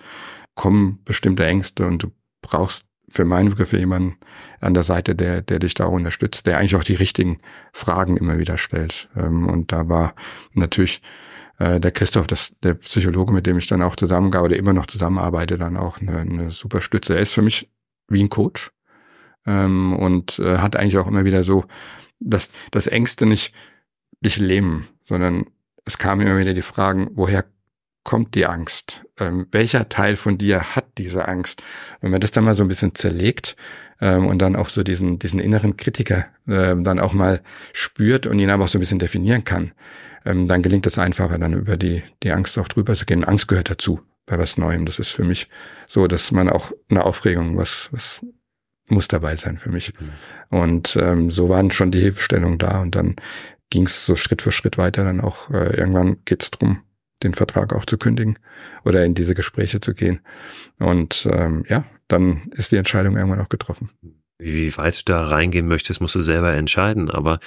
kommen 0.55 1.01
bestimmte 1.05 1.47
Ängste 1.47 1.87
und 1.87 2.03
du 2.03 2.13
brauchst 2.41 2.85
für 3.09 3.25
meine 3.25 3.51
Begriffe 3.51 3.79
jemanden 3.79 4.17
an 4.61 4.75
der 4.75 4.83
Seite, 4.83 5.15
der, 5.15 5.43
der 5.43 5.59
dich 5.59 5.75
da 5.75 5.85
unterstützt, 5.85 6.47
der 6.47 6.59
eigentlich 6.59 6.77
auch 6.77 6.85
die 6.85 6.95
richtigen 6.95 7.39
Fragen 7.73 8.17
immer 8.17 8.39
wieder 8.39 8.59
stellt. 8.59 9.09
Ähm, 9.17 9.49
und 9.49 9.73
da 9.73 9.89
war 9.89 10.15
natürlich 10.53 11.03
äh, 11.59 11.81
der 11.81 11.93
Christoph, 11.93 12.27
das, 12.27 12.57
der 12.63 12.75
Psychologe, 12.75 13.33
mit 13.33 13.47
dem 13.47 13.59
ich 13.59 13.67
dann 13.67 13.83
auch 13.83 13.97
zusammengearbeitet, 13.97 14.57
oder 14.57 14.59
immer 14.59 14.73
noch 14.73 14.87
zusammenarbeite, 14.87 15.59
dann 15.59 15.77
auch 15.77 16.01
eine, 16.01 16.19
eine 16.19 16.51
super 16.51 16.83
Stütze. 16.83 17.15
Er 17.15 17.21
ist 17.21 17.35
für 17.35 17.43
mich 17.43 17.71
wie 18.09 18.23
ein 18.23 18.29
Coach 18.29 18.73
ähm, 19.47 19.95
und 19.95 20.39
äh, 20.39 20.59
hat 20.59 20.77
eigentlich 20.77 20.99
auch 20.99 21.07
immer 21.07 21.25
wieder 21.25 21.45
so, 21.45 21.65
dass 22.19 22.51
das 22.71 22.87
Ängste 22.87 23.27
nicht 23.27 23.55
dich 24.21 24.39
lähmen, 24.39 24.89
sondern 25.05 25.47
es 25.85 25.99
kamen 25.99 26.27
immer 26.27 26.39
wieder 26.39 26.55
die 26.55 26.63
Fragen, 26.63 27.11
woher 27.15 27.45
kommt 28.07 28.37
die 28.37 28.47
Angst? 28.47 29.05
Ähm, 29.19 29.49
welcher 29.51 29.89
Teil 29.89 30.15
von 30.17 30.39
dir 30.39 30.77
hat 30.77 30.87
diese 30.97 31.27
Angst? 31.27 31.63
Wenn 32.01 32.13
man 32.13 32.21
das 32.21 32.31
dann 32.31 32.45
mal 32.45 32.55
so 32.55 32.63
ein 32.63 32.69
bisschen 32.69 32.95
zerlegt 32.95 33.57
ähm, 34.01 34.27
und 34.27 34.39
dann 34.39 34.55
auch 34.55 34.69
so 34.69 34.85
diesen, 34.85 35.19
diesen 35.19 35.41
inneren 35.41 35.77
Kritiker 35.77 36.27
ähm, 36.49 36.85
dann 36.85 37.01
auch 37.01 37.13
mal 37.13 37.43
spürt 37.73 38.27
und 38.27 38.39
ihn 38.39 38.49
aber 38.49 38.65
auch 38.65 38.69
so 38.69 38.79
ein 38.79 38.81
bisschen 38.81 39.01
definieren 39.01 39.43
kann, 39.43 39.73
ähm, 40.25 40.47
dann 40.47 40.63
gelingt 40.63 40.87
es 40.87 40.99
einfacher, 40.99 41.37
dann 41.37 41.53
über 41.53 41.77
die, 41.77 42.05
die 42.23 42.31
Angst 42.31 42.57
auch 42.59 42.69
drüber 42.69 42.95
zu 42.95 43.07
gehen. 43.07 43.25
Angst 43.25 43.49
gehört 43.49 43.71
dazu. 43.71 44.01
bei 44.25 44.39
was 44.39 44.57
Neuem. 44.57 44.87
Das 44.87 45.01
ist 45.01 45.11
für 45.11 45.25
mich 45.25 45.49
so, 45.89 46.07
dass 46.07 46.31
man 46.31 46.49
auch 46.49 46.73
eine 46.89 47.05
Aufregung, 47.05 47.57
was, 47.57 47.89
was 47.93 48.25
muss 48.89 49.09
dabei 49.09 49.35
sein 49.35 49.59
für 49.59 49.71
mich. 49.71 49.93
Mhm. 49.99 50.57
Und 50.57 50.97
ähm, 50.97 51.31
so 51.33 51.49
waren 51.49 51.73
schon 51.73 51.91
die 51.91 52.01
Hilfestellungen 52.01 52.59
da 52.59 52.83
und 52.83 52.95
dann 52.95 53.17
ging 53.71 53.87
es 53.87 54.07
so 54.07 54.15
Schritt 54.15 54.43
für 54.43 54.53
Schritt 54.53 54.79
weiter. 54.79 55.03
Dann 55.03 55.21
auch 55.21 55.51
äh, 55.51 55.77
irgendwann 55.77 56.19
geht 56.25 56.45
es 56.45 56.51
darum, 56.53 56.83
den 57.27 57.35
Vertrag 57.35 57.73
auch 57.75 57.85
zu 57.85 57.99
kündigen 57.99 58.39
oder 58.85 59.05
in 59.05 59.15
diese 59.15 59.35
Gespräche 59.35 59.81
zu 59.81 59.95
gehen. 59.95 60.21
Und 60.79 61.29
ähm, 61.31 61.65
ja, 61.69 61.85
dann 62.09 62.51
ist 62.53 62.73
die 62.73 62.77
Entscheidung 62.77 63.17
irgendwann 63.17 63.41
auch 63.41 63.49
getroffen. 63.49 63.91
Wie 64.39 64.77
weit 64.77 64.99
du 64.99 65.13
da 65.13 65.23
reingehen 65.25 65.67
möchtest, 65.67 66.01
musst 66.01 66.15
du 66.15 66.21
selber 66.21 66.53
entscheiden. 66.53 67.11
Aber 67.11 67.41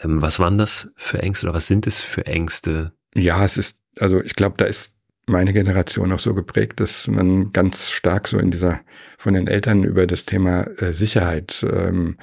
ähm, 0.00 0.22
was 0.22 0.38
waren 0.38 0.58
das 0.58 0.90
für 0.96 1.22
Ängste 1.22 1.46
oder 1.46 1.54
was 1.54 1.66
sind 1.66 1.86
es 1.86 2.00
für 2.00 2.26
Ängste? 2.26 2.92
Ja, 3.14 3.44
es 3.44 3.56
ist, 3.56 3.76
also 3.98 4.22
ich 4.22 4.36
glaube, 4.36 4.56
da 4.58 4.64
ist 4.64 4.94
meine 5.26 5.52
Generation 5.52 6.12
auch 6.12 6.20
so 6.20 6.34
geprägt, 6.34 6.78
dass 6.78 7.08
man 7.08 7.52
ganz 7.52 7.90
stark 7.90 8.28
so 8.28 8.38
in 8.38 8.50
dieser 8.52 8.80
von 9.18 9.34
den 9.34 9.48
Eltern 9.48 9.82
über 9.82 10.06
das 10.06 10.24
Thema 10.24 10.62
äh, 10.78 10.92
Sicherheit 10.92 11.66
ähm, 11.68 12.16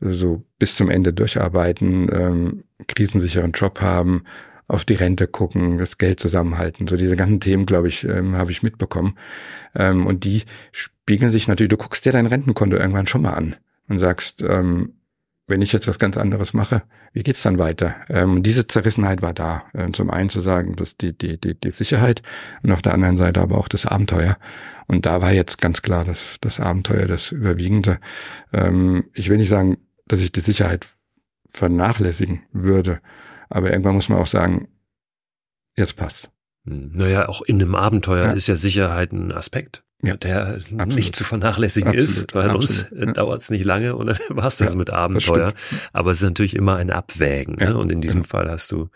so 0.00 0.44
bis 0.58 0.76
zum 0.76 0.90
Ende 0.90 1.12
durcharbeiten, 1.12 2.08
ähm, 2.12 2.64
krisensicheren 2.86 3.52
Job 3.52 3.80
haben, 3.80 4.24
auf 4.68 4.84
die 4.84 4.94
Rente 4.94 5.26
gucken, 5.26 5.78
das 5.78 5.98
Geld 5.98 6.20
zusammenhalten. 6.20 6.88
So 6.88 6.96
diese 6.96 7.16
ganzen 7.16 7.40
Themen, 7.40 7.66
glaube 7.66 7.88
ich, 7.88 8.04
ähm, 8.04 8.36
habe 8.36 8.50
ich 8.50 8.62
mitbekommen. 8.62 9.16
Ähm, 9.74 10.06
und 10.06 10.24
die 10.24 10.42
spiegeln 10.72 11.30
sich 11.30 11.48
natürlich, 11.48 11.70
du 11.70 11.76
guckst 11.76 12.04
dir 12.04 12.12
dein 12.12 12.26
Rentenkonto 12.26 12.76
irgendwann 12.76 13.06
schon 13.06 13.22
mal 13.22 13.34
an 13.34 13.56
und 13.88 13.98
sagst, 13.98 14.42
ähm, 14.42 14.94
wenn 15.46 15.62
ich 15.62 15.72
jetzt 15.72 15.86
was 15.86 15.98
ganz 15.98 16.16
anderes 16.16 16.54
mache, 16.54 16.82
wie 17.12 17.22
geht's 17.22 17.42
dann 17.42 17.58
weiter? 17.58 17.94
Ähm, 18.08 18.42
diese 18.42 18.66
Zerrissenheit 18.66 19.22
war 19.22 19.32
da. 19.32 19.62
Äh, 19.72 19.92
zum 19.92 20.10
einen 20.10 20.28
zu 20.28 20.40
sagen, 20.40 20.74
dass 20.74 20.96
die, 20.96 21.16
die, 21.16 21.40
die, 21.40 21.54
die 21.54 21.70
Sicherheit 21.70 22.22
und 22.62 22.72
auf 22.72 22.82
der 22.82 22.94
anderen 22.94 23.16
Seite 23.16 23.40
aber 23.40 23.56
auch 23.56 23.68
das 23.68 23.86
Abenteuer. 23.86 24.38
Und 24.88 25.06
da 25.06 25.20
war 25.20 25.32
jetzt 25.32 25.60
ganz 25.60 25.82
klar 25.82 26.04
das, 26.04 26.36
das 26.40 26.58
Abenteuer 26.58 27.06
das 27.06 27.30
Überwiegende. 27.30 28.00
Ähm, 28.52 29.04
ich 29.14 29.28
will 29.28 29.36
nicht 29.36 29.48
sagen, 29.48 29.78
dass 30.08 30.20
ich 30.20 30.32
die 30.32 30.40
Sicherheit 30.40 30.86
vernachlässigen 31.48 32.42
würde, 32.52 33.00
aber 33.48 33.70
irgendwann 33.70 33.94
muss 33.94 34.08
man 34.08 34.18
auch 34.18 34.26
sagen, 34.26 34.68
jetzt 35.76 35.96
passt. 35.96 36.30
Hm, 36.66 36.92
naja, 36.94 37.28
auch 37.28 37.42
in 37.42 37.60
einem 37.60 37.74
Abenteuer 37.74 38.26
ja. 38.26 38.32
ist 38.32 38.46
ja 38.46 38.56
Sicherheit 38.56 39.12
ein 39.12 39.32
Aspekt 39.32 39.84
ja, 40.02 40.16
der 40.16 40.46
absolut. 40.56 40.94
nicht 40.94 41.16
zu 41.16 41.24
vernachlässigen 41.24 41.88
absolut. 41.88 42.08
ist, 42.08 42.34
weil 42.34 42.50
absolut. 42.50 42.68
sonst 42.68 42.86
ja. 42.92 43.12
dauert 43.12 43.42
es 43.42 43.50
nicht 43.50 43.64
lange 43.64 43.96
und 43.96 44.06
dann 44.06 44.18
war 44.30 44.46
es 44.46 44.58
das 44.58 44.74
mit 44.74 44.90
Abenteuer. 44.90 45.52
Das 45.52 45.90
Aber 45.92 46.10
es 46.10 46.18
ist 46.18 46.24
natürlich 46.24 46.54
immer 46.54 46.76
ein 46.76 46.90
Abwägen. 46.90 47.56
Ne? 47.56 47.76
Und 47.76 47.90
in 47.90 48.00
diesem. 48.00 48.24
Fall 48.24 48.50
hast 48.50 48.72
du, 48.72 48.88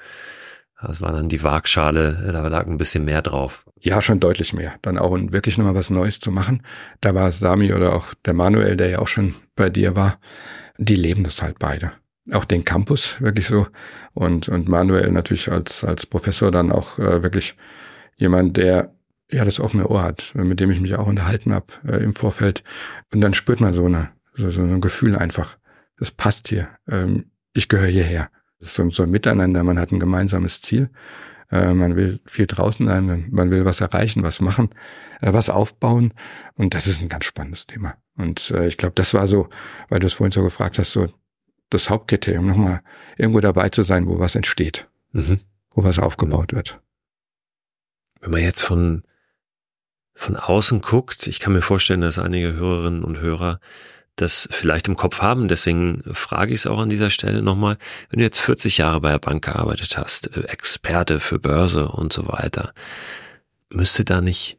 das 0.82 1.00
war 1.00 1.12
dann 1.12 1.28
die 1.28 1.42
Waagschale, 1.42 2.30
da 2.32 2.46
lag 2.48 2.66
ein 2.66 2.78
bisschen 2.78 3.04
mehr 3.04 3.22
drauf. 3.22 3.64
Ja, 3.78 4.02
schon 4.02 4.18
deutlich 4.18 4.52
mehr. 4.52 4.74
Dann 4.82 4.98
auch 4.98 5.12
wirklich 5.12 5.56
nochmal 5.56 5.74
was 5.74 5.90
Neues 5.90 6.20
zu 6.20 6.30
machen. 6.30 6.62
Da 7.00 7.14
war 7.14 7.32
Sami 7.32 7.72
oder 7.72 7.94
auch 7.94 8.14
der 8.24 8.34
Manuel, 8.34 8.76
der 8.76 8.88
ja 8.88 8.98
auch 8.98 9.08
schon 9.08 9.34
bei 9.56 9.70
dir 9.70 9.94
war, 9.94 10.18
die 10.78 10.96
leben 10.96 11.24
das 11.24 11.42
halt 11.42 11.58
beide. 11.58 11.92
Auch 12.32 12.44
den 12.44 12.64
Campus 12.64 13.20
wirklich 13.20 13.46
so. 13.46 13.66
Und, 14.14 14.48
und 14.48 14.68
Manuel 14.68 15.10
natürlich 15.10 15.50
als, 15.50 15.84
als 15.84 16.06
Professor 16.06 16.50
dann 16.50 16.70
auch 16.72 16.98
äh, 16.98 17.22
wirklich 17.22 17.56
jemand, 18.16 18.56
der 18.56 18.94
ja 19.30 19.44
das 19.44 19.60
offene 19.60 19.88
Ohr 19.88 20.02
hat, 20.02 20.32
mit 20.34 20.60
dem 20.60 20.70
ich 20.70 20.80
mich 20.80 20.94
auch 20.94 21.06
unterhalten 21.06 21.52
habe 21.52 21.66
äh, 21.86 22.02
im 22.02 22.12
Vorfeld. 22.12 22.64
Und 23.12 23.20
dann 23.20 23.34
spürt 23.34 23.60
man 23.60 23.74
so 23.74 23.84
eine 23.84 24.10
so, 24.34 24.50
so 24.50 24.62
ein 24.62 24.80
Gefühl 24.80 25.16
einfach, 25.16 25.56
das 25.98 26.10
passt 26.10 26.48
hier. 26.48 26.68
Ähm, 26.88 27.26
ich 27.52 27.68
gehöre 27.68 27.88
hierher. 27.88 28.30
Das 28.58 28.70
ist 28.70 28.74
so, 28.76 28.90
so 28.90 29.02
ein 29.02 29.10
Miteinander, 29.10 29.64
man 29.64 29.78
hat 29.78 29.92
ein 29.92 30.00
gemeinsames 30.00 30.62
Ziel. 30.62 30.90
Äh, 31.50 31.74
man 31.74 31.96
will 31.96 32.20
viel 32.26 32.46
draußen 32.46 32.86
sein, 32.86 33.26
man 33.30 33.50
will 33.50 33.64
was 33.64 33.80
erreichen, 33.80 34.22
was 34.22 34.40
machen, 34.40 34.70
äh, 35.20 35.32
was 35.32 35.50
aufbauen. 35.50 36.12
Und 36.54 36.74
das 36.74 36.86
ist 36.86 37.00
ein 37.00 37.08
ganz 37.08 37.24
spannendes 37.24 37.66
Thema. 37.66 37.94
Und 38.16 38.50
äh, 38.52 38.66
ich 38.66 38.76
glaube, 38.76 38.94
das 38.94 39.14
war 39.14 39.26
so, 39.26 39.48
weil 39.88 40.00
du 40.00 40.06
es 40.06 40.12
vorhin 40.12 40.32
so 40.32 40.42
gefragt 40.42 40.78
hast, 40.78 40.92
so 40.92 41.08
das 41.70 41.88
Hauptkriterium, 41.88 42.46
nochmal 42.46 42.82
irgendwo 43.16 43.40
dabei 43.40 43.68
zu 43.68 43.82
sein, 43.82 44.06
wo 44.06 44.18
was 44.18 44.34
entsteht, 44.34 44.88
mhm. 45.12 45.40
wo 45.70 45.84
was 45.84 45.98
aufgebaut 45.98 46.48
genau. 46.48 46.58
wird. 46.58 46.80
Wenn 48.20 48.32
man 48.32 48.42
jetzt 48.42 48.62
von 48.62 49.04
von 50.14 50.36
außen 50.36 50.82
guckt, 50.82 51.26
ich 51.28 51.40
kann 51.40 51.54
mir 51.54 51.62
vorstellen, 51.62 52.02
dass 52.02 52.18
einige 52.18 52.52
Hörerinnen 52.52 53.04
und 53.04 53.20
Hörer 53.20 53.58
das 54.16 54.48
vielleicht 54.50 54.86
im 54.88 54.96
Kopf 54.96 55.22
haben. 55.22 55.48
Deswegen 55.48 56.02
frage 56.12 56.52
ich 56.52 56.60
es 56.60 56.66
auch 56.66 56.78
an 56.78 56.90
dieser 56.90 57.08
Stelle 57.08 57.42
nochmal. 57.42 57.78
Wenn 58.10 58.18
du 58.18 58.24
jetzt 58.24 58.38
40 58.38 58.78
Jahre 58.78 59.00
bei 59.00 59.12
der 59.12 59.18
Bank 59.18 59.44
gearbeitet 59.44 59.96
hast, 59.96 60.36
äh, 60.36 60.42
Experte 60.42 61.20
für 61.20 61.38
Börse 61.38 61.88
und 61.88 62.12
so 62.12 62.28
weiter, 62.28 62.74
müsste 63.70 64.04
da 64.04 64.20
nicht 64.20 64.58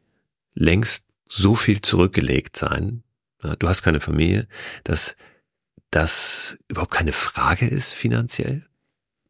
längst 0.54 1.06
so 1.28 1.54
viel 1.54 1.80
zurückgelegt 1.80 2.56
sein? 2.56 3.04
Du 3.58 3.68
hast 3.68 3.82
keine 3.82 4.00
Familie, 4.00 4.46
dass 4.84 5.16
das 5.92 6.58
überhaupt 6.68 6.90
keine 6.90 7.12
Frage 7.12 7.66
ist 7.66 7.92
finanziell? 7.92 8.66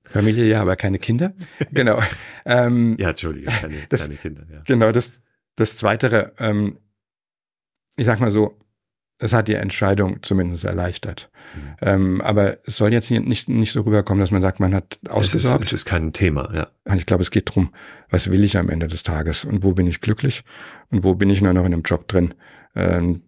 Familie 0.05 0.47
ja, 0.47 0.63
aber 0.63 0.77
keine 0.77 0.99
Kinder. 0.99 1.35
Genau. 1.71 2.01
Ähm, 2.45 2.97
ja, 2.99 3.11
Entschuldige, 3.11 3.51
keine, 3.51 3.75
das, 3.89 4.03
keine 4.03 4.17
Kinder. 4.17 4.47
Ja. 4.51 4.63
Genau, 4.67 4.93
das, 4.93 5.13
das 5.57 5.77
Zweite, 5.77 6.33
ähm, 6.39 6.79
ich 7.97 8.07
sag 8.07 8.21
mal 8.21 8.31
so, 8.31 8.59
es 9.19 9.33
hat 9.33 9.49
die 9.49 9.55
Entscheidung 9.55 10.23
zumindest 10.23 10.65
erleichtert. 10.65 11.31
Mhm. 11.55 11.77
Ähm, 11.81 12.21
aber 12.21 12.59
es 12.67 12.77
soll 12.77 12.93
jetzt 12.93 13.11
nicht, 13.11 13.49
nicht 13.49 13.73
so 13.73 13.83
rüberkommen, 13.83 14.21
dass 14.21 14.33
man 14.33 14.43
sagt, 14.43 14.59
man 14.59 14.75
hat 14.75 14.99
ausgesorgt. 15.09 15.63
Es 15.63 15.69
ist, 15.69 15.73
es 15.73 15.81
ist 15.81 15.85
kein 15.85 16.13
Thema, 16.13 16.53
ja. 16.55 16.69
Ich 16.95 17.07
glaube, 17.07 17.23
es 17.23 17.31
geht 17.31 17.55
drum, 17.55 17.73
was 18.11 18.31
will 18.31 18.43
ich 18.43 18.57
am 18.59 18.69
Ende 18.69 18.89
des 18.89 19.05
Tages 19.05 19.45
und 19.45 19.63
wo 19.63 19.73
bin 19.73 19.87
ich 19.87 20.01
glücklich 20.01 20.45
und 20.91 21.05
wo 21.05 21.15
bin 21.15 21.31
ich 21.31 21.41
nur 21.41 21.53
noch 21.53 21.65
in 21.65 21.73
einem 21.73 21.83
Job 21.83 22.09
drin, 22.09 22.35
ähm, 22.75 23.23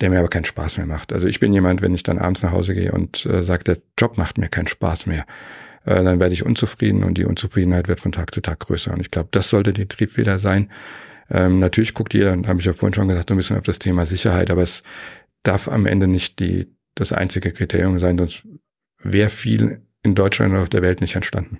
der 0.00 0.10
mir 0.10 0.18
aber 0.18 0.28
keinen 0.28 0.44
Spaß 0.44 0.78
mehr 0.78 0.86
macht. 0.86 1.12
Also 1.12 1.26
ich 1.26 1.40
bin 1.40 1.52
jemand, 1.52 1.82
wenn 1.82 1.94
ich 1.94 2.02
dann 2.02 2.18
abends 2.18 2.42
nach 2.42 2.52
Hause 2.52 2.74
gehe 2.74 2.92
und 2.92 3.24
äh, 3.26 3.42
sage, 3.42 3.64
der 3.64 3.78
Job 3.98 4.18
macht 4.18 4.38
mir 4.38 4.48
keinen 4.48 4.66
Spaß 4.66 5.06
mehr, 5.06 5.24
äh, 5.84 6.02
dann 6.02 6.20
werde 6.20 6.34
ich 6.34 6.44
unzufrieden 6.44 7.04
und 7.04 7.18
die 7.18 7.24
Unzufriedenheit 7.24 7.88
wird 7.88 8.00
von 8.00 8.12
Tag 8.12 8.34
zu 8.34 8.40
Tag 8.40 8.60
größer. 8.60 8.92
Und 8.92 9.00
ich 9.00 9.10
glaube, 9.10 9.28
das 9.32 9.48
sollte 9.48 9.72
die 9.72 9.86
Triebfeder 9.86 10.38
sein, 10.38 10.70
ähm, 11.30 11.58
natürlich 11.58 11.94
guckt 11.94 12.14
jeder, 12.14 12.32
habe 12.46 12.60
ich 12.60 12.66
ja 12.66 12.72
vorhin 12.72 12.94
schon 12.94 13.08
gesagt, 13.08 13.30
ein 13.30 13.36
bisschen 13.36 13.56
auf 13.56 13.64
das 13.64 13.78
Thema 13.78 14.06
Sicherheit, 14.06 14.50
aber 14.50 14.62
es 14.62 14.82
darf 15.42 15.68
am 15.68 15.86
Ende 15.86 16.06
nicht 16.06 16.38
die, 16.38 16.68
das 16.94 17.12
einzige 17.12 17.52
Kriterium 17.52 17.98
sein, 17.98 18.18
sonst 18.18 18.46
wäre 19.02 19.30
viel 19.30 19.82
in 20.02 20.14
Deutschland 20.14 20.52
und 20.52 20.60
auf 20.60 20.68
der 20.68 20.82
Welt 20.82 21.00
nicht 21.00 21.16
entstanden. 21.16 21.58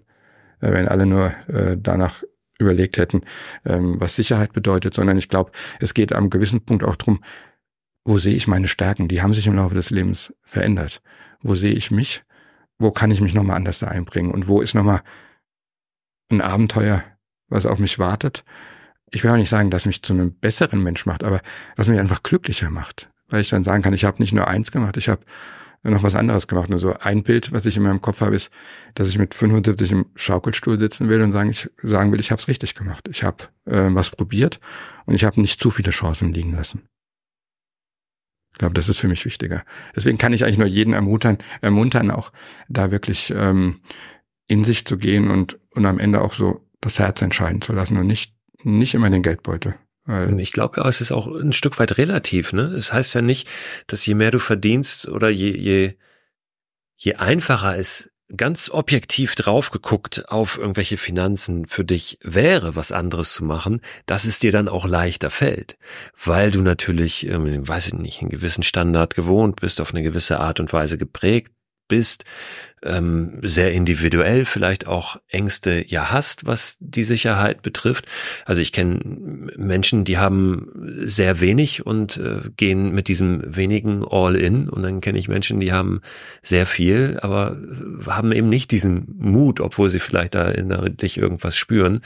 Äh, 0.61 0.72
wenn 0.72 0.88
alle 0.88 1.07
nur 1.07 1.35
äh, 1.49 1.77
danach 1.79 2.22
überlegt 2.59 2.96
hätten, 2.96 3.22
ähm, 3.64 4.01
was 4.01 4.16
Sicherheit 4.16 4.53
bedeutet, 4.53 4.94
sondern 4.94 5.18
ich 5.18 5.29
glaube, 5.29 5.51
es 5.81 5.94
geht 5.94 6.12
am 6.12 6.31
gewissen 6.31 6.64
Punkt 6.64 6.85
auch 6.85 6.96
drum, 6.96 7.20
wo 8.07 8.19
sehe 8.19 8.35
ich 8.35 8.49
meine 8.49 8.69
Stärken? 8.69 9.09
Die 9.09 9.21
haben 9.21 9.35
sich 9.35 9.47
im 9.47 9.57
Laufe 9.57 9.75
des 9.75 9.90
Lebens 9.90 10.33
verändert. 10.42 11.03
Wo 11.40 11.55
sehe 11.55 11.75
ich 11.75 11.90
mich? 11.90 12.25
Wo 12.79 12.90
kann 12.90 13.11
ich 13.11 13.21
mich 13.21 13.35
nochmal 13.35 13.57
anders 13.57 13.79
da 13.79 13.88
einbringen? 13.88 14.31
Und 14.31 14.49
wo 14.49 14.61
ist 14.61 14.75
nochmal 14.75 15.03
ein 16.31 16.40
Abenteuer, 16.40 17.05
was 17.49 17.66
auf 17.66 17.79
mich 17.79 17.99
wartet? 17.99 18.45
ich 19.11 19.25
will 19.25 19.31
auch 19.31 19.37
nicht 19.37 19.49
sagen, 19.49 19.71
dass 19.71 19.87
mich 19.87 20.03
zu 20.03 20.12
einem 20.12 20.33
besseren 20.33 20.83
Mensch 20.83 21.07
macht, 21.07 21.25
aber 21.25 21.40
was 21.77 21.88
mich 21.88 21.99
einfach 21.99 22.23
glücklicher 22.23 22.71
macht. 22.71 23.11
Weil 23.29 23.40
ich 23.40 23.49
dann 23.49 23.64
sagen 23.64 23.83
kann, 23.83 23.95
ich 23.95 24.05
habe 24.05 24.21
nicht 24.21 24.33
nur 24.33 24.47
eins 24.47 24.71
gemacht, 24.71 24.97
ich 24.97 25.09
habe 25.09 25.23
noch 25.83 26.03
was 26.03 26.14
anderes 26.14 26.49
gemacht. 26.49 26.69
Nur 26.69 26.79
so 26.79 26.95
ein 26.99 27.23
Bild, 27.23 27.53
was 27.53 27.66
ich 27.66 27.77
in 27.77 27.85
meinem 27.85 28.01
Kopf 28.01 28.21
habe, 28.21 28.35
ist, 28.35 28.51
dass 28.95 29.09
ich 29.09 29.19
mit 29.19 29.35
75 29.35 29.92
im 29.92 30.07
Schaukelstuhl 30.16 30.79
sitzen 30.79 31.09
will 31.09 31.21
und 31.23 31.33
sagen, 31.33 31.51
ich 31.51 31.71
sagen 31.83 32.11
will, 32.12 32.21
ich 32.21 32.31
habe 32.31 32.40
es 32.40 32.49
richtig 32.49 32.75
gemacht. 32.75 33.09
Ich 33.09 33.23
habe 33.23 33.45
äh, 33.66 33.88
was 33.90 34.11
probiert 34.11 34.61
und 35.07 35.14
ich 35.14 35.25
habe 35.25 35.40
nicht 35.40 35.61
zu 35.61 35.71
viele 35.71 35.90
Chancen 35.90 36.33
liegen 36.33 36.55
lassen. 36.55 36.83
Ich 38.57 38.59
glaube, 38.59 38.75
das 38.75 38.88
ist 38.88 38.99
für 38.99 39.09
mich 39.09 39.25
wichtiger. 39.25 39.64
Deswegen 39.95 40.16
kann 40.16 40.33
ich 40.33 40.45
eigentlich 40.45 40.59
nur 40.59 40.66
jeden 40.66 40.95
ermuntern, 40.95 41.38
ermuntern 41.61 42.11
auch 42.11 42.33
da 42.69 42.90
wirklich 42.90 43.31
ähm, 43.37 43.81
in 44.47 44.64
sich 44.64 44.87
zu 44.87 44.97
gehen 44.97 45.31
und, 45.31 45.59
und 45.71 45.85
am 45.85 45.99
Ende 45.99 46.23
auch 46.23 46.33
so 46.33 46.66
das 46.81 46.99
Herz 46.99 47.21
entscheiden 47.21 47.61
zu 47.61 47.73
lassen 47.73 47.97
und 47.97 48.07
nicht 48.07 48.37
nicht 48.66 48.95
immer 48.95 49.11
den 49.11 49.23
Geldbeutel. 49.23 49.77
Ich 50.38 50.53
glaube, 50.53 50.81
es 50.83 51.01
ist 51.01 51.12
auch 51.12 51.27
ein 51.27 51.53
Stück 51.53 51.79
weit 51.79 51.99
relativ. 51.99 52.53
Ne? 52.53 52.62
Es 52.77 52.92
heißt 52.92 53.14
ja 53.14 53.23
nicht, 53.23 53.49
dass 53.87 54.07
je 54.07 54.14
mehr 54.14 54.31
du 54.31 54.38
verdienst 54.38 55.09
oder 55.09 55.29
je, 55.29 55.57
je, 55.57 55.95
je 56.97 57.14
einfacher 57.14 57.77
es 57.77 58.11
ganz 58.35 58.71
objektiv 58.71 59.35
drauf 59.35 59.71
geguckt 59.71 60.29
auf 60.29 60.59
irgendwelche 60.59 60.97
Finanzen 60.97 61.67
für 61.67 61.85
dich 61.85 62.19
wäre, 62.23 62.75
was 62.75 62.93
anderes 62.93 63.35
zu 63.35 63.45
machen, 63.45 63.81
dass 64.07 64.25
es 64.25 64.39
dir 64.39 64.51
dann 64.51 64.69
auch 64.69 64.87
leichter 64.87 65.31
fällt, 65.31 65.79
weil 66.24 66.51
du 66.51 66.62
natürlich, 66.62 67.27
ähm, 67.29 67.66
weiß 67.66 67.89
ich 67.89 67.95
nicht, 67.95 68.20
einen 68.20 68.31
gewissen 68.31 68.62
Standard 68.62 69.14
gewohnt 69.14 69.61
bist, 69.61 69.81
auf 69.81 69.93
eine 69.93 70.03
gewisse 70.03 70.41
Art 70.41 70.59
und 70.59 70.72
Weise 70.72 70.99
geprägt 70.99 71.53
bist, 71.89 72.24
ähm, 72.83 73.39
sehr 73.43 73.72
individuell 73.72 74.45
vielleicht 74.45 74.87
auch 74.87 75.16
Ängste 75.29 75.85
ja 75.87 76.11
hast, 76.11 76.47
was 76.47 76.77
die 76.81 77.05
Sicherheit 77.05 77.62
betrifft. 77.62 78.07
Also 78.45 78.61
ich 78.61 78.72
kenne 78.72 79.01
Menschen, 79.57 80.05
die 80.05 80.18
haben 80.18 80.68
sehr 81.05 81.41
wenig 81.41 81.87
und 81.87 82.16
äh, 82.18 82.41
gehen 82.57 82.95
mit 82.95 83.09
diesem 83.09 83.43
wenigen 83.57 84.05
all 84.09 84.37
in 84.37 84.68
und 84.68 84.83
dann 84.83 85.01
kenne 85.01 85.18
ich 85.18 85.29
Menschen, 85.29 85.61
die 85.61 85.72
haben 85.72 86.01
sehr 86.43 86.66
viel, 86.66 87.18
aber 87.22 87.57
haben 88.07 88.33
eben 88.33 88.49
nicht 88.49 88.70
diesen 88.70 89.14
Mut, 89.18 89.61
obwohl 89.61 89.91
sie 89.91 90.01
vielleicht 90.01 90.35
da 90.35 90.49
innerlich 90.49 91.18
irgendwas 91.18 91.57
spüren, 91.57 92.03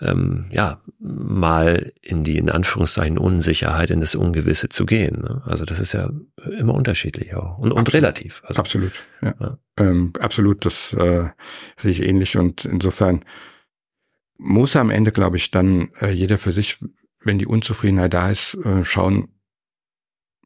ähm, 0.00 0.46
ja, 0.50 0.80
mal 0.98 1.92
in 2.00 2.24
die 2.24 2.38
in 2.38 2.50
Anführungszeichen 2.50 3.18
Unsicherheit, 3.18 3.90
in 3.90 4.00
das 4.00 4.14
Ungewisse 4.14 4.68
zu 4.68 4.86
gehen. 4.86 5.22
Ne? 5.22 5.42
Also 5.44 5.64
das 5.64 5.78
ist 5.78 5.92
ja 5.92 6.10
immer 6.58 6.74
unterschiedlich 6.74 7.34
auch 7.34 7.58
und, 7.58 7.72
und 7.72 7.92
relativ. 7.92 8.42
Also, 8.44 8.60
Absolut. 8.60 9.04
Ja. 9.22 9.34
ja. 9.38 9.58
Ähm, 9.78 10.12
absolut, 10.20 10.64
das 10.64 10.92
äh, 10.94 11.28
sehe 11.76 11.90
ich 11.90 12.02
ähnlich 12.02 12.36
und 12.36 12.64
insofern 12.64 13.24
muss 14.38 14.76
am 14.76 14.90
Ende, 14.90 15.12
glaube 15.12 15.36
ich, 15.36 15.50
dann 15.50 15.90
äh, 16.00 16.10
jeder 16.10 16.38
für 16.38 16.52
sich, 16.52 16.78
wenn 17.20 17.38
die 17.38 17.46
Unzufriedenheit 17.46 18.14
da 18.14 18.30
ist, 18.30 18.54
äh, 18.54 18.84
schauen, 18.84 19.28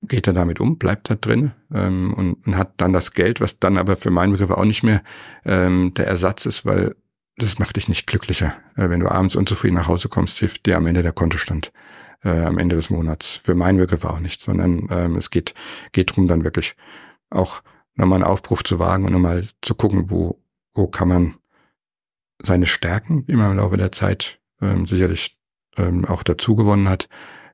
geht 0.02 0.26
er 0.26 0.32
damit 0.32 0.60
um, 0.60 0.78
bleibt 0.78 1.10
er 1.10 1.16
drin 1.16 1.52
ähm, 1.72 2.14
und, 2.14 2.46
und 2.46 2.56
hat 2.56 2.74
dann 2.78 2.92
das 2.92 3.12
Geld, 3.12 3.40
was 3.40 3.58
dann 3.58 3.76
aber 3.76 3.96
für 3.96 4.10
meinen 4.10 4.32
Begriff 4.32 4.50
auch 4.50 4.64
nicht 4.64 4.82
mehr 4.82 5.02
ähm, 5.44 5.92
der 5.94 6.06
Ersatz 6.06 6.46
ist, 6.46 6.64
weil 6.64 6.96
das 7.36 7.58
macht 7.58 7.76
dich 7.76 7.88
nicht 7.88 8.06
glücklicher. 8.06 8.54
Äh, 8.76 8.88
wenn 8.90 9.00
du 9.00 9.10
abends 9.10 9.36
unzufrieden 9.36 9.76
nach 9.76 9.88
Hause 9.88 10.08
kommst, 10.08 10.38
hilft 10.38 10.66
dir 10.66 10.76
am 10.76 10.86
Ende 10.86 11.02
der 11.02 11.12
Kontostand 11.12 11.72
äh, 12.22 12.44
am 12.44 12.58
Ende 12.58 12.76
des 12.76 12.90
Monats. 12.90 13.40
Für 13.44 13.54
meinen 13.54 13.78
Begriff 13.78 14.04
auch 14.04 14.20
nicht, 14.20 14.40
sondern 14.40 14.88
ähm, 14.90 15.16
es 15.16 15.30
geht 15.30 15.54
geht 15.92 16.16
drum 16.16 16.28
dann 16.28 16.44
wirklich 16.44 16.76
auch 17.30 17.62
nochmal 18.00 18.22
einen 18.22 18.30
Aufbruch 18.30 18.62
zu 18.62 18.78
wagen 18.78 19.04
und 19.04 19.12
nochmal 19.12 19.44
zu 19.62 19.74
gucken, 19.74 20.10
wo, 20.10 20.42
wo 20.74 20.88
kann 20.88 21.08
man 21.08 21.34
seine 22.42 22.66
Stärken, 22.66 23.26
die 23.26 23.36
man 23.36 23.52
im 23.52 23.56
Laufe 23.58 23.76
der 23.76 23.92
Zeit 23.92 24.40
ähm, 24.60 24.86
sicherlich 24.86 25.38
ähm, 25.76 26.04
auch 26.06 26.22
dazu 26.22 26.56
gewonnen 26.56 26.88
hat, 26.88 27.08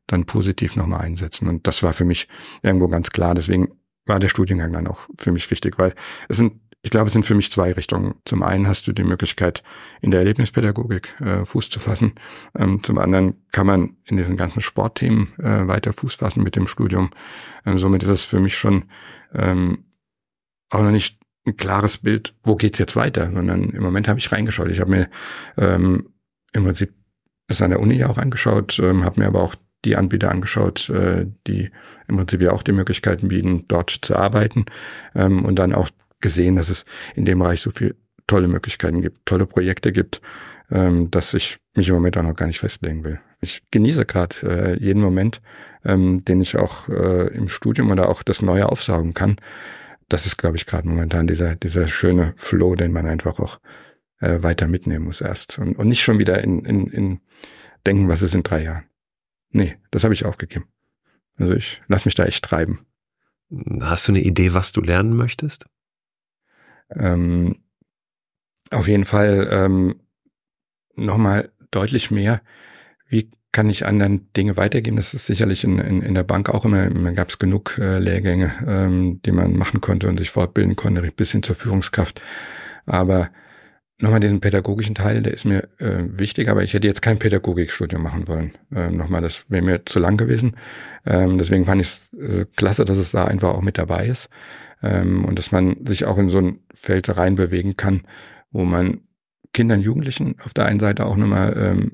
dann 0.06 0.24
positiv 0.24 0.76
nochmal 0.76 1.00
einsetzen. 1.00 1.48
Und 1.48 1.66
das 1.66 1.82
war 1.82 1.92
für 1.92 2.04
mich 2.04 2.28
irgendwo 2.62 2.88
ganz 2.88 3.10
klar. 3.10 3.34
Deswegen 3.34 3.68
war 4.06 4.20
der 4.20 4.28
Studiengang 4.28 4.72
dann 4.72 4.86
auch 4.86 5.08
für 5.18 5.32
mich 5.32 5.50
richtig, 5.50 5.78
weil 5.78 5.94
es 6.28 6.36
sind, 6.36 6.60
ich 6.82 6.90
glaube, 6.90 7.08
es 7.08 7.12
sind 7.12 7.26
für 7.26 7.34
mich 7.34 7.50
zwei 7.50 7.72
Richtungen. 7.72 8.14
Zum 8.24 8.44
einen 8.44 8.68
hast 8.68 8.86
du 8.86 8.92
die 8.92 9.02
Möglichkeit, 9.02 9.64
in 10.00 10.12
der 10.12 10.20
Erlebnispädagogik 10.20 11.20
äh, 11.20 11.44
Fuß 11.44 11.70
zu 11.70 11.80
fassen. 11.80 12.12
Ähm, 12.56 12.84
zum 12.84 12.98
anderen 12.98 13.44
kann 13.50 13.66
man 13.66 13.96
in 14.04 14.16
diesen 14.16 14.36
ganzen 14.36 14.60
Sportthemen 14.60 15.34
äh, 15.40 15.66
weiter 15.66 15.92
Fuß 15.92 16.14
fassen 16.14 16.44
mit 16.44 16.54
dem 16.54 16.68
Studium. 16.68 17.10
Ähm, 17.64 17.78
somit 17.78 18.04
ist 18.04 18.10
es 18.10 18.24
für 18.24 18.38
mich 18.38 18.56
schon 18.56 18.84
ähm, 19.34 19.86
auch 20.70 20.82
noch 20.82 20.90
nicht 20.90 21.18
ein 21.46 21.56
klares 21.56 21.98
Bild, 21.98 22.34
wo 22.42 22.56
geht's 22.56 22.78
jetzt 22.78 22.96
weiter, 22.96 23.30
sondern 23.32 23.70
im 23.70 23.82
Moment 23.82 24.08
habe 24.08 24.18
ich 24.18 24.32
reingeschaut. 24.32 24.68
Ich 24.68 24.80
habe 24.80 24.90
mir 24.90 25.08
ähm, 25.56 26.08
im 26.52 26.64
Prinzip 26.64 26.92
es 27.48 27.62
an 27.62 27.70
der 27.70 27.80
Uni 27.80 28.04
auch 28.04 28.18
angeschaut, 28.18 28.78
ähm, 28.80 29.04
habe 29.04 29.20
mir 29.20 29.26
aber 29.28 29.42
auch 29.42 29.54
die 29.84 29.96
Anbieter 29.96 30.30
angeschaut, 30.30 30.90
äh, 30.90 31.26
die 31.46 31.70
im 32.08 32.16
Prinzip 32.16 32.40
ja 32.40 32.50
auch 32.50 32.62
die 32.62 32.72
Möglichkeiten 32.72 33.28
bieten, 33.28 33.64
dort 33.68 33.90
zu 33.90 34.16
arbeiten 34.16 34.66
ähm, 35.14 35.44
und 35.44 35.56
dann 35.56 35.72
auch 35.72 35.88
gesehen, 36.20 36.56
dass 36.56 36.68
es 36.68 36.84
in 37.14 37.24
dem 37.24 37.38
Bereich 37.38 37.60
so 37.60 37.70
viele 37.70 37.94
tolle 38.26 38.48
Möglichkeiten 38.48 39.02
gibt, 39.02 39.26
tolle 39.26 39.46
Projekte 39.46 39.92
gibt, 39.92 40.20
ähm, 40.70 41.10
dass 41.12 41.34
ich 41.34 41.58
mich 41.74 41.88
im 41.88 41.94
Moment 41.94 42.16
auch 42.16 42.22
noch 42.22 42.34
gar 42.34 42.46
nicht 42.46 42.58
festlegen 42.58 43.04
will. 43.04 43.20
Ich 43.40 43.62
genieße 43.70 44.06
gerade 44.06 44.36
äh, 44.42 44.82
jeden 44.82 45.02
Moment, 45.02 45.40
ähm, 45.84 46.24
den 46.24 46.40
ich 46.40 46.56
auch 46.56 46.88
äh, 46.88 47.28
im 47.28 47.48
Studium 47.48 47.90
oder 47.90 48.08
auch 48.08 48.24
das 48.24 48.42
Neue 48.42 48.68
aufsaugen 48.68 49.14
kann 49.14 49.36
das 50.08 50.26
ist, 50.26 50.36
glaube 50.36 50.56
ich, 50.56 50.66
gerade 50.66 50.88
momentan 50.88 51.26
dieser, 51.26 51.56
dieser 51.56 51.88
schöne 51.88 52.34
Flow, 52.36 52.74
den 52.74 52.92
man 52.92 53.06
einfach 53.06 53.40
auch 53.40 53.60
äh, 54.20 54.42
weiter 54.42 54.68
mitnehmen 54.68 55.04
muss 55.04 55.20
erst. 55.20 55.58
Und, 55.58 55.76
und 55.76 55.88
nicht 55.88 56.02
schon 56.02 56.18
wieder 56.18 56.42
in, 56.42 56.64
in, 56.64 56.86
in 56.88 57.20
denken, 57.86 58.08
was 58.08 58.22
ist 58.22 58.34
in 58.34 58.42
drei 58.42 58.62
Jahren. 58.62 58.84
Nee, 59.50 59.76
das 59.90 60.04
habe 60.04 60.14
ich 60.14 60.24
aufgegeben. 60.24 60.68
Also 61.36 61.54
ich 61.54 61.82
lass 61.88 62.04
mich 62.04 62.14
da 62.14 62.24
echt 62.24 62.44
treiben. 62.44 62.86
Hast 63.80 64.08
du 64.08 64.12
eine 64.12 64.22
Idee, 64.22 64.54
was 64.54 64.72
du 64.72 64.80
lernen 64.80 65.16
möchtest? 65.16 65.66
Ähm, 66.90 67.62
auf 68.70 68.88
jeden 68.88 69.04
Fall 69.04 69.48
ähm, 69.50 70.00
nochmal 70.94 71.52
deutlich 71.70 72.10
mehr, 72.10 72.42
wie 73.06 73.30
kann 73.56 73.70
ich 73.70 73.86
anderen 73.86 74.30
Dinge 74.34 74.58
weitergeben. 74.58 74.98
Das 74.98 75.14
ist 75.14 75.24
sicherlich 75.24 75.64
in, 75.64 75.78
in, 75.78 76.02
in 76.02 76.12
der 76.12 76.24
Bank 76.24 76.50
auch 76.50 76.66
immer, 76.66 76.84
immer 76.84 77.12
gab 77.12 77.30
es 77.30 77.38
genug 77.38 77.78
äh, 77.78 77.98
Lehrgänge, 77.98 78.52
ähm, 78.68 79.22
die 79.24 79.32
man 79.32 79.56
machen 79.56 79.80
konnte 79.80 80.08
und 80.08 80.18
sich 80.18 80.30
fortbilden 80.30 80.76
konnte, 80.76 81.00
bis 81.00 81.32
hin 81.32 81.42
zur 81.42 81.56
Führungskraft. 81.56 82.20
Aber 82.84 83.30
nochmal 83.98 84.20
diesen 84.20 84.40
pädagogischen 84.40 84.94
Teil, 84.94 85.22
der 85.22 85.32
ist 85.32 85.46
mir 85.46 85.70
äh, 85.78 86.02
wichtig, 86.06 86.50
aber 86.50 86.64
ich 86.64 86.74
hätte 86.74 86.86
jetzt 86.86 87.00
kein 87.00 87.18
Pädagogikstudium 87.18 88.02
machen 88.02 88.28
wollen. 88.28 88.52
Ähm, 88.74 88.98
nochmal, 88.98 89.22
das 89.22 89.46
wäre 89.48 89.64
mir 89.64 89.86
zu 89.86 90.00
lang 90.00 90.18
gewesen. 90.18 90.56
Ähm, 91.06 91.38
deswegen 91.38 91.64
fand 91.64 91.80
ich 91.80 91.88
es 91.88 92.12
äh, 92.12 92.44
klasse, 92.56 92.84
dass 92.84 92.98
es 92.98 93.12
da 93.12 93.24
einfach 93.24 93.54
auch 93.54 93.62
mit 93.62 93.78
dabei 93.78 94.06
ist 94.06 94.28
ähm, 94.82 95.24
und 95.24 95.38
dass 95.38 95.50
man 95.50 95.76
sich 95.86 96.04
auch 96.04 96.18
in 96.18 96.28
so 96.28 96.42
ein 96.42 96.58
Feld 96.74 97.16
reinbewegen 97.16 97.74
kann, 97.78 98.02
wo 98.50 98.66
man 98.66 99.00
Kindern, 99.54 99.80
Jugendlichen 99.80 100.34
auf 100.44 100.52
der 100.52 100.66
einen 100.66 100.80
Seite 100.80 101.06
auch 101.06 101.16
nochmal 101.16 101.56
ähm, 101.56 101.92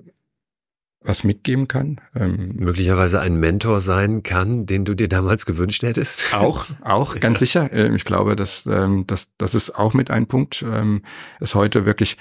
was 1.04 1.24
mitgeben 1.24 1.68
kann. 1.68 2.00
Ähm, 2.14 2.52
Möglicherweise 2.56 3.20
ein 3.20 3.36
Mentor 3.36 3.80
sein 3.80 4.22
kann, 4.22 4.66
den 4.66 4.84
du 4.84 4.94
dir 4.94 5.08
damals 5.08 5.46
gewünscht 5.46 5.82
hättest. 5.82 6.34
Auch, 6.34 6.66
auch, 6.82 7.14
ganz 7.20 7.40
ja. 7.40 7.46
sicher. 7.46 7.72
Ähm, 7.72 7.94
ich 7.94 8.04
glaube, 8.04 8.36
dass, 8.36 8.66
ähm, 8.66 9.06
dass 9.06 9.28
das 9.36 9.54
ist 9.54 9.74
auch 9.74 9.94
mit 9.94 10.10
ein 10.10 10.26
Punkt, 10.26 10.64
ähm, 10.66 11.02
es 11.40 11.54
heute 11.54 11.86
wirklich 11.86 12.16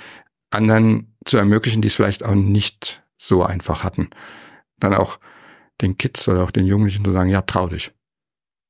anderen 0.50 1.16
zu 1.26 1.38
ermöglichen, 1.38 1.82
die 1.82 1.88
es 1.88 1.96
vielleicht 1.96 2.24
auch 2.24 2.36
nicht 2.36 3.04
so 3.18 3.44
einfach 3.44 3.84
hatten. 3.84 4.10
Dann 4.80 4.94
auch 4.94 5.20
den 5.82 5.98
Kids 5.98 6.28
oder 6.28 6.44
auch 6.44 6.52
den 6.52 6.66
Jugendlichen 6.66 7.06
zu 7.06 7.12
sagen, 7.12 7.30
ja, 7.30 7.42
trau 7.42 7.68
dich. 7.68 7.92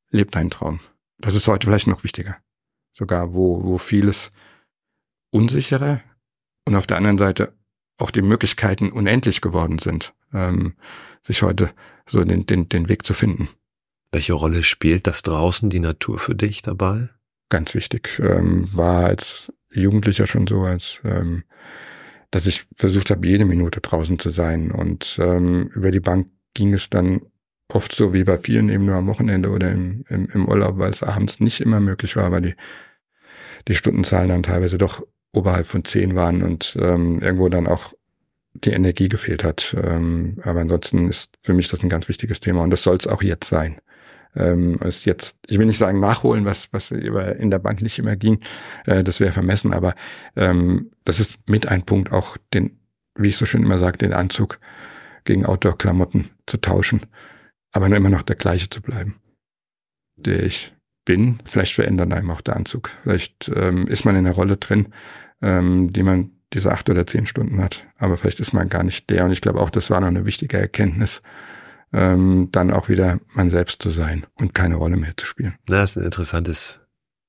Leb 0.10 0.32
deinen 0.32 0.50
Traum. 0.50 0.80
Das 1.20 1.36
ist 1.36 1.48
heute 1.48 1.68
vielleicht 1.68 1.88
noch 1.88 2.04
wichtiger. 2.04 2.38
Sogar, 2.94 3.34
wo, 3.34 3.64
wo 3.64 3.78
vieles 3.78 4.32
unsicherer 5.32 6.02
und 6.66 6.76
auf 6.76 6.88
der 6.88 6.98
anderen 6.98 7.18
Seite 7.18 7.54
auch 8.02 8.12
die 8.12 8.22
Möglichkeiten 8.22 8.92
unendlich 8.92 9.42
geworden 9.42 9.80
sind, 9.80 10.14
ähm, 10.34 10.76
sich 11.24 11.44
heute 11.44 11.72
so 12.08 12.24
den, 12.24 12.46
den, 12.46 12.68
den 12.70 12.90
Weg 12.90 13.06
zu 13.06 13.14
finden. 13.14 13.50
Welche 14.12 14.34
Rolle 14.34 14.64
spielt 14.64 15.08
das 15.08 15.22
draußen, 15.24 15.70
die 15.70 15.80
Natur 15.80 16.20
für 16.20 16.36
dich 16.36 16.62
dabei? 16.62 17.10
Ganz 17.50 17.74
wichtig. 17.76 18.20
Ähm, 18.20 18.66
war 18.76 19.06
als 19.06 19.54
Jugendlicher 19.72 20.28
schon 20.28 20.48
so, 20.48 20.62
als 20.62 21.00
ähm, 21.04 21.44
dass 22.32 22.46
ich 22.46 22.66
versucht 22.78 23.10
habe, 23.12 23.28
jede 23.28 23.46
Minute 23.46 23.82
draußen 23.82 24.18
zu 24.18 24.30
sein. 24.30 24.72
Und 24.72 25.20
ähm, 25.22 25.68
über 25.74 25.92
die 25.92 26.00
Bank 26.00 26.30
ging 26.54 26.74
es 26.74 26.90
dann 26.90 27.22
oft 27.68 27.94
so 27.94 28.14
wie 28.14 28.24
bei 28.24 28.38
vielen 28.40 28.70
eben 28.70 28.86
nur 28.86 28.96
am 28.96 29.08
Wochenende 29.08 29.50
oder 29.50 29.72
im, 29.72 30.04
im, 30.08 30.28
im 30.28 30.48
Urlaub, 30.48 30.78
weil 30.78 30.92
es 30.92 31.04
abends 31.04 31.40
nicht 31.40 31.62
immer 31.62 31.80
möglich 31.80 32.16
war, 32.16 32.32
weil 32.32 32.42
die, 32.42 32.56
die 33.68 33.76
Stundenzahlen 33.76 34.30
dann 34.30 34.44
teilweise 34.44 34.78
doch 34.78 35.06
oberhalb 35.34 35.66
von 35.66 35.86
zehn 35.86 36.16
waren 36.16 36.44
und 36.44 36.78
ähm, 36.80 37.20
irgendwo 37.22 37.50
dann 37.50 37.68
auch 37.68 37.94
die 38.54 38.72
Energie 38.72 39.08
gefehlt 39.08 39.44
hat. 39.44 39.76
Ähm, 39.82 40.38
aber 40.44 40.62
ansonsten 40.62 41.10
ist 41.10 41.38
für 41.40 41.54
mich 41.54 41.70
das 41.70 41.82
ein 41.82 41.90
ganz 41.90 42.08
wichtiges 42.08 42.40
Thema 42.40 42.64
und 42.64 42.70
das 42.70 42.84
soll 42.84 42.98
es 42.98 43.08
auch 43.08 43.24
jetzt 43.24 43.48
sein. 43.48 43.80
Ähm, 44.36 44.80
ist 44.80 45.06
jetzt, 45.06 45.38
ich 45.48 45.60
will 45.60 45.66
nicht 45.66 45.78
sagen 45.78 46.00
nachholen, 46.00 46.46
was 46.46 46.72
was 46.72 46.92
in 46.92 47.52
der 47.52 47.60
Bank 47.60 47.82
nicht 47.82 48.00
immer 48.00 48.16
ging, 48.16 48.40
äh, 48.86 49.04
das 49.04 49.20
wäre 49.20 49.34
vermessen, 49.34 49.74
aber 49.74 49.94
ähm, 50.36 50.92
das 51.04 51.20
ist 51.20 51.38
mit 51.48 51.68
ein 51.68 51.84
Punkt 51.84 52.12
auch 52.14 52.38
den, 52.54 52.80
wie 53.16 53.28
ich 53.28 53.38
so 53.38 53.46
schön 53.46 53.64
immer 53.64 53.78
sage, 53.78 53.98
den 53.98 54.14
Anzug 54.14 54.60
gegen 55.26 55.46
Outdoor-Klamotten 55.46 56.30
zu 56.48 56.58
tauschen, 56.58 57.02
aber 57.74 57.90
nur 57.90 57.98
immer 57.98 58.10
noch 58.10 58.22
der 58.22 58.38
gleiche 58.38 58.70
zu 58.70 58.82
bleiben, 58.82 59.16
der 60.16 60.44
ich 60.44 60.74
bin. 61.06 61.40
Vielleicht 61.46 61.74
verändert 61.74 62.14
einem 62.14 62.32
auch 62.32 62.42
der 62.42 62.56
Anzug. 62.56 62.92
Vielleicht 63.04 63.52
ähm, 63.56 63.88
ist 63.88 64.06
man 64.06 64.16
in 64.16 64.26
einer 64.26 64.36
Rolle 64.36 64.58
drin, 64.58 64.88
ähm, 65.42 65.92
die 65.94 66.04
man 66.04 66.32
diese 66.54 66.72
acht 66.72 66.90
oder 66.90 67.06
zehn 67.06 67.26
Stunden 67.26 67.62
hat. 67.62 67.86
Aber 67.98 68.18
vielleicht 68.18 68.40
ist 68.40 68.54
man 68.54 68.70
gar 68.70 68.84
nicht 68.84 69.10
der. 69.10 69.26
Und 69.26 69.32
ich 69.32 69.42
glaube 69.42 69.60
auch, 69.60 69.70
das 69.70 69.90
war 69.90 70.02
noch 70.02 70.08
eine 70.08 70.26
wichtige 70.26 70.58
Erkenntnis, 70.58 71.22
ähm, 71.94 72.50
dann 72.52 72.72
auch 72.72 72.90
wieder 72.90 73.20
man 73.34 73.50
selbst 73.50 73.82
zu 73.82 73.90
sein 73.90 74.26
und 74.36 74.54
keine 74.54 74.76
Rolle 74.76 74.98
mehr 74.98 75.16
zu 75.16 75.26
spielen. 75.26 75.56
Na, 75.68 75.78
das 75.78 75.92
ist 75.92 75.98
ein 75.98 76.06
interessantes 76.06 76.80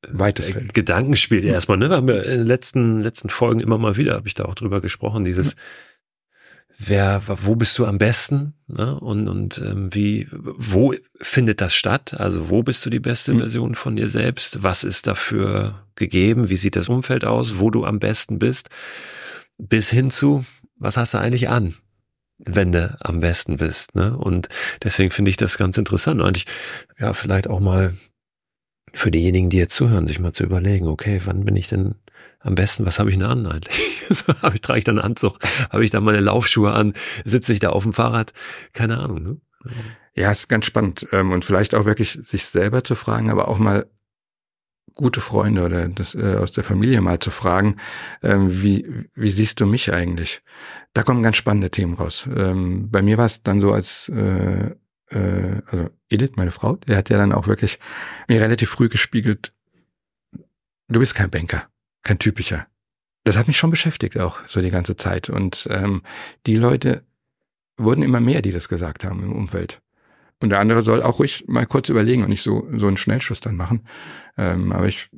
äh, 0.05 0.09
weites 0.13 0.51
Feld. 0.51 0.75
Gedankenspiel 0.75 1.45
erstmal. 1.45 1.79
Ne? 1.79 1.89
Wir 1.89 1.97
haben 1.97 2.09
ja 2.09 2.21
in 2.21 2.39
den 2.39 2.47
letzten 2.47 3.01
letzten 3.01 3.29
Folgen 3.29 3.61
immer 3.61 3.79
mal 3.79 3.97
wieder, 3.97 4.15
habe 4.15 4.29
ich 4.29 4.35
da 4.35 4.45
auch 4.45 4.55
drüber 4.55 4.81
gesprochen, 4.81 5.25
dieses 5.25 5.55
mhm 5.55 5.61
wer, 6.79 7.23
wo 7.27 7.55
bist 7.55 7.79
du 7.79 7.87
am 7.87 7.99
besten 7.99 8.55
ne? 8.67 8.99
und, 8.99 9.29
und 9.29 9.59
ähm, 9.59 9.95
wie, 9.95 10.29
wo 10.31 10.95
findet 11.21 11.61
das 11.61 11.75
statt? 11.75 12.15
Also 12.15 12.51
wo 12.51 12.63
bist 12.63 12.85
du 12.85 12.91
die 12.91 13.01
beste 13.01 13.35
mhm. 13.35 13.39
Version 13.41 13.75
von 13.75 13.97
dir 13.97 14.09
selbst? 14.09 14.63
Was 14.63 14.85
ist 14.85 15.07
dafür 15.07 15.87
gegeben? 15.95 16.49
Wie 16.49 16.57
sieht 16.57 16.77
das 16.77 16.89
Umfeld 16.89 17.25
aus, 17.25 17.59
wo 17.59 17.71
du 17.71 17.85
am 17.85 17.99
besten 17.99 18.39
bist? 18.39 18.71
Bis 19.59 19.91
hin 19.91 20.11
zu, 20.11 20.45
was 20.77 20.97
hast 20.97 21.15
du 21.15 21.19
eigentlich 21.19 21.49
an? 21.49 21.75
wenn 22.45 22.73
du 22.73 22.97
am 23.01 23.21
besten 23.21 23.59
bist. 23.59 23.95
Ne? 23.95 24.17
Und 24.17 24.49
deswegen 24.83 25.11
finde 25.11 25.31
ich 25.31 25.37
das 25.37 25.59
ganz 25.59 25.79
interessant. 25.79 26.21
Und 26.21 26.37
ich, 26.37 26.47
ja, 26.99 27.13
vielleicht 27.13 27.47
auch 27.47 27.61
mal 27.61 27.95
für 28.93 29.11
diejenigen, 29.11 29.49
die 29.49 29.59
jetzt 29.59 29.75
zuhören, 29.75 30.07
sich 30.07 30.19
mal 30.19 30.33
zu 30.33 30.45
überlegen, 30.45 30.89
okay, 30.89 31.21
wann 31.25 31.45
bin 31.45 31.57
ich 31.57 31.69
denn 31.69 31.95
am 32.41 32.55
besten, 32.55 32.85
was 32.87 32.99
habe 32.99 33.11
ich 33.11 33.17
denn 33.17 33.27
an 33.27 33.47
eigentlich? 33.47 34.03
habe 34.43 34.55
ich, 34.55 34.61
trage 34.61 34.79
ich 34.79 34.85
dann 34.85 34.99
einen 34.99 35.07
Anzug? 35.07 35.39
Habe 35.71 35.85
ich 35.85 35.91
da 35.91 36.01
meine 36.01 36.21
Laufschuhe 36.21 36.73
an? 36.73 36.95
Sitze 37.25 37.53
ich 37.53 37.61
da 37.61 37.71
auf 37.71 37.85
dem 37.85 37.93
Fahrrad? 37.93 38.33
Keine 38.73 38.99
Ahnung, 38.99 39.23
ne? 39.23 39.37
Ja, 40.15 40.33
ist 40.33 40.49
ganz 40.49 40.65
spannend. 40.65 41.07
Ähm, 41.13 41.31
und 41.31 41.45
vielleicht 41.45 41.75
auch 41.75 41.85
wirklich 41.85 42.19
sich 42.23 42.45
selber 42.47 42.83
zu 42.85 42.95
fragen, 42.95 43.31
aber 43.31 43.49
auch 43.49 43.59
mal 43.59 43.87
gute 44.95 45.21
Freunde 45.21 45.65
oder 45.65 45.89
das, 45.89 46.15
äh, 46.15 46.37
aus 46.37 46.53
der 46.53 46.65
Familie 46.65 47.01
mal 47.01 47.19
zu 47.19 47.31
fragen, 47.31 47.77
ähm, 48.23 48.63
wie, 48.63 49.09
wie 49.15 49.31
siehst 49.31 49.61
du 49.61 49.67
mich 49.67 49.93
eigentlich? 49.93 50.43
Da 50.93 51.03
kommen 51.03 51.23
ganz 51.23 51.37
spannende 51.37 51.71
Themen 51.71 51.95
raus. 51.95 52.29
Ähm, 52.35 52.91
bei 52.91 53.01
mir 53.03 53.17
war 53.17 53.27
es 53.27 53.43
dann 53.43 53.61
so, 53.61 53.73
als 53.73 54.11
äh, 54.11 54.75
äh, 55.13 55.63
also 55.67 55.91
Edith, 56.09 56.33
meine 56.37 56.51
Frau, 56.51 56.77
der 56.77 56.97
hat 56.97 57.09
ja 57.09 57.17
dann 57.17 57.33
auch 57.33 57.47
wirklich 57.47 57.79
mir 58.29 58.41
relativ 58.41 58.71
früh 58.71 58.89
gespiegelt, 58.89 59.53
du 60.89 61.01
bist 61.01 61.15
kein 61.15 61.31
Banker, 61.31 61.69
kein 62.03 62.19
typischer. 62.19 62.67
Das 63.25 63.37
hat 63.37 63.47
mich 63.47 63.57
schon 63.57 63.71
beschäftigt 63.71 64.19
auch 64.19 64.41
so 64.49 64.61
die 64.61 64.71
ganze 64.71 64.97
Zeit. 64.97 65.31
Und 65.31 65.69
ähm, 65.71 66.03
die 66.47 66.57
Leute 66.57 67.05
wurden 67.77 68.03
immer 68.03 68.21
mehr, 68.21 68.43
die 68.43 68.53
das 68.53 68.69
gesagt 68.69 69.05
haben 69.05 69.23
im 69.23 69.33
Umfeld. 69.33 69.81
Und 70.41 70.51
der 70.51 70.59
andere 70.59 70.83
soll 70.83 71.03
auch 71.03 71.21
ruhig 71.21 71.45
mal 71.47 71.67
kurz 71.67 71.89
überlegen 71.89 72.23
und 72.25 72.31
nicht 72.31 72.43
so, 72.43 72.69
so 72.77 72.89
einen 72.89 72.97
Schnellschuss 72.97 73.41
dann 73.41 73.57
machen. 73.57 73.87
Ähm, 74.37 74.73
aber 74.73 74.89
ich 74.89 75.11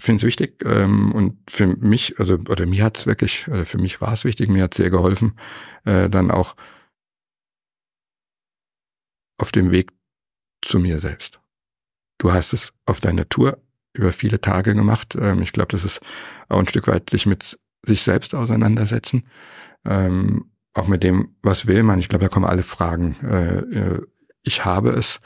finde 0.00 0.18
es 0.18 0.24
wichtig 0.24 0.64
ähm, 0.64 1.12
und 1.12 1.38
für 1.50 1.66
mich, 1.66 2.18
also 2.18 2.34
oder 2.34 2.66
mir 2.66 2.84
hat 2.84 2.98
es 2.98 3.06
wirklich, 3.06 3.46
also 3.48 3.64
für 3.64 3.78
mich 3.78 4.00
war 4.00 4.12
es 4.12 4.24
wichtig, 4.24 4.48
mir 4.48 4.64
hat 4.64 4.74
sehr 4.74 4.90
geholfen, 4.90 5.38
äh, 5.84 6.08
dann 6.08 6.30
auch 6.30 6.56
auf 9.38 9.52
dem 9.52 9.70
Weg 9.70 9.92
zu 10.64 10.78
mir 10.78 11.00
selbst. 11.00 11.40
Du 12.18 12.32
hast 12.32 12.52
es 12.52 12.72
auf 12.86 13.00
deiner 13.00 13.28
Tour 13.28 13.61
über 13.92 14.12
viele 14.12 14.40
Tage 14.40 14.74
gemacht. 14.74 15.16
Ähm, 15.20 15.42
ich 15.42 15.52
glaube, 15.52 15.68
das 15.68 15.84
ist 15.84 16.00
auch 16.48 16.58
ein 16.58 16.68
Stück 16.68 16.86
weit 16.88 17.10
sich 17.10 17.26
mit 17.26 17.58
sich 17.84 18.02
selbst 18.02 18.34
auseinandersetzen. 18.34 19.26
Ähm, 19.84 20.50
auch 20.74 20.86
mit 20.86 21.02
dem, 21.02 21.36
was 21.42 21.66
will 21.66 21.82
man. 21.82 21.98
Ich 21.98 22.08
glaube, 22.08 22.24
da 22.24 22.28
kommen 22.28 22.46
alle 22.46 22.62
Fragen. 22.62 23.16
Äh, 23.22 23.58
äh, 23.58 24.06
ich 24.42 24.64
habe 24.64 24.90
es 24.90 25.20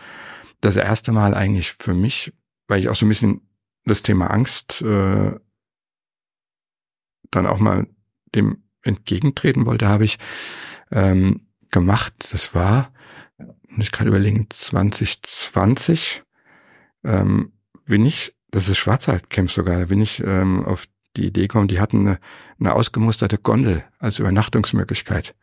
das 0.61 0.77
erste 0.77 1.13
Mal 1.13 1.35
eigentlich 1.35 1.73
für 1.73 1.95
mich, 1.95 2.33
weil 2.67 2.81
ich 2.81 2.89
auch 2.89 2.97
so 2.97 3.07
ein 3.07 3.11
bisschen 3.11 3.43
das 3.85 4.03
Thema 4.03 4.31
Angst 4.31 4.83
äh, 4.83 5.33
dann 7.31 7.47
auch 7.47 7.59
mal 7.59 7.87
dem 8.35 8.65
entgegentreten 8.83 9.67
wollte, 9.67 9.89
habe 9.89 10.05
ich 10.05 10.19
ähm, 10.91 11.49
gemacht. 11.71 12.29
Das 12.33 12.55
war, 12.55 12.93
ich 13.79 13.93
kann 13.93 14.07
überlegen, 14.07 14.47
2020 14.51 16.23
ähm, 17.05 17.53
bin 17.85 18.07
ich, 18.07 18.36
das 18.57 18.69
ist 18.69 18.79
Schwarzwaldcamp 18.79 19.51
sogar, 19.51 19.81
da 19.81 19.85
bin 19.85 20.01
ich 20.01 20.23
ähm, 20.25 20.65
auf 20.65 20.87
die 21.15 21.27
Idee 21.27 21.43
gekommen, 21.43 21.69
die 21.69 21.79
hatten 21.79 22.01
eine, 22.01 22.19
eine 22.59 22.75
ausgemusterte 22.75 23.37
Gondel 23.37 23.85
als 23.99 24.19
Übernachtungsmöglichkeit 24.19 25.35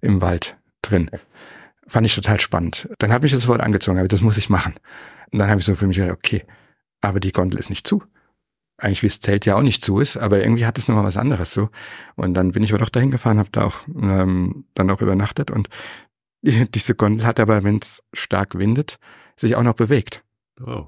im 0.00 0.20
Wald 0.20 0.56
drin. 0.82 1.08
Fand 1.86 2.06
ich 2.06 2.14
total 2.16 2.40
spannend. 2.40 2.88
Dann 2.98 3.12
hat 3.12 3.22
mich 3.22 3.30
das 3.30 3.46
Wort 3.46 3.60
angezogen, 3.60 3.98
aber 3.98 4.08
das 4.08 4.20
muss 4.20 4.36
ich 4.36 4.50
machen. 4.50 4.74
Und 5.30 5.38
dann 5.38 5.48
habe 5.48 5.60
ich 5.60 5.66
so 5.66 5.76
für 5.76 5.86
mich 5.86 5.96
gedacht, 5.96 6.16
okay, 6.16 6.44
aber 7.00 7.20
die 7.20 7.30
Gondel 7.30 7.60
ist 7.60 7.70
nicht 7.70 7.86
zu. 7.86 8.02
Eigentlich 8.78 9.04
wie 9.04 9.08
das 9.08 9.20
Zelt 9.20 9.46
ja 9.46 9.54
auch 9.54 9.62
nicht 9.62 9.84
zu 9.84 10.00
ist, 10.00 10.16
aber 10.16 10.40
irgendwie 10.40 10.66
hat 10.66 10.76
es 10.76 10.88
nochmal 10.88 11.04
was 11.04 11.16
anderes 11.16 11.52
so. 11.52 11.70
Und 12.16 12.34
dann 12.34 12.50
bin 12.50 12.64
ich 12.64 12.72
aber 12.72 12.80
doch 12.84 12.90
dahin 12.90 13.12
gefahren, 13.12 13.38
habe 13.38 13.50
da 13.52 13.64
auch 13.64 13.86
ähm, 13.94 14.64
dann 14.74 14.90
auch 14.90 15.00
übernachtet 15.00 15.52
und 15.52 15.68
diese 16.42 16.96
Gondel 16.96 17.24
hat 17.24 17.38
aber, 17.38 17.62
wenn 17.62 17.78
es 17.78 18.02
stark 18.12 18.58
windet, 18.58 18.98
sich 19.36 19.54
auch 19.54 19.62
noch 19.62 19.74
bewegt. 19.74 20.24
Oh. 20.60 20.86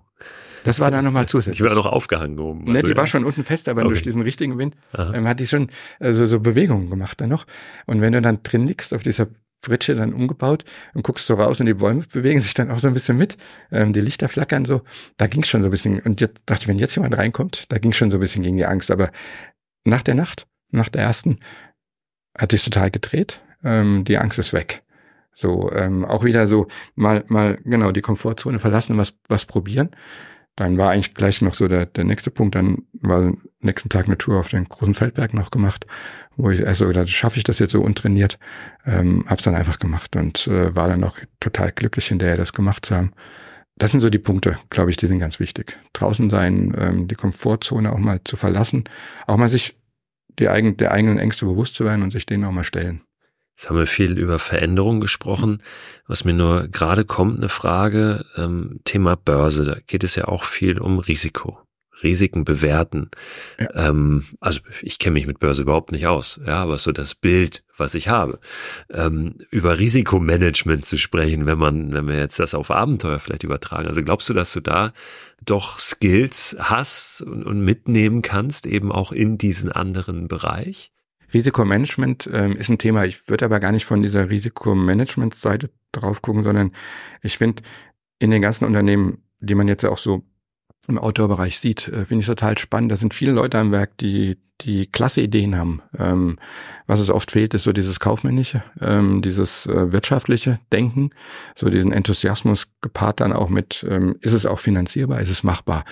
Das 0.65 0.81
war 0.81 0.91
dann 0.91 1.05
nochmal 1.05 1.27
zusätzlich. 1.27 1.61
Ich 1.61 1.67
war 1.67 1.75
noch 1.75 1.87
aufgehangen 1.87 2.39
oben. 2.39 2.61
Also, 2.61 2.73
ne, 2.73 2.83
die 2.83 2.91
ja. 2.91 2.97
war 2.97 3.07
schon 3.07 3.25
unten 3.25 3.45
fest, 3.45 3.69
aber 3.69 3.83
okay. 3.83 3.89
durch 3.89 4.03
diesen 4.03 4.23
richtigen 4.23 4.59
Wind 4.59 4.75
ähm, 4.97 5.27
hat 5.27 5.41
die 5.41 5.47
schon 5.47 5.69
also 6.01 6.27
so 6.27 6.41
Bewegungen 6.41 6.91
gemacht 6.91 7.21
dann 7.21 7.31
noch. 7.31 7.47
Und 7.87 8.01
wenn 8.01 8.13
du 8.13 8.23
dann 8.23 8.43
drin 8.43 8.67
liegst 8.67 8.93
auf 8.93 9.03
dieser 9.03 9.29
Fritsche 9.61 9.95
dann 9.95 10.13
umgebaut 10.13 10.65
und 10.95 11.03
guckst 11.03 11.27
so 11.27 11.35
raus 11.35 11.59
und 11.61 11.67
die 11.67 11.75
Bäume 11.75 12.05
bewegen 12.13 12.41
sich 12.41 12.55
dann 12.55 12.71
auch 12.71 12.79
so 12.79 12.89
ein 12.89 12.95
bisschen 12.95 13.19
mit. 13.19 13.37
Ähm, 13.73 13.93
die 13.93 14.01
Lichter 14.01 14.29
flackern 14.29 14.65
so. 14.65 14.83
Da 15.17 15.27
ging 15.27 15.43
es 15.43 15.49
schon 15.49 15.63
so 15.63 15.69
ein 15.69 15.71
bisschen. 15.71 16.01
Und 16.01 16.21
jetzt 16.21 16.43
dachte 16.47 16.63
ich, 16.63 16.69
wenn 16.69 16.79
jetzt 16.79 16.95
jemand 16.95 17.17
reinkommt, 17.17 17.65
da 17.69 17.79
ging 17.79 17.91
es 17.91 17.97
schon 17.97 18.11
so 18.11 18.19
ein 18.19 18.21
bisschen 18.21 18.43
gegen 18.43 18.57
die 18.57 18.67
Angst. 18.67 18.91
Aber 18.91 19.11
nach 19.85 20.03
der 20.03 20.15
Nacht, 20.15 20.47
nach 20.71 20.89
der 20.89 21.03
ersten, 21.03 21.39
hat 22.37 22.53
sich 22.53 22.65
total 22.65 22.91
gedreht. 22.91 23.41
Ähm, 23.65 24.05
die 24.05 24.19
Angst 24.19 24.39
ist 24.39 24.53
weg. 24.53 24.85
So, 25.35 25.71
ähm, 25.73 26.05
auch 26.05 26.25
wieder 26.25 26.47
so 26.47 26.67
mal, 26.95 27.25
mal, 27.29 27.59
genau, 27.65 27.93
die 27.93 28.01
Komfortzone 28.01 28.59
verlassen 28.59 28.93
und 28.93 28.99
was, 28.99 29.19
was 29.29 29.47
probieren. 29.47 29.91
Dann 30.59 30.77
war 30.77 30.91
eigentlich 30.91 31.15
gleich 31.15 31.41
noch 31.41 31.55
so 31.55 31.69
der, 31.69 31.87
der 31.87 32.03
nächste 32.03 32.33
Punkt. 32.33 32.57
Dann 32.57 32.83
war 32.93 33.33
nächsten 33.61 33.91
Tag 33.91 34.07
eine 34.07 34.19
Tour 34.19 34.41
auf 34.41 34.49
den 34.49 34.69
großen 34.69 34.95
Feldberg 34.95 35.33
noch 35.33 35.53
gemacht, 35.53 35.87
wo 36.37 36.51
ich 36.51 36.67
also 36.67 36.91
da 36.91 37.07
schaffe 37.07 37.37
ich 37.37 37.45
das 37.45 37.61
jetzt 37.61 37.71
so 37.71 37.81
untrainiert. 37.81 38.41
Ähm, 38.85 39.25
hab's 39.29 39.45
dann 39.45 39.55
einfach 39.55 39.79
gemacht 39.79 40.17
und 40.17 40.49
äh, 40.49 40.75
war 40.75 40.89
dann 40.89 41.05
auch 41.05 41.21
total 41.39 41.71
glücklich, 41.71 42.09
hinterher 42.09 42.37
das 42.37 42.53
gemacht 42.53 42.87
zu 42.87 42.97
haben. 42.97 43.13
Das 43.77 43.93
sind 43.93 44.01
so 44.01 44.11
die 44.11 44.19
Punkte, 44.19 44.59
glaube 44.69 44.91
ich, 44.91 44.97
die 44.97 45.07
sind 45.07 45.21
ganz 45.21 45.39
wichtig. 45.39 45.79
Draußen 45.93 46.29
sein, 46.29 46.75
ähm, 46.77 47.07
die 47.07 47.15
Komfortzone 47.15 47.93
auch 47.93 47.99
mal 47.99 48.21
zu 48.25 48.37
verlassen, 48.37 48.83
auch 49.29 49.37
mal 49.37 49.51
sich 49.51 49.77
die 50.41 50.49
eigen, 50.49 50.77
der 50.77 50.91
eigenen 50.91 51.19
Ängste 51.19 51.47
bewusst 51.47 51.77
zu 51.77 51.85
werden 51.85 52.03
und 52.03 52.11
sich 52.11 52.27
denen 52.27 52.45
auch 52.45 52.51
mal 52.51 52.65
stellen. 52.65 53.03
Jetzt 53.59 53.69
haben 53.69 53.77
wir 53.77 53.89
viel 53.89 54.17
über 54.17 54.39
Veränderung 54.39 55.01
gesprochen. 55.01 55.65
Was 56.07 56.25
mir 56.25 56.33
nur 56.33 56.69
gerade 56.69 57.05
kommt, 57.05 57.39
eine 57.39 57.49
Frage, 57.49 58.25
ähm, 58.37 58.79
Thema 58.85 59.17
Börse, 59.17 59.65
da 59.65 59.79
geht 59.85 60.05
es 60.05 60.15
ja 60.15 60.29
auch 60.29 60.45
viel 60.45 60.79
um 60.79 61.01
Risiko. 61.01 61.59
Risiken 62.01 62.45
bewerten. 62.45 63.11
Ja. 63.59 63.89
Ähm, 63.89 64.23
also 64.39 64.61
ich 64.81 65.01
kenne 65.01 65.15
mich 65.15 65.27
mit 65.27 65.41
Börse 65.41 65.63
überhaupt 65.63 65.91
nicht 65.91 66.07
aus, 66.07 66.41
ja, 66.47 66.63
aber 66.63 66.79
so 66.79 66.93
das 66.93 67.17
Bild, 67.17 67.65
was 67.77 67.97
ich 67.97 68.07
habe, 68.07 68.39
ähm, 68.93 69.41
über 69.51 69.81
Risikomanagement 69.81 70.87
zu 70.87 70.97
sprechen, 70.97 71.45
wenn 71.45 71.59
man, 71.59 71.93
wenn 71.93 72.07
wir 72.07 72.17
jetzt 72.17 72.39
das 72.39 72.55
auf 72.55 72.71
Abenteuer 72.71 73.19
vielleicht 73.19 73.43
übertragen. 73.43 73.89
Also 73.89 74.05
glaubst 74.05 74.29
du, 74.29 74.35
dass 74.35 74.53
du 74.53 74.61
da 74.61 74.93
doch 75.45 75.81
Skills 75.81 76.57
hast 76.61 77.23
und, 77.23 77.43
und 77.43 77.63
mitnehmen 77.63 78.23
kannst, 78.23 78.67
eben 78.67 78.93
auch 78.93 79.11
in 79.11 79.37
diesen 79.37 79.73
anderen 79.73 80.29
Bereich? 80.29 80.93
Risikomanagement 81.33 82.29
ähm, 82.33 82.57
ist 82.57 82.69
ein 82.69 82.79
Thema. 82.79 83.05
Ich 83.05 83.29
würde 83.29 83.45
aber 83.45 83.61
gar 83.61 83.73
nicht 83.73 83.85
von 83.85 84.03
dieser 84.03 84.31
Risikomanagement-Seite 84.31 85.71
drauf 85.93 86.23
gucken, 86.23 86.45
sondern 86.45 86.73
ich 87.23 87.39
finde, 87.39 87.63
in 88.19 88.31
den 88.31 88.43
ganzen 88.43 88.65
Unternehmen, 88.65 89.23
die 89.41 89.55
man 89.55 89.69
jetzt 89.69 89.85
auch 89.85 89.99
so 89.99 90.23
im 90.89 90.99
Outdoor-Bereich 90.99 91.61
sieht, 91.61 91.89
äh, 91.89 92.07
finde 92.07 92.21
ich 92.21 92.27
total 92.27 92.57
spannend. 92.59 92.91
Da 92.91 92.97
sind 92.97 93.15
viele 93.15 93.33
Leute 93.33 93.59
am 93.59 93.73
Werk, 93.73 93.97
die 93.99 94.39
die 94.63 94.87
klasse 94.87 95.21
Ideen 95.21 95.57
haben. 95.57 95.83
Ähm, 95.97 96.39
was 96.87 97.01
es 97.01 97.11
oft 97.11 97.31
fehlt, 97.31 97.55
ist 97.55 97.63
so 97.63 97.73
dieses 97.73 98.01
kaufmännische, 98.01 98.65
ähm, 98.81 99.23
dieses 99.23 99.67
äh, 99.67 99.93
wirtschaftliche 99.93 100.59
Denken, 100.73 101.11
so 101.55 101.69
diesen 101.69 101.93
Enthusiasmus 101.93 102.67
gepaart 102.81 103.21
dann 103.21 103.33
auch 103.33 103.49
mit, 103.51 103.87
ähm, 103.89 104.17
ist 104.21 104.33
es 104.33 104.47
auch 104.47 104.59
finanzierbar, 104.59 105.21
ist 105.21 105.31
es 105.31 105.45
machbar. 105.45 105.85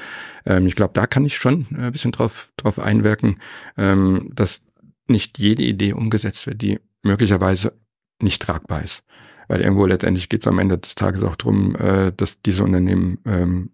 Ähm, 0.45 0.67
ich 0.67 0.75
glaube, 0.75 0.95
da 0.95 1.07
kann 1.07 1.25
ich 1.25 1.37
schon 1.37 1.67
ein 1.77 1.93
bisschen 1.93 2.13
drauf 2.13 2.51
drauf 2.57 2.81
einwirken, 2.81 3.41
ähm, 3.77 4.31
dass 4.35 4.63
nicht 5.09 5.39
jede 5.39 5.63
Idee 5.63 5.93
umgesetzt 5.93 6.47
wird, 6.47 6.63
die 6.63 6.81
möglicherweise 7.03 7.73
nicht 8.21 8.43
tragbar 8.43 8.83
ist. 8.83 9.05
Weil 9.49 9.61
irgendwo 9.61 9.87
letztendlich 9.87 10.29
geht 10.29 10.41
es 10.41 10.47
am 10.47 10.59
Ende 10.59 10.79
des 10.79 10.95
Tages 10.95 11.23
auch 11.23 11.37
darum, 11.37 11.77
äh, 11.77 12.13
dass 12.13 12.43
diese 12.43 12.65
Unternehmen 12.65 13.19
ähm, 13.25 13.71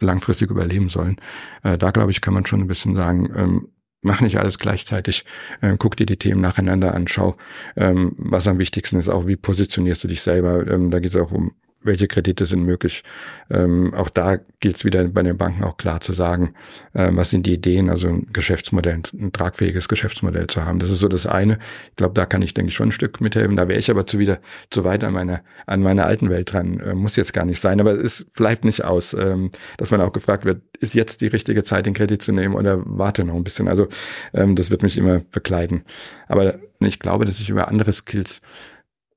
langfristig 0.00 0.50
überleben 0.50 0.88
sollen. 0.88 1.16
Äh, 1.62 1.76
da 1.76 1.90
glaube 1.90 2.10
ich, 2.10 2.20
kann 2.20 2.34
man 2.34 2.46
schon 2.46 2.60
ein 2.60 2.66
bisschen 2.66 2.94
sagen, 2.94 3.30
ähm, 3.36 3.68
mach 4.02 4.20
nicht 4.22 4.38
alles 4.38 4.58
gleichzeitig, 4.58 5.24
äh, 5.60 5.76
guck 5.78 5.96
dir 5.96 6.06
die 6.06 6.16
Themen 6.16 6.40
nacheinander 6.40 6.94
an, 6.94 7.06
schau, 7.06 7.36
ähm, 7.76 8.14
was 8.16 8.48
am 8.48 8.58
wichtigsten 8.58 8.98
ist, 8.98 9.10
auch 9.10 9.26
wie 9.26 9.36
positionierst 9.36 10.02
du 10.04 10.08
dich 10.08 10.22
selber. 10.22 10.66
Ähm, 10.66 10.90
da 10.90 11.00
geht 11.00 11.14
es 11.14 11.20
auch 11.20 11.32
um 11.32 11.52
welche 11.82 12.08
Kredite 12.08 12.46
sind 12.46 12.62
möglich. 12.62 13.02
Ähm, 13.50 13.94
auch 13.94 14.10
da 14.10 14.38
gilt 14.60 14.76
es 14.76 14.84
wieder 14.84 15.02
bei 15.04 15.22
den 15.22 15.36
Banken 15.36 15.64
auch 15.64 15.76
klar 15.76 16.00
zu 16.00 16.12
sagen, 16.12 16.54
ähm, 16.94 17.16
was 17.16 17.30
sind 17.30 17.46
die 17.46 17.54
Ideen, 17.54 17.88
also 17.88 18.08
ein 18.08 18.26
Geschäftsmodell, 18.32 19.02
ein 19.14 19.32
tragfähiges 19.32 19.88
Geschäftsmodell 19.88 20.46
zu 20.46 20.64
haben. 20.64 20.78
Das 20.78 20.90
ist 20.90 20.98
so 20.98 21.08
das 21.08 21.26
eine. 21.26 21.58
Ich 21.90 21.96
glaube, 21.96 22.14
da 22.14 22.26
kann 22.26 22.42
ich, 22.42 22.54
denke 22.54 22.68
ich, 22.68 22.74
schon 22.74 22.88
ein 22.88 22.92
Stück 22.92 23.20
mithelfen. 23.20 23.56
Da 23.56 23.68
wäre 23.68 23.78
ich 23.78 23.90
aber 23.90 24.06
zu 24.06 24.18
wieder 24.18 24.40
zu 24.70 24.84
weit 24.84 25.04
an 25.04 25.14
meiner, 25.14 25.42
an 25.66 25.80
meiner 25.82 26.06
alten 26.06 26.28
Welt 26.28 26.52
dran. 26.52 26.80
Äh, 26.80 26.94
muss 26.94 27.16
jetzt 27.16 27.32
gar 27.32 27.44
nicht 27.44 27.60
sein, 27.60 27.80
aber 27.80 27.92
es 27.92 28.26
bleibt 28.34 28.64
nicht 28.64 28.84
aus, 28.84 29.14
ähm, 29.14 29.50
dass 29.78 29.90
man 29.90 30.00
auch 30.00 30.12
gefragt 30.12 30.44
wird, 30.44 30.62
ist 30.80 30.94
jetzt 30.94 31.20
die 31.20 31.28
richtige 31.28 31.64
Zeit, 31.64 31.86
den 31.86 31.94
Kredit 31.94 32.22
zu 32.22 32.32
nehmen 32.32 32.54
oder 32.54 32.82
warte 32.84 33.24
noch 33.24 33.34
ein 33.34 33.44
bisschen. 33.44 33.68
Also 33.68 33.88
ähm, 34.34 34.54
das 34.56 34.70
wird 34.70 34.82
mich 34.82 34.98
immer 34.98 35.20
begleiten. 35.20 35.84
Aber 36.28 36.58
ich 36.80 36.98
glaube, 36.98 37.24
dass 37.24 37.40
ich 37.40 37.50
über 37.50 37.68
andere 37.68 37.92
Skills 37.92 38.40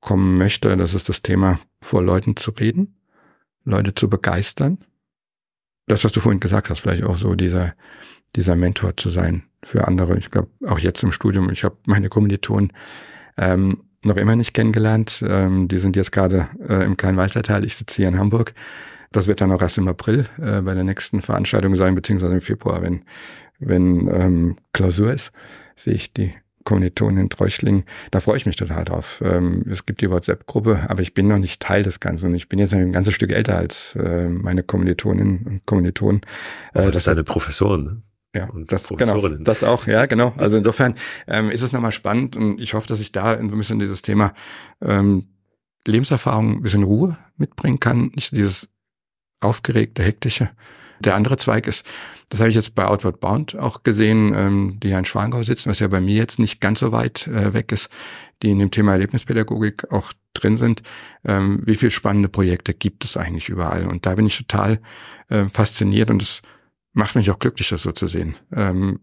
kommen 0.00 0.36
möchte, 0.36 0.76
das 0.76 0.92
ist 0.92 1.08
das 1.08 1.22
Thema, 1.22 1.58
vor 1.84 2.02
Leuten 2.02 2.36
zu 2.36 2.50
reden, 2.50 2.96
Leute 3.64 3.94
zu 3.94 4.08
begeistern. 4.08 4.78
Das, 5.86 6.04
was 6.04 6.12
du 6.12 6.20
vorhin 6.20 6.40
gesagt 6.40 6.70
hast, 6.70 6.80
vielleicht 6.80 7.04
auch 7.04 7.18
so 7.18 7.34
dieser, 7.34 7.74
dieser 8.36 8.56
Mentor 8.56 8.96
zu 8.96 9.10
sein 9.10 9.44
für 9.62 9.86
andere. 9.86 10.18
Ich 10.18 10.30
glaube, 10.30 10.48
auch 10.66 10.78
jetzt 10.78 11.02
im 11.02 11.12
Studium, 11.12 11.50
ich 11.50 11.62
habe 11.62 11.76
meine 11.86 12.08
Kommilitonen 12.08 12.72
ähm, 13.36 13.84
noch 14.02 14.16
immer 14.16 14.34
nicht 14.34 14.54
kennengelernt. 14.54 15.22
Ähm, 15.26 15.68
die 15.68 15.78
sind 15.78 15.96
jetzt 15.96 16.12
gerade 16.12 16.48
äh, 16.66 16.84
im 16.84 16.96
kleinen 16.96 17.18
Walzertal, 17.18 17.64
ich 17.64 17.76
sitze 17.76 17.96
hier 17.96 18.08
in 18.08 18.18
Hamburg. 18.18 18.54
das 19.12 19.26
wird 19.26 19.40
dann 19.40 19.52
auch 19.52 19.62
erst 19.62 19.78
im 19.78 19.88
April 19.88 20.26
äh, 20.38 20.62
bei 20.62 20.74
der 20.74 20.84
nächsten 20.84 21.22
Veranstaltung 21.22 21.76
sein, 21.76 21.94
beziehungsweise 21.94 22.32
im 22.32 22.40
Februar, 22.40 22.82
wenn, 22.82 23.04
wenn 23.58 24.08
ähm, 24.08 24.56
Klausur 24.72 25.12
ist, 25.12 25.32
sehe 25.76 25.94
ich 25.94 26.12
die 26.12 26.34
Kommilitonen 26.64 27.18
in 27.18 27.30
Treuchtlingen. 27.30 27.84
Da 28.10 28.20
freue 28.20 28.36
ich 28.36 28.46
mich 28.46 28.56
total 28.56 28.84
drauf. 28.84 29.22
Ähm, 29.24 29.64
es 29.70 29.86
gibt 29.86 30.00
die 30.00 30.10
WhatsApp-Gruppe, 30.10 30.86
aber 30.88 31.02
ich 31.02 31.14
bin 31.14 31.28
noch 31.28 31.38
nicht 31.38 31.60
Teil 31.60 31.82
des 31.82 32.00
Ganzen. 32.00 32.30
Und 32.30 32.34
ich 32.34 32.48
bin 32.48 32.58
jetzt 32.58 32.74
ein 32.74 32.92
ganzes 32.92 33.14
Stück 33.14 33.32
älter 33.32 33.56
als 33.56 33.96
äh, 33.96 34.28
meine 34.28 34.62
Kommilitoninnen 34.62 35.46
und 35.46 35.66
Kommilitonen. 35.66 36.22
Äh, 36.72 36.84
das, 36.84 36.92
das 36.92 37.02
ist 37.02 37.08
eine 37.08 37.24
Professorin, 37.24 37.84
ne? 37.84 38.02
Ja, 38.34 38.50
und 38.50 38.72
das, 38.72 38.88
genau, 38.88 39.28
das 39.28 39.62
auch, 39.62 39.86
ja, 39.86 40.06
genau. 40.06 40.34
Also 40.36 40.56
insofern 40.56 40.96
ähm, 41.28 41.50
ist 41.50 41.62
es 41.62 41.70
nochmal 41.70 41.92
spannend 41.92 42.34
und 42.34 42.60
ich 42.60 42.74
hoffe, 42.74 42.88
dass 42.88 42.98
ich 42.98 43.12
da 43.12 43.30
ein 43.30 43.48
bisschen 43.48 43.78
dieses 43.78 44.02
Thema 44.02 44.34
ähm, 44.82 45.28
Lebenserfahrung, 45.86 46.56
ein 46.56 46.62
bisschen 46.62 46.82
Ruhe 46.82 47.16
mitbringen 47.36 47.78
kann, 47.78 48.10
nicht 48.14 48.32
dieses 48.32 48.68
aufgeregte, 49.44 50.02
hektische. 50.02 50.50
Der 51.00 51.14
andere 51.14 51.36
Zweig 51.36 51.66
ist, 51.66 51.84
das 52.30 52.40
habe 52.40 52.50
ich 52.50 52.56
jetzt 52.56 52.74
bei 52.74 52.86
Outward 52.86 53.20
Bound 53.20 53.56
auch 53.56 53.82
gesehen, 53.82 54.32
ähm, 54.34 54.80
die 54.82 54.88
ja 54.88 54.98
in 54.98 55.04
Schwangau 55.04 55.42
sitzen, 55.42 55.70
was 55.70 55.78
ja 55.78 55.88
bei 55.88 56.00
mir 56.00 56.16
jetzt 56.16 56.38
nicht 56.38 56.60
ganz 56.60 56.80
so 56.80 56.92
weit 56.92 57.26
äh, 57.26 57.52
weg 57.52 57.72
ist, 57.72 57.90
die 58.42 58.50
in 58.50 58.58
dem 58.58 58.70
Thema 58.70 58.92
Erlebnispädagogik 58.92 59.92
auch 59.92 60.12
drin 60.32 60.56
sind. 60.56 60.82
Ähm, 61.24 61.62
wie 61.64 61.76
viel 61.76 61.90
spannende 61.90 62.28
Projekte 62.28 62.74
gibt 62.74 63.04
es 63.04 63.16
eigentlich 63.16 63.48
überall? 63.48 63.86
Und 63.86 64.06
da 64.06 64.14
bin 64.14 64.26
ich 64.26 64.38
total 64.38 64.80
äh, 65.28 65.44
fasziniert 65.46 66.10
und 66.10 66.22
es 66.22 66.42
macht 66.92 67.14
mich 67.14 67.30
auch 67.30 67.38
glücklich, 67.38 67.68
das 67.68 67.82
so 67.82 67.92
zu 67.92 68.08
sehen. 68.08 68.34
Ähm, 68.52 69.00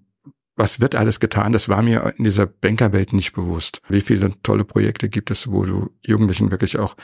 was 0.55 0.79
wird 0.79 0.95
alles 0.95 1.19
getan? 1.19 1.53
Das 1.53 1.69
war 1.69 1.81
mir 1.81 2.13
in 2.17 2.23
dieser 2.23 2.45
Bankerwelt 2.45 3.13
nicht 3.13 3.33
bewusst. 3.33 3.81
Wie 3.87 4.01
viele 4.01 4.33
tolle 4.43 4.65
Projekte 4.65 5.09
gibt 5.09 5.31
es, 5.31 5.51
wo 5.51 5.65
du 5.65 5.91
Jugendlichen 6.05 6.51
wirklich 6.51 6.77
auch 6.77 6.95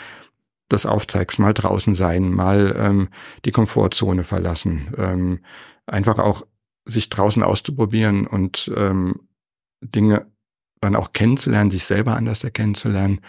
das 0.70 0.86
aufzeigst, 0.86 1.39
mal 1.39 1.53
draußen 1.53 1.95
sein, 1.95 2.32
mal 2.32 2.76
ähm, 2.78 3.09
die 3.45 3.51
Komfortzone 3.51 4.24
verlassen, 4.24 4.93
ähm, 4.97 5.39
einfach 5.86 6.20
auch 6.20 6.45
sich 6.86 7.09
draußen 7.09 7.43
auszuprobieren 7.43 8.28
und 8.28 8.72
ähm, 8.76 9.28
Dinge 9.82 10.28
dann 10.82 10.95
auch 10.95 11.11
kennenzulernen, 11.11 11.72
sich 11.72 11.86
selber 11.86 12.15
anders 12.15 12.45
kennenzulernen 12.53 13.22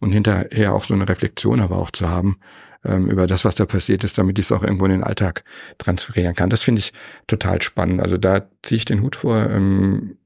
und 0.00 0.12
hinterher 0.12 0.74
auch 0.74 0.84
so 0.84 0.94
eine 0.94 1.08
Reflexion 1.08 1.60
aber 1.60 1.78
auch 1.78 1.90
zu 1.90 2.08
haben 2.08 2.38
ähm, 2.84 3.08
über 3.08 3.26
das, 3.26 3.44
was 3.44 3.54
da 3.54 3.64
passiert 3.66 4.04
ist, 4.04 4.18
damit 4.18 4.38
ich 4.38 4.46
es 4.46 4.52
auch 4.52 4.62
irgendwo 4.62 4.86
in 4.86 4.92
den 4.92 5.04
Alltag 5.04 5.44
transferieren 5.78 6.34
kann. 6.34 6.50
Das 6.50 6.62
finde 6.62 6.80
ich 6.80 6.92
total 7.26 7.62
spannend. 7.62 8.00
Also 8.00 8.16
da 8.16 8.48
ziehe 8.62 8.76
ich 8.76 8.84
den 8.84 9.02
Hut 9.02 9.16
vor. 9.16 9.48
Ähm, 9.50 10.18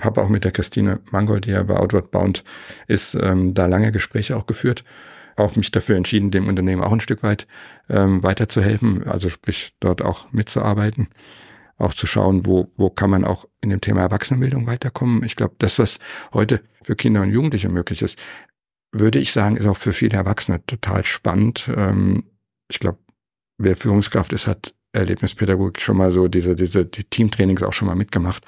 habe 0.00 0.22
auch 0.22 0.28
mit 0.28 0.44
der 0.44 0.50
Christine 0.50 1.00
Mangold, 1.10 1.46
die 1.46 1.50
ja 1.50 1.62
bei 1.62 1.76
Outward 1.76 2.10
Bound 2.10 2.42
ist, 2.88 3.14
ähm, 3.14 3.54
da 3.54 3.66
lange 3.66 3.92
Gespräche 3.92 4.36
auch 4.36 4.46
geführt 4.46 4.84
auch 5.36 5.56
mich 5.56 5.70
dafür 5.70 5.96
entschieden, 5.96 6.30
dem 6.30 6.48
Unternehmen 6.48 6.82
auch 6.82 6.92
ein 6.92 7.00
Stück 7.00 7.22
weit 7.22 7.46
ähm, 7.88 8.22
weiterzuhelfen, 8.22 9.06
also 9.06 9.30
sprich 9.30 9.74
dort 9.80 10.02
auch 10.02 10.30
mitzuarbeiten, 10.32 11.08
auch 11.76 11.94
zu 11.94 12.06
schauen, 12.06 12.46
wo, 12.46 12.72
wo 12.76 12.90
kann 12.90 13.10
man 13.10 13.24
auch 13.24 13.46
in 13.60 13.70
dem 13.70 13.80
Thema 13.80 14.02
Erwachsenenbildung 14.02 14.66
weiterkommen. 14.66 15.24
Ich 15.24 15.36
glaube, 15.36 15.54
das, 15.58 15.78
was 15.78 15.98
heute 16.32 16.60
für 16.82 16.96
Kinder 16.96 17.22
und 17.22 17.30
Jugendliche 17.30 17.68
möglich 17.68 18.02
ist, 18.02 18.18
würde 18.92 19.18
ich 19.18 19.32
sagen, 19.32 19.56
ist 19.56 19.66
auch 19.66 19.76
für 19.76 19.92
viele 19.92 20.16
Erwachsene 20.16 20.64
total 20.66 21.04
spannend. 21.04 21.68
Ähm, 21.74 22.24
ich 22.68 22.78
glaube, 22.78 22.98
wer 23.58 23.76
Führungskraft 23.76 24.32
ist, 24.32 24.46
hat 24.46 24.74
Erlebnispädagogik 24.92 25.80
schon 25.80 25.96
mal 25.96 26.12
so 26.12 26.28
diese, 26.28 26.54
diese 26.54 26.84
die 26.84 27.04
Teamtrainings 27.04 27.62
auch 27.62 27.72
schon 27.72 27.88
mal 27.88 27.96
mitgemacht. 27.96 28.44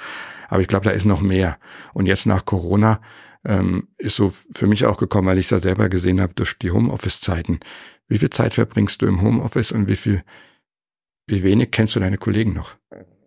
Aber 0.49 0.61
ich 0.61 0.69
glaube, 0.69 0.85
da 0.85 0.91
ist 0.91 1.05
noch 1.05 1.21
mehr. 1.21 1.59
Und 1.93 2.07
jetzt 2.07 2.27
nach 2.27 2.45
Corona 2.45 3.01
ähm, 3.47 3.89
ist 3.97 4.17
so 4.17 4.33
für 4.55 4.67
mich 4.67 4.85
auch 4.87 4.99
gekommen, 4.99 5.29
weil 5.29 5.39
ich 5.39 5.47
es 5.47 5.51
ja 5.51 5.61
selber 5.61 5.89
gesehen 5.89 6.21
habe 6.21 6.35
durch 6.35 6.59
die 6.59 6.71
Homeoffice-Zeiten. 6.71 7.61
Wie 8.09 8.19
viel 8.19 8.31
Zeit 8.31 8.55
verbringst 8.55 9.01
du 9.03 9.07
im 9.07 9.23
Homeoffice 9.23 9.73
und 9.73 9.89
wie 9.89 9.97
viel, 9.97 10.23
wie 11.27 11.43
wenig 11.43 11.71
kennst 11.71 11.95
du 11.97 12.01
deine 12.01 12.19
Kollegen 12.19 12.53
noch? 12.53 12.73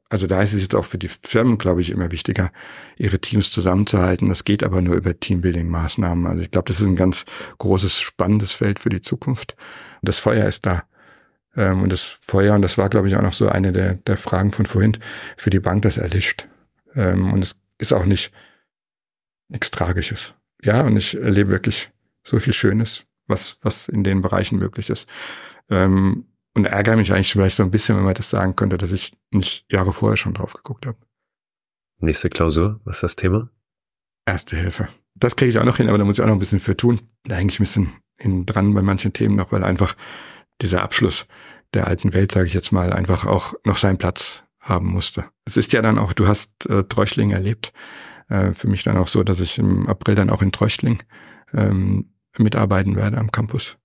Also 0.10 0.26
da 0.26 0.42
ist 0.42 0.54
es 0.54 0.62
jetzt 0.62 0.76
auch 0.76 0.86
für 0.86 0.98
die 0.98 1.08
Firmen, 1.08 1.58
glaube 1.58 1.82
ich, 1.82 1.92
immer 1.92 2.12
wichtiger, 2.12 2.52
ihre 2.98 3.20
Teams 3.20 3.52
zusammenzuhalten. 3.52 4.28
Das 4.30 4.44
geht 4.44 4.64
aber 4.64 4.82
nur 4.82 4.96
über 4.96 5.12
Teambuilding-Maßnahmen. 5.12 6.28
Also 6.28 6.42
ich 6.42 6.52
glaube, 6.52 6.68
das 6.68 6.82
ist 6.82 6.88
ein 6.88 6.96
ganz 6.96 7.26
großes, 7.60 8.00
spannendes 8.00 8.54
Feld 8.54 8.80
für 8.80 8.90
die 8.90 9.02
Zukunft. 9.02 9.56
Das 10.02 10.18
Feuer 10.18 10.46
ist 10.48 10.66
da. 10.66 10.84
Ähm, 11.56 11.84
und 11.84 11.92
das 11.92 12.18
Feuer, 12.22 12.56
und 12.56 12.64
das 12.64 12.78
war, 12.78 12.90
glaube 12.90 13.08
ich, 13.08 13.16
auch 13.16 13.22
noch 13.22 13.34
so 13.34 13.50
eine 13.50 13.72
der, 13.72 13.96
der 13.96 14.18
Fragen 14.18 14.52
von 14.52 14.66
vorhin, 14.66 14.98
für 15.38 15.52
die 15.52 15.60
Bank 15.60 15.84
das 15.84 15.98
erlischt. 15.98 16.48
Ähm, 16.96 17.32
und 17.32 17.44
es 17.44 17.56
ist 17.78 17.94
auch 17.94 18.06
nicht, 18.06 18.32
nichts 19.50 19.72
Tragisches. 19.72 20.34
Ja, 20.64 20.82
und 20.82 20.98
ich 20.98 21.16
erlebe 21.16 21.52
wirklich 21.52 21.92
so 22.24 22.40
viel 22.40 22.54
Schönes, 22.54 23.06
was, 23.28 23.60
was 23.62 23.90
in 23.90 24.04
den 24.04 24.22
Bereichen 24.22 24.60
möglich 24.60 24.90
ist. 24.90 25.10
Ähm, 25.70 26.26
und 26.56 26.66
ärgere 26.66 26.96
mich 26.96 27.14
eigentlich 27.14 27.32
vielleicht 27.32 27.58
so 27.58 27.64
ein 27.64 27.72
bisschen, 27.72 27.98
wenn 27.98 28.04
man 28.04 28.14
das 28.14 28.30
sagen 28.30 28.56
könnte, 28.56 28.78
dass 28.78 28.92
ich 28.92 29.16
nicht 29.32 29.66
Jahre 29.72 29.94
vorher 29.94 30.18
schon 30.18 30.34
drauf 30.34 30.54
geguckt 30.54 30.86
habe. 30.86 30.98
Nächste 32.00 32.30
Klausur, 32.30 32.80
was 32.86 32.98
ist 32.98 33.04
das 33.04 33.16
Thema? 33.16 33.50
Erste 34.26 34.56
Hilfe. 34.56 34.88
Das 35.16 35.36
kriege 35.36 35.50
ich 35.50 35.60
auch 35.60 35.66
noch 35.66 35.78
hin, 35.78 35.90
aber 35.90 35.98
da 35.98 36.06
muss 36.06 36.18
ich 36.18 36.22
auch 36.22 36.28
noch 36.28 36.36
ein 36.36 36.40
bisschen 36.40 36.60
für 36.60 36.78
tun. 36.78 37.02
Da 37.24 37.36
hänge 37.36 37.52
ich 37.52 37.60
ein 37.60 37.64
bisschen 37.64 37.94
hin 38.18 38.46
dran 38.46 38.74
bei 38.74 38.82
manchen 38.82 39.14
Themen 39.14 39.36
noch, 39.36 39.52
weil 39.52 39.64
einfach 39.64 39.96
dieser 40.62 40.84
Abschluss 40.84 41.26
der 41.74 41.88
alten 41.88 42.14
Welt, 42.14 42.32
sage 42.32 42.48
ich 42.48 42.54
jetzt 42.54 42.72
mal, 42.72 42.94
einfach 42.94 43.26
auch 43.26 43.54
noch 43.64 43.78
seinen 43.78 43.98
Platz 43.98 44.44
haben 44.60 44.88
musste. 44.88 45.26
Es 45.46 45.58
ist 45.58 45.72
ja 45.74 45.82
dann 45.82 45.98
auch, 45.98 46.14
du 46.14 46.28
hast 46.28 46.70
äh, 46.70 46.84
Träuchling 46.84 47.32
erlebt 47.32 47.74
äh, 48.30 48.54
für 48.54 48.68
mich 48.68 48.84
dann 48.84 48.98
auch 48.98 49.08
so, 49.08 49.24
dass 49.24 49.40
ich 49.40 49.58
im 49.58 49.88
April 49.88 50.16
dann 50.16 50.30
auch 50.30 50.42
in 50.42 50.52
Treuchtling 50.52 51.04
ähm, 51.54 52.14
mitarbeiten 52.38 52.96
werde 52.96 53.18
am 53.18 53.32
Campus. 53.32 53.78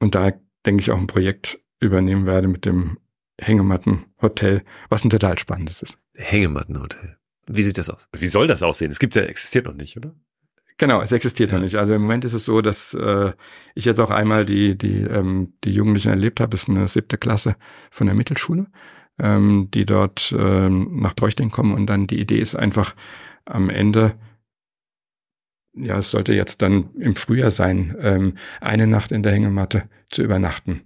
Und 0.00 0.14
da 0.14 0.32
denke 0.64 0.80
ich 0.80 0.90
auch 0.90 0.98
ein 0.98 1.06
Projekt 1.06 1.60
übernehmen 1.80 2.26
werde 2.26 2.48
mit 2.48 2.64
dem 2.64 2.98
Hängemattenhotel, 3.40 4.62
was 4.88 5.04
ein 5.04 5.10
total 5.10 5.38
spannendes 5.38 5.82
ist. 5.82 5.98
Hängemattenhotel. 6.16 7.18
Wie 7.46 7.62
sieht 7.62 7.78
das 7.78 7.90
aus? 7.90 8.08
Wie 8.16 8.26
soll 8.26 8.46
das 8.46 8.62
aussehen? 8.62 8.90
Es 8.90 8.98
gibt 8.98 9.14
ja, 9.14 9.22
existiert 9.22 9.66
noch 9.66 9.74
nicht, 9.74 9.96
oder? 9.96 10.14
Genau, 10.76 11.02
es 11.02 11.12
existiert 11.12 11.50
ja. 11.50 11.56
noch 11.56 11.62
nicht. 11.62 11.76
Also 11.76 11.94
im 11.94 12.02
Moment 12.02 12.24
ist 12.24 12.32
es 12.32 12.44
so, 12.44 12.60
dass 12.60 12.94
äh, 12.94 13.32
ich 13.74 13.84
jetzt 13.84 14.00
auch 14.00 14.10
einmal 14.10 14.44
die 14.44 14.76
die 14.76 15.02
ähm, 15.02 15.54
die 15.62 15.70
Jugendlichen 15.70 16.10
erlebt 16.10 16.40
habe. 16.40 16.56
Es 16.56 16.62
ist 16.62 16.68
eine 16.68 16.88
siebte 16.88 17.18
Klasse 17.18 17.56
von 17.90 18.06
der 18.06 18.16
Mittelschule, 18.16 18.66
ähm, 19.18 19.68
die 19.72 19.84
dort 19.84 20.34
ähm, 20.36 21.00
nach 21.00 21.12
Treuchting 21.12 21.50
kommen 21.50 21.74
und 21.74 21.86
dann 21.86 22.06
die 22.06 22.18
Idee 22.18 22.38
ist 22.38 22.56
einfach 22.56 22.94
am 23.44 23.70
Ende, 23.70 24.14
ja, 25.74 25.98
es 25.98 26.10
sollte 26.10 26.34
jetzt 26.34 26.62
dann 26.62 26.94
im 26.98 27.16
Frühjahr 27.16 27.50
sein, 27.50 27.96
ähm, 28.00 28.34
eine 28.60 28.86
Nacht 28.86 29.12
in 29.12 29.22
der 29.22 29.32
Hängematte 29.32 29.88
zu 30.08 30.22
übernachten 30.22 30.82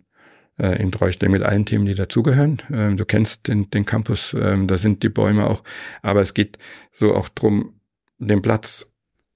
äh, 0.59 0.80
in 0.80 0.92
Treuchting 0.92 1.30
mit 1.30 1.42
allen 1.42 1.64
Themen, 1.64 1.86
die 1.86 1.94
dazugehören. 1.94 2.62
Ähm, 2.70 2.96
du 2.96 3.04
kennst 3.04 3.48
den, 3.48 3.70
den 3.70 3.84
Campus, 3.84 4.34
ähm, 4.34 4.66
da 4.66 4.78
sind 4.78 5.02
die 5.02 5.09
Bäume 5.09 5.48
auch, 5.48 5.62
aber 6.02 6.20
es 6.20 6.34
geht 6.34 6.59
so 6.92 7.14
auch 7.14 7.28
drum, 7.28 7.80
den 8.18 8.42
Platz 8.42 8.88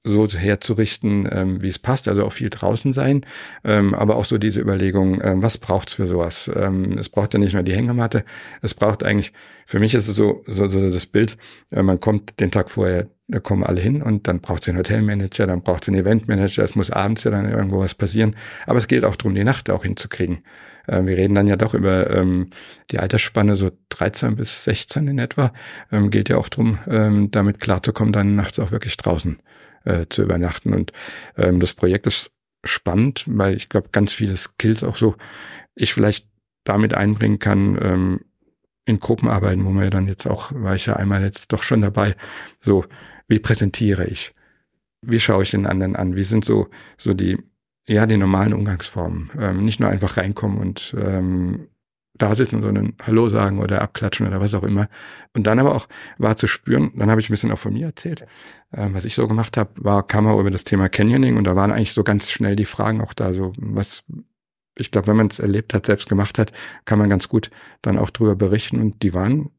so 0.04 0.28
herzurichten, 0.28 1.28
ähm, 1.30 1.62
wie 1.62 1.68
es 1.68 1.78
passt, 1.78 2.08
also 2.08 2.24
auch 2.24 2.32
viel 2.32 2.50
draußen 2.50 2.92
sein, 2.92 3.24
ähm, 3.64 3.94
aber 3.94 4.16
auch 4.16 4.24
so 4.24 4.36
diese 4.36 4.60
Überlegung, 4.60 5.20
ähm, 5.22 5.42
was 5.42 5.58
braucht's 5.58 5.94
für 5.94 6.08
sowas? 6.08 6.50
Ähm, 6.54 6.98
es 6.98 7.08
braucht 7.08 7.34
ja 7.34 7.38
nicht 7.38 7.54
nur 7.54 7.62
die 7.62 7.74
Hängematte, 7.74 8.24
es 8.62 8.74
braucht 8.74 9.04
eigentlich, 9.04 9.32
für 9.64 9.78
mich 9.78 9.94
ist 9.94 10.08
es 10.08 10.16
so, 10.16 10.42
so, 10.46 10.68
so 10.68 10.90
das 10.90 11.06
Bild, 11.06 11.36
äh, 11.70 11.82
man 11.82 12.00
kommt 12.00 12.40
den 12.40 12.50
Tag 12.50 12.70
vorher, 12.70 13.06
da 13.28 13.38
kommen 13.38 13.62
alle 13.62 13.80
hin 13.80 14.02
und 14.02 14.26
dann 14.26 14.40
braucht 14.40 14.62
es 14.62 14.68
einen 14.68 14.78
Hotelmanager, 14.78 15.46
dann 15.46 15.62
braucht 15.62 15.84
es 15.84 15.88
einen 15.88 15.98
Eventmanager, 15.98 16.64
es 16.64 16.74
muss 16.74 16.90
abends 16.90 17.22
ja 17.22 17.30
dann 17.30 17.48
irgendwo 17.48 17.78
was 17.78 17.94
passieren, 17.94 18.34
aber 18.66 18.80
es 18.80 18.88
geht 18.88 19.04
auch 19.04 19.14
darum, 19.14 19.36
die 19.36 19.44
Nacht 19.44 19.70
auch 19.70 19.84
hinzukriegen. 19.84 20.42
Äh, 20.88 21.04
wir 21.04 21.16
reden 21.16 21.36
dann 21.36 21.46
ja 21.46 21.54
doch 21.54 21.74
über 21.74 22.10
ähm, 22.10 22.50
die 22.90 22.98
Altersspanne 22.98 23.54
so 23.54 23.70
13 23.90 24.34
bis 24.34 24.64
16 24.64 25.06
in 25.06 25.20
etwa, 25.20 25.52
ähm, 25.92 26.10
geht 26.10 26.28
ja 26.28 26.38
auch 26.38 26.48
darum, 26.48 26.80
ähm, 26.88 27.30
damit 27.30 27.60
klarzukommen, 27.60 28.12
dann 28.12 28.34
nachts 28.34 28.58
auch 28.58 28.72
wirklich 28.72 28.96
draußen 28.96 29.38
äh, 29.84 30.06
zu 30.08 30.22
übernachten. 30.22 30.74
Und 30.74 30.92
ähm, 31.36 31.60
das 31.60 31.74
Projekt 31.74 32.06
ist 32.06 32.30
spannend, 32.64 33.24
weil 33.26 33.56
ich 33.56 33.68
glaube, 33.68 33.88
ganz 33.92 34.12
viele 34.12 34.36
Skills 34.36 34.82
auch 34.84 34.96
so 34.96 35.16
ich 35.74 35.94
vielleicht 35.94 36.28
damit 36.64 36.94
einbringen 36.94 37.38
kann, 37.38 37.78
ähm, 37.80 38.20
in 38.84 39.00
Gruppenarbeiten, 39.00 39.64
wo 39.64 39.70
man 39.70 39.84
ja 39.84 39.90
dann 39.90 40.08
jetzt 40.08 40.26
auch, 40.26 40.52
war 40.54 40.74
ich 40.74 40.86
ja 40.86 40.96
einmal 40.96 41.22
jetzt 41.22 41.52
doch 41.52 41.62
schon 41.62 41.82
dabei, 41.82 42.16
so, 42.60 42.84
wie 43.28 43.38
präsentiere 43.38 44.06
ich? 44.06 44.34
Wie 45.02 45.20
schaue 45.20 45.44
ich 45.44 45.52
den 45.52 45.66
anderen 45.66 45.96
an? 45.96 46.16
Wie 46.16 46.24
sind 46.24 46.44
so, 46.44 46.68
so 46.96 47.14
die, 47.14 47.38
ja, 47.86 48.06
die 48.06 48.16
normalen 48.16 48.54
Umgangsformen? 48.54 49.30
Ähm, 49.38 49.64
nicht 49.64 49.80
nur 49.80 49.88
einfach 49.88 50.16
reinkommen 50.16 50.58
und 50.58 50.94
ähm, 50.98 51.68
da 52.22 52.34
sitzen, 52.34 52.62
sondern 52.62 52.94
Hallo 53.02 53.28
sagen 53.28 53.58
oder 53.58 53.82
abklatschen 53.82 54.26
oder 54.26 54.40
was 54.40 54.54
auch 54.54 54.62
immer. 54.62 54.88
Und 55.34 55.46
dann 55.46 55.58
aber 55.58 55.74
auch 55.74 55.88
war 56.18 56.36
zu 56.36 56.46
spüren, 56.46 56.92
dann 56.96 57.10
habe 57.10 57.20
ich 57.20 57.28
ein 57.28 57.32
bisschen 57.32 57.50
auch 57.50 57.58
von 57.58 57.72
mir 57.72 57.86
erzählt, 57.86 58.22
äh, 58.70 58.88
was 58.92 59.04
ich 59.04 59.14
so 59.14 59.26
gemacht 59.26 59.56
habe, 59.56 59.70
war, 59.76 60.06
kam 60.06 60.26
auch 60.26 60.38
über 60.38 60.50
das 60.50 60.64
Thema 60.64 60.88
Canyoning 60.88 61.36
und 61.36 61.44
da 61.44 61.56
waren 61.56 61.72
eigentlich 61.72 61.92
so 61.92 62.04
ganz 62.04 62.30
schnell 62.30 62.54
die 62.54 62.64
Fragen 62.64 63.00
auch 63.00 63.12
da, 63.12 63.32
so 63.32 63.52
was, 63.58 64.04
ich 64.78 64.90
glaube, 64.90 65.08
wenn 65.08 65.16
man 65.16 65.26
es 65.26 65.40
erlebt 65.40 65.74
hat, 65.74 65.86
selbst 65.86 66.08
gemacht 66.08 66.38
hat, 66.38 66.52
kann 66.84 66.98
man 66.98 67.10
ganz 67.10 67.28
gut 67.28 67.50
dann 67.82 67.98
auch 67.98 68.10
drüber 68.10 68.36
berichten 68.36 68.80
und 68.80 69.02
die 69.02 69.14
waren 69.14 69.50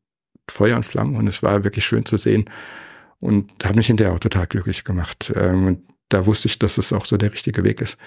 Feuer 0.50 0.76
und 0.76 0.86
Flammen 0.86 1.16
und 1.16 1.28
es 1.28 1.44
war 1.44 1.64
wirklich 1.64 1.86
schön 1.86 2.06
zu 2.06 2.18
sehen 2.18 2.50
und 3.20 3.52
hat 3.64 3.76
mich 3.76 3.88
hinterher 3.88 4.14
auch 4.14 4.20
total 4.20 4.48
glücklich 4.48 4.84
gemacht. 4.84 5.34
Ähm, 5.36 5.68
und 5.68 5.82
da 6.10 6.26
wusste 6.26 6.48
ich, 6.48 6.60
dass 6.60 6.78
es 6.78 6.94
auch 6.94 7.06
so 7.06 7.18
der 7.18 7.34
richtige 7.34 7.64
Weg 7.64 7.82
ist, 7.82 7.98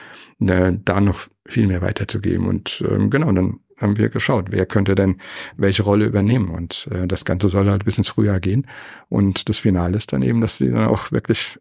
äh, 0.41 0.73
da 0.85 1.01
noch 1.01 1.29
viel 1.47 1.67
mehr 1.67 1.83
weiterzugeben. 1.83 2.47
Und 2.47 2.85
ähm, 2.89 3.11
genau, 3.11 3.33
dann 3.33 3.61
haben 3.77 3.97
wir 3.99 4.09
geschaut, 4.09 4.51
wer 4.51 4.67
könnte 4.67 4.95
denn 4.95 5.21
welche 5.57 5.83
Rolle 5.83 6.07
übernehmen. 6.07 6.51
Und 6.51 6.89
äh, 6.91 7.07
das 7.07 7.25
Ganze 7.25 7.49
soll 7.49 7.69
halt 7.69 7.85
bis 7.85 7.99
ins 7.99 8.09
Frühjahr 8.09 8.41
gehen. 8.41 8.67
Und 9.09 9.49
das 9.49 9.59
Finale 9.59 9.97
ist 9.97 10.13
dann 10.13 10.23
eben, 10.23 10.41
dass 10.41 10.59
die 10.59 10.71
dann 10.71 10.89
auch 10.89 11.13
wirklich 11.13 11.59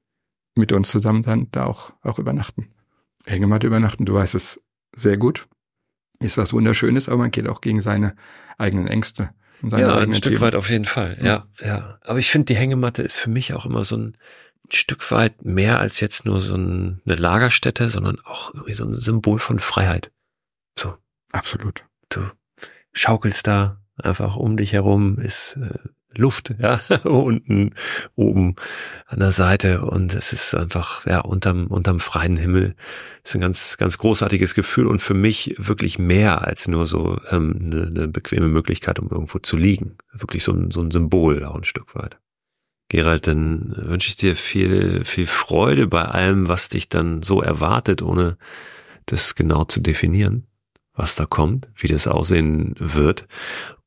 mit 0.55 0.71
uns 0.71 0.89
zusammen 0.89 1.23
dann 1.23 1.47
da 1.51 1.65
auch, 1.65 1.93
auch 2.01 2.19
übernachten. 2.19 2.69
Hängematte 3.25 3.67
übernachten, 3.67 4.05
du 4.05 4.13
weißt 4.13 4.35
es 4.35 4.61
sehr 4.95 5.17
gut. 5.17 5.47
Ist 6.19 6.37
was 6.37 6.53
Wunderschönes, 6.53 7.09
aber 7.09 7.17
man 7.17 7.31
geht 7.31 7.47
auch 7.47 7.59
gegen 7.59 7.81
seine 7.81 8.15
eigenen 8.57 8.87
Ängste. 8.87 9.31
Und 9.61 9.71
seine 9.71 9.83
ja, 9.83 9.97
ein 9.97 10.13
Stück 10.13 10.33
Themen. 10.33 10.41
weit 10.41 10.55
auf 10.55 10.69
jeden 10.69 10.85
Fall. 10.85 11.17
Ja, 11.21 11.47
ja. 11.61 11.97
Aber 12.01 12.19
ich 12.19 12.29
finde, 12.31 12.45
die 12.45 12.55
Hängematte 12.55 13.03
ist 13.03 13.17
für 13.17 13.29
mich 13.29 13.53
auch 13.53 13.65
immer 13.65 13.83
so 13.83 13.97
ein 13.97 14.17
Stück 14.69 15.11
weit 15.11 15.43
mehr 15.43 15.79
als 15.79 15.99
jetzt 15.99 16.25
nur 16.25 16.39
so 16.39 16.55
ein, 16.55 17.01
eine 17.05 17.15
Lagerstätte, 17.15 17.89
sondern 17.89 18.19
auch 18.23 18.53
irgendwie 18.53 18.73
so 18.73 18.85
ein 18.85 18.93
Symbol 18.93 19.39
von 19.39 19.59
Freiheit. 19.59 20.11
So. 20.77 20.95
Absolut. 21.31 21.83
Du 22.15 22.21
schaukelst 22.93 23.47
da 23.47 23.81
einfach 23.97 24.35
um 24.35 24.57
dich 24.57 24.73
herum, 24.73 25.19
ist 25.19 25.57
äh, 25.57 25.77
Luft, 26.17 26.55
ja, 26.59 26.79
unten, 27.03 27.73
oben 28.15 28.55
an 29.05 29.19
der 29.19 29.31
Seite 29.31 29.81
und 29.81 30.13
es 30.13 30.33
ist 30.33 30.55
einfach, 30.55 31.05
ja, 31.05 31.19
unterm, 31.19 31.67
unterm 31.67 31.99
freien 31.99 32.37
Himmel. 32.37 32.75
Ist 33.23 33.35
ein 33.35 33.41
ganz, 33.41 33.77
ganz 33.77 33.97
großartiges 33.97 34.55
Gefühl 34.55 34.87
und 34.87 35.01
für 35.01 35.13
mich 35.13 35.55
wirklich 35.57 35.99
mehr 35.99 36.45
als 36.47 36.67
nur 36.67 36.87
so 36.87 37.19
ähm, 37.29 37.59
eine, 37.59 37.87
eine 37.87 38.07
bequeme 38.07 38.47
Möglichkeit, 38.47 38.99
um 38.99 39.09
irgendwo 39.09 39.39
zu 39.39 39.57
liegen. 39.57 39.97
Wirklich 40.13 40.43
so 40.43 40.53
ein, 40.53 40.71
so 40.71 40.81
ein 40.81 40.91
Symbol 40.91 41.43
auch 41.43 41.55
ein 41.55 41.63
Stück 41.63 41.95
weit. 41.95 42.17
Gerald, 42.89 43.27
dann 43.27 43.73
wünsche 43.77 44.09
ich 44.09 44.15
dir 44.15 44.35
viel, 44.35 45.03
viel 45.05 45.25
Freude 45.25 45.87
bei 45.87 46.05
allem, 46.05 46.47
was 46.47 46.69
dich 46.69 46.87
dann 46.87 47.23
so 47.23 47.41
erwartet, 47.41 48.01
ohne 48.01 48.37
das 49.07 49.35
genau 49.35 49.65
zu 49.65 49.81
definieren, 49.81 50.47
was 50.95 51.15
da 51.15 51.25
kommt, 51.25 51.67
wie 51.75 51.87
das 51.87 52.07
aussehen 52.07 52.75
wird 52.79 53.27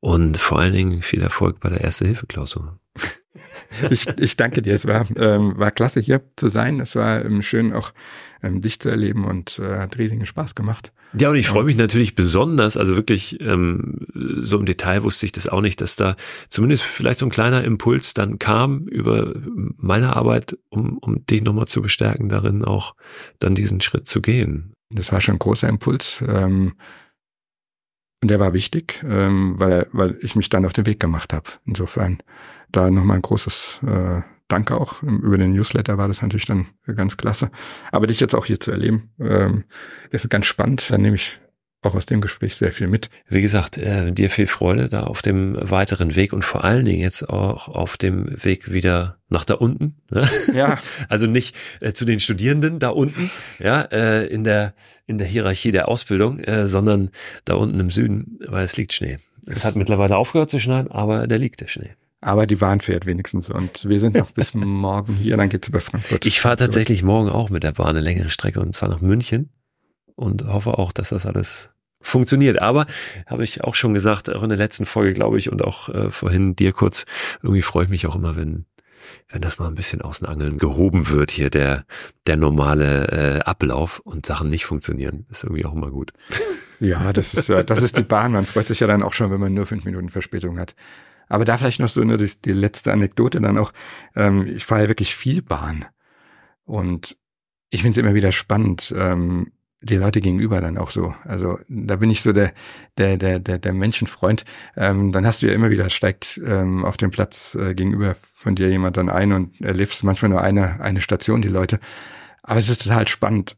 und 0.01 0.37
vor 0.37 0.59
allen 0.59 0.73
Dingen 0.73 1.03
viel 1.03 1.23
Erfolg 1.23 1.61
bei 1.61 1.69
der 1.69 1.81
Erste-Hilfe-Klausur. 1.83 2.79
Ich, 3.91 4.09
ich 4.19 4.37
danke 4.37 4.63
dir. 4.63 4.75
Es 4.75 4.87
war, 4.87 5.07
ähm, 5.17 5.53
war 5.57 5.71
klasse 5.71 6.01
hier 6.01 6.23
zu 6.37 6.49
sein. 6.49 6.81
Es 6.81 6.97
war 6.97 7.25
ähm, 7.25 7.43
schön 7.43 7.73
auch 7.73 7.93
ähm, 8.43 8.61
dich 8.61 8.81
zu 8.81 8.89
erleben 8.89 9.25
und 9.25 9.59
äh, 9.59 9.79
hat 9.79 9.99
riesigen 9.99 10.27
Spaß 10.27 10.55
gemacht. 10.55 10.93
Ja, 11.17 11.31
und 11.31 11.37
ich 11.37 11.49
freue 11.49 11.65
mich 11.65 11.77
natürlich 11.77 12.15
besonders, 12.15 12.77
also 12.77 12.95
wirklich 12.95 13.41
ähm, 13.41 14.07
so 14.43 14.59
im 14.59 14.67
Detail 14.67 15.03
wusste 15.05 15.25
ich 15.25 15.33
das 15.33 15.49
auch 15.49 15.63
nicht, 15.63 15.81
dass 15.81 15.97
da 15.97 16.17
zumindest 16.51 16.83
vielleicht 16.83 17.21
so 17.21 17.27
ein 17.27 17.31
kleiner 17.31 17.65
Impuls 17.65 18.13
dann 18.13 18.39
kam 18.39 18.87
über 18.89 19.35
meine 19.77 20.17
Arbeit, 20.17 20.59
um, 20.69 20.99
um 20.99 21.25
dich 21.25 21.43
nochmal 21.43 21.67
zu 21.67 21.81
bestärken, 21.81 22.29
darin 22.29 22.65
auch 22.65 22.95
dann 23.39 23.55
diesen 23.55 23.81
Schritt 23.81 24.07
zu 24.07 24.21
gehen. 24.21 24.75
Das 24.91 25.13
war 25.13 25.21
schon 25.21 25.37
ein 25.37 25.41
großer 25.41 25.69
Impuls. 25.69 26.25
Ähm, 26.27 26.75
und 28.21 28.31
der 28.31 28.41
war 28.41 28.53
wichtig, 28.53 29.05
ähm, 29.05 29.55
weil, 29.59 29.87
weil 29.93 30.19
ich 30.23 30.35
mich 30.35 30.49
dann 30.49 30.65
auf 30.65 30.73
den 30.73 30.87
Weg 30.87 30.99
gemacht 30.99 31.33
habe. 31.33 31.51
Insofern 31.67 32.19
da 32.73 32.91
nochmal 32.91 33.17
ein 33.17 33.23
großes 33.23 33.81
äh, 33.87 34.23
Danke 34.49 34.81
auch. 34.81 35.03
Über 35.03 35.37
den 35.37 35.53
Newsletter 35.53 35.99
war 35.99 36.09
das 36.09 36.23
natürlich 36.23 36.47
dann 36.47 36.67
ganz 36.87 37.19
klasse. 37.19 37.51
Aber 37.93 38.07
dich 38.07 38.19
jetzt 38.19 38.35
auch 38.35 38.47
hier 38.47 38.59
zu 38.59 38.71
erleben, 38.71 39.11
ähm, 39.21 39.65
ist 40.11 40.29
ganz 40.31 40.47
spannend. 40.47 40.91
Dann 40.91 41.03
nehme 41.03 41.17
ich 41.17 41.39
auch 41.83 41.95
aus 41.95 42.07
dem 42.07 42.21
Gespräch 42.21 42.57
sehr 42.57 42.73
viel 42.73 42.89
mit. 42.89 43.09
Wie 43.29 43.41
gesagt, 43.41 43.79
äh, 43.79 44.11
dir 44.13 44.31
viel 44.31 44.47
Freude 44.47 44.89
da 44.89 45.05
auf 45.05 45.23
dem 45.23 45.57
weiteren 45.61 46.17
Weg 46.17 46.33
und 46.33 46.45
vor 46.45 46.65
allen 46.65 46.85
Dingen 46.85 47.01
jetzt 47.01 47.29
auch 47.29 47.69
auf 47.69 47.97
dem 47.97 48.27
Weg 48.45 48.73
wieder 48.73 49.19
nach 49.29 49.45
da 49.45 49.55
unten. 49.55 49.97
Ne? 50.11 50.29
Ja. 50.55 50.79
Also 51.09 51.27
nicht 51.27 51.55
äh, 51.81 51.93
zu 51.93 52.05
den 52.05 52.21
Studierenden 52.21 52.79
da 52.79 52.91
unten, 52.91 53.31
ja, 53.59 53.83
äh, 53.83 54.27
in 54.27 54.45
der 54.45 54.75
in 55.07 55.17
der 55.17 55.27
Hierarchie 55.27 55.71
der 55.71 55.89
Ausbildung, 55.89 56.39
äh, 56.41 56.67
sondern 56.67 57.11
da 57.45 57.55
unten 57.55 57.81
im 57.81 57.91
Süden, 57.91 58.39
weil 58.47 58.65
es 58.65 58.77
liegt 58.77 58.93
Schnee. 58.93 59.19
Es, 59.47 59.59
es 59.59 59.65
hat 59.65 59.77
mittlerweile 59.77 60.17
aufgehört 60.17 60.51
zu 60.51 60.59
schneien, 60.59 60.91
aber 60.91 61.27
da 61.27 61.37
liegt 61.37 61.61
der 61.61 61.69
Schnee. 61.69 61.91
Aber 62.21 62.47
die 62.47 62.57
Bahn 62.57 62.81
fährt 62.81 63.07
wenigstens 63.07 63.49
und 63.49 63.89
wir 63.89 64.01
sind 64.01 64.17
noch 64.17 64.33
bis 64.33 64.55
morgen 64.55 65.15
hier, 65.15 65.37
dann 65.37 65.49
geht's 65.49 65.69
über 65.69 65.81
Frankfurt. 65.81 66.27
Ich 66.27 66.41
fahre 66.41 66.57
tatsächlich 66.57 67.03
morgen 67.03 67.31
auch 67.31 67.49
mit 67.49 67.63
der 67.63 67.73
Bahn 67.73 67.91
eine 67.91 68.01
längere 68.01 68.29
Strecke 68.29 68.61
und 68.61 68.75
zwar 68.75 68.89
nach 68.89 69.01
München 69.01 69.51
und 70.19 70.45
hoffe 70.47 70.79
auch, 70.79 70.93
dass 70.93 71.11
das 71.11 71.27
alles 71.27 71.71
funktioniert. 72.01 72.61
Aber 72.61 72.87
habe 73.27 73.45
ich 73.45 73.65
auch 73.65 73.75
schon 73.75 73.95
gesagt, 73.95 74.29
auch 74.31 74.43
in 74.43 74.49
der 74.49 74.59
letzten 74.59 74.85
Folge, 74.85 75.15
glaube 75.15 75.39
ich, 75.39 75.51
und 75.51 75.63
auch 75.63 75.89
äh, 75.89 76.11
vorhin 76.11 76.57
dir 76.57 76.73
kurz, 76.73 77.07
irgendwie 77.43 77.63
freue 77.63 77.85
ich 77.85 77.91
mich 77.91 78.07
auch 78.07 78.17
immer, 78.17 78.37
wenn 78.37 78.67
wenn 79.31 79.41
das 79.41 79.59
mal 79.59 79.69
ein 79.69 79.75
bisschen 79.75 80.03
aus 80.03 80.19
den 80.19 80.29
Angeln 80.29 80.59
gehoben 80.59 81.09
wird, 81.09 81.31
hier 81.31 81.49
der, 81.49 81.87
der 82.27 82.37
normale 82.37 83.39
äh, 83.39 83.41
Ablauf 83.41 84.01
und 84.01 84.27
Sachen 84.27 84.51
nicht 84.51 84.67
funktionieren, 84.67 85.25
ist 85.31 85.45
irgendwie 85.45 85.65
auch 85.65 85.73
immer 85.73 85.91
gut. 85.91 86.13
Ja, 86.81 87.13
das 87.13 87.33
ist, 87.33 87.49
äh, 87.49 87.65
das 87.65 87.83
ist 87.83 87.97
die 87.97 88.03
Bahn. 88.03 88.33
Man 88.33 88.45
freut 88.45 88.67
sich 88.67 88.81
ja 88.81 88.87
dann 88.87 89.03
auch 89.03 89.15
schon, 89.15 89.31
wenn 89.31 89.41
man 89.41 89.55
nur 89.55 89.65
fünf 89.67 89.85
Minuten 89.85 90.11
Verspätung 90.11 90.59
hat. 90.59 90.75
Aber 91.29 91.45
da 91.45 91.57
vielleicht 91.57 91.81
noch 91.81 91.89
so 91.89 92.03
eine, 92.03 92.19
die, 92.19 92.31
die 92.45 92.53
letzte 92.53 92.93
Anekdote 92.93 93.41
dann 93.41 93.57
auch. 93.57 93.73
Ähm, 94.15 94.47
ich 94.47 94.67
fahre 94.67 94.83
ja 94.83 94.89
wirklich 94.89 95.15
viel 95.17 95.43
Bahn. 95.43 95.87
Und 96.65 97.17
ich 97.71 97.83
finde 97.83 97.99
es 97.99 98.05
immer 98.05 98.15
wieder 98.15 98.33
spannend, 98.33 98.95
ähm, 98.97 99.53
die 99.81 99.97
Leute 99.97 100.21
gegenüber 100.21 100.61
dann 100.61 100.79
auch 100.79 100.91
so. 100.91 101.15
Also 101.25 101.59
da 101.69 101.97
bin 101.97 102.11
ich 102.11 102.23
so 102.23 102.33
der 102.33 102.53
der 102.97 103.17
der 103.17 103.39
der, 103.39 103.59
der 103.59 103.73
Menschenfreund. 103.73 104.45
Ähm, 104.77 105.13
dann 105.13 105.27
hast 105.27 105.43
du 105.43 105.47
ja 105.47 105.53
immer 105.53 105.71
wieder 105.71 105.89
steigt 105.91 106.41
ähm, 106.45 106.85
auf 106.85 106.97
dem 106.97 107.11
Platz 107.11 107.55
äh, 107.55 107.75
gegenüber 107.75 108.17
von 108.35 108.55
dir 108.55 108.69
jemand 108.69 108.97
dann 108.97 109.09
ein 109.09 109.33
und 109.33 109.61
erlebst 109.61 110.03
manchmal 110.05 110.31
nur 110.31 110.43
eine 110.43 110.81
eine 110.81 111.01
Station 111.01 111.43
die 111.43 111.49
Leute. 111.49 111.81
Aber 112.43 112.59
es 112.59 112.69
ist 112.69 112.83
total 112.83 113.07
spannend, 113.09 113.57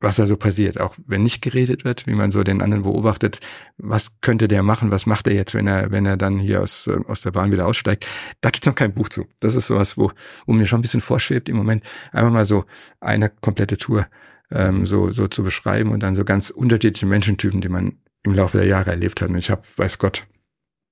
was 0.00 0.16
da 0.16 0.26
so 0.26 0.36
passiert, 0.36 0.80
auch 0.80 0.94
wenn 1.06 1.22
nicht 1.22 1.42
geredet 1.42 1.84
wird, 1.84 2.06
wie 2.06 2.14
man 2.14 2.32
so 2.32 2.42
den 2.42 2.62
anderen 2.62 2.84
beobachtet, 2.84 3.40
was 3.76 4.12
könnte 4.22 4.48
der 4.48 4.62
machen, 4.62 4.90
was 4.90 5.04
macht 5.04 5.26
er 5.26 5.34
jetzt, 5.34 5.54
wenn 5.54 5.66
er, 5.66 5.90
wenn 5.90 6.06
er 6.06 6.16
dann 6.16 6.38
hier 6.38 6.62
aus, 6.62 6.86
äh, 6.86 6.98
aus 7.06 7.20
der 7.20 7.32
Bahn 7.32 7.52
wieder 7.52 7.66
aussteigt. 7.66 8.06
Da 8.40 8.50
gibt's 8.50 8.66
noch 8.66 8.74
kein 8.74 8.94
Buch 8.94 9.10
zu. 9.10 9.26
Das 9.40 9.54
ist 9.54 9.66
sowas, 9.66 9.98
wo, 9.98 10.10
wo 10.46 10.52
mir 10.52 10.66
schon 10.66 10.78
ein 10.78 10.82
bisschen 10.82 11.02
vorschwebt 11.02 11.48
im 11.48 11.56
Moment, 11.56 11.84
einfach 12.12 12.32
mal 12.32 12.46
so 12.46 12.64
eine 13.00 13.28
komplette 13.28 13.76
Tour 13.76 14.06
ähm, 14.50 14.86
so, 14.86 15.10
so 15.10 15.28
zu 15.28 15.42
beschreiben 15.42 15.92
und 15.92 16.02
dann 16.02 16.14
so 16.14 16.24
ganz 16.24 16.50
unterschiedliche 16.50 17.06
Menschentypen, 17.06 17.60
die 17.60 17.68
man 17.68 17.98
im 18.22 18.34
Laufe 18.34 18.58
der 18.58 18.66
Jahre 18.66 18.90
erlebt 18.90 19.20
hat. 19.20 19.30
Und 19.30 19.38
ich 19.38 19.50
habe, 19.50 19.62
weiß 19.76 19.98
Gott, 19.98 20.26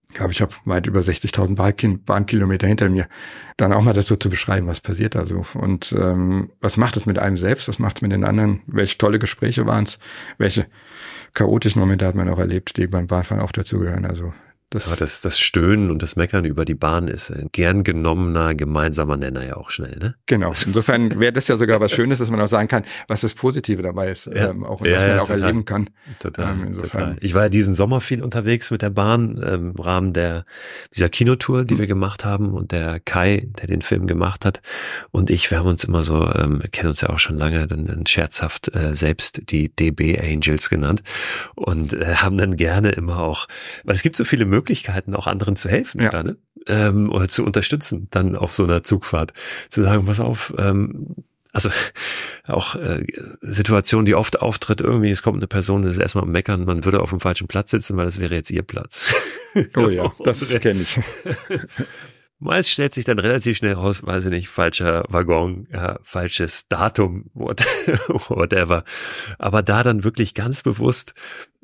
ich 0.09 0.15
glaube, 0.15 0.33
ich 0.33 0.41
habe 0.41 0.55
weit 0.65 0.87
über 0.87 1.01
60.000 1.01 1.55
Bahn 1.55 2.01
Bahnkilometer 2.05 2.67
hinter 2.67 2.89
mir, 2.89 3.09
dann 3.59 3.73
auch 3.73 3.83
mal 3.83 3.93
das 3.93 4.07
so 4.07 4.17
zu 4.17 4.31
beschreiben, 4.31 4.67
was 4.67 4.81
passiert 4.81 5.15
da 5.15 5.27
so 5.27 5.45
und 5.55 5.93
ähm, 5.93 6.51
was 6.61 6.79
macht 6.79 6.97
es 6.97 7.05
mit 7.05 7.19
einem 7.19 7.37
selbst, 7.37 7.69
was 7.69 7.79
macht 7.79 7.97
es 7.97 8.03
mit 8.03 8.13
den 8.13 8.25
anderen, 8.25 8.63
welche 8.67 8.97
tolle 8.97 9.19
Gespräche 9.19 9.67
waren 9.67 9.85
es, 9.85 9.99
welche 10.39 10.67
chaotischen 11.35 11.81
Momente 11.81 12.07
hat 12.07 12.15
man 12.15 12.29
auch 12.31 12.39
erlebt, 12.39 12.79
die 12.79 12.87
beim 12.87 13.07
Bahnfahren 13.07 13.45
auch 13.45 13.53
dazugehören. 13.53 14.07
Also 14.07 14.33
das, 14.71 14.89
Aber 14.89 14.97
das, 14.97 15.23
das 15.23 15.41
Stöhnen 15.41 15.91
und 15.91 16.03
das 16.03 16.17
Meckern 16.17 16.45
über 16.45 16.67
die 16.67 16.75
Bahn 16.75 17.09
ist 17.09 17.31
ein 17.31 17.49
gern 17.53 17.85
genommener 17.85 18.55
gemeinsamer 18.55 19.17
Nenner 19.17 19.43
ja 19.43 19.57
auch 19.57 19.71
schnell, 19.71 19.97
ne? 19.97 20.15
Genau. 20.27 20.53
Insofern 20.67 21.19
wäre 21.21 21.33
das 21.33 21.49
ja 21.49 21.57
sogar 21.57 21.81
was 21.81 21.93
Schönes, 21.93 22.19
dass 22.19 22.31
man 22.31 22.39
auch 22.39 22.49
sagen 22.49 22.69
kann, 22.69 22.85
was 23.07 23.23
das 23.23 23.33
Positive 23.33 23.81
dabei 23.81 24.11
ist, 24.11 24.27
ja. 24.27 24.51
ähm, 24.51 24.65
auch 24.65 24.85
ja, 24.85 24.93
was 24.93 25.01
man 25.01 25.11
ja, 25.11 25.23
auch 25.23 25.27
total. 25.27 25.41
erleben 25.41 25.65
kann. 25.65 25.91
Total, 26.19 26.53
ähm, 26.53 26.67
insofern. 26.67 27.01
Total. 27.01 27.17
Ich 27.21 27.35
war 27.35 27.45
ja 27.45 27.49
diesen 27.49 27.75
Sommer 27.75 28.03
viel 28.03 28.23
unterwegs 28.23 28.71
mit 28.71 28.83
der 28.83 28.91
Bahn 28.91 29.43
ähm, 29.43 29.73
im 29.75 29.83
Rahmen 29.83 30.13
der 30.13 30.45
dieser 30.95 31.09
Kinotour, 31.09 31.65
die 31.65 31.75
mhm. 31.75 31.79
wir 31.79 31.87
gemacht 31.87 32.27
haben 32.27 32.53
und 32.53 32.71
der 32.71 33.01
Kai, 33.01 33.49
der 33.61 33.69
den 33.69 33.81
Film 33.81 34.07
gemacht 34.07 34.45
hat 34.45 34.61
und 35.11 35.31
ich, 35.31 35.51
wir 35.51 35.61
haben 35.61 35.69
uns 35.69 35.85
immer 35.85 36.03
so, 36.03 36.31
ähm, 36.31 36.61
wir 36.61 36.69
kennen 36.69 36.89
uns 36.89 37.01
ja 37.01 37.09
auch 37.09 37.19
schon 37.19 37.39
lange, 37.39 37.67
dann, 37.67 37.87
dann 37.87 38.05
scherzhaft 38.05 38.75
äh, 38.75 38.95
selbst 38.95 39.51
die 39.51 39.75
DB 39.75 40.19
Angels 40.21 40.69
genannt 40.69 41.03
und 41.55 41.95
äh, 41.95 42.17
haben 42.17 42.37
dann 42.37 42.57
gerne 42.57 42.91
immer 42.91 43.21
auch, 43.21 43.47
weil 43.85 43.95
es 43.95 44.03
gibt 44.03 44.17
so 44.17 44.25
viele 44.25 44.45
Möglichkeiten 44.45 44.58
Möglichkeiten, 44.59 45.15
auch 45.15 45.29
anderen 45.29 45.55
zu 45.55 45.69
helfen 45.69 46.01
ja. 46.01 46.23
ne? 46.23 46.37
ähm, 46.67 47.13
oder 47.13 47.29
zu 47.29 47.45
unterstützen, 47.45 48.09
dann 48.11 48.35
auf 48.35 48.53
so 48.53 48.65
einer 48.65 48.83
Zugfahrt. 48.83 49.33
Zu 49.71 49.83
sagen, 49.83 50.05
pass 50.07 50.19
auf, 50.19 50.53
ähm, 50.59 51.15
also 51.53 51.71
auch 52.49 52.75
äh, 52.75 53.05
Situation, 53.41 54.05
die 54.05 54.17
oft 54.17 54.41
auftritt, 54.41 54.81
irgendwie, 54.81 55.11
es 55.11 55.23
kommt 55.23 55.39
eine 55.39 55.47
Person, 55.47 55.83
das 55.83 55.95
ist 55.95 56.01
erstmal 56.01 56.25
am 56.25 56.33
Meckern, 56.33 56.65
man 56.65 56.85
würde 56.85 57.01
auf 57.01 57.11
dem 57.11 57.21
falschen 57.21 57.47
Platz 57.47 57.71
sitzen, 57.71 57.97
weil 57.97 58.05
das 58.05 58.19
wäre 58.19 58.35
jetzt 58.35 58.51
ihr 58.51 58.63
Platz. 58.63 59.15
Oh 59.77 59.89
ja, 59.89 60.13
das 60.25 60.47
kenne 60.61 60.83
ich. 60.83 61.01
Meist 62.39 62.71
stellt 62.71 62.95
sich 62.95 63.07
dann 63.07 63.19
relativ 63.19 63.57
schnell 63.57 63.73
raus, 63.73 64.05
weiß 64.05 64.27
ich 64.27 64.31
nicht, 64.31 64.49
falscher 64.49 65.05
Waggon, 65.09 65.67
ja, 65.73 65.99
falsches 66.03 66.69
Datum, 66.69 67.31
whatever. 67.33 68.85
Aber 69.39 69.63
da 69.63 69.83
dann 69.83 70.05
wirklich 70.05 70.35
ganz 70.35 70.63
bewusst 70.63 71.15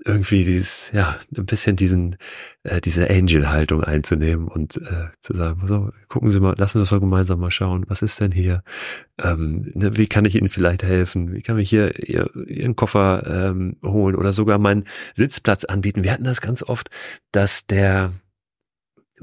irgendwie 0.04 0.44
dieses, 0.44 0.90
ja, 0.92 1.16
ein 1.36 1.46
bisschen 1.46 1.76
diesen, 1.76 2.16
äh, 2.62 2.80
diese 2.80 3.08
Angel-Haltung 3.08 3.82
einzunehmen 3.82 4.48
und 4.48 4.76
äh, 4.76 5.08
zu 5.20 5.32
sagen, 5.32 5.66
so, 5.66 5.90
gucken 6.08 6.30
Sie 6.30 6.40
mal, 6.40 6.54
lassen 6.58 6.74
wir 6.76 6.80
uns 6.80 6.90
doch 6.90 7.00
gemeinsam 7.00 7.40
mal 7.40 7.50
schauen, 7.50 7.84
was 7.88 8.02
ist 8.02 8.20
denn 8.20 8.30
hier? 8.30 8.62
Ähm, 9.22 9.70
ne, 9.74 9.96
wie 9.96 10.06
kann 10.06 10.26
ich 10.26 10.34
Ihnen 10.34 10.48
vielleicht 10.48 10.82
helfen? 10.82 11.32
Wie 11.32 11.42
kann 11.42 11.58
ich 11.58 11.70
hier 11.70 12.06
ihr, 12.06 12.28
Ihren 12.46 12.76
Koffer 12.76 13.24
ähm, 13.26 13.76
holen 13.82 14.14
oder 14.14 14.32
sogar 14.32 14.58
meinen 14.58 14.84
Sitzplatz 15.14 15.64
anbieten? 15.64 16.04
Wir 16.04 16.12
hatten 16.12 16.24
das 16.24 16.42
ganz 16.42 16.62
oft, 16.62 16.90
dass 17.32 17.66
der 17.66 18.12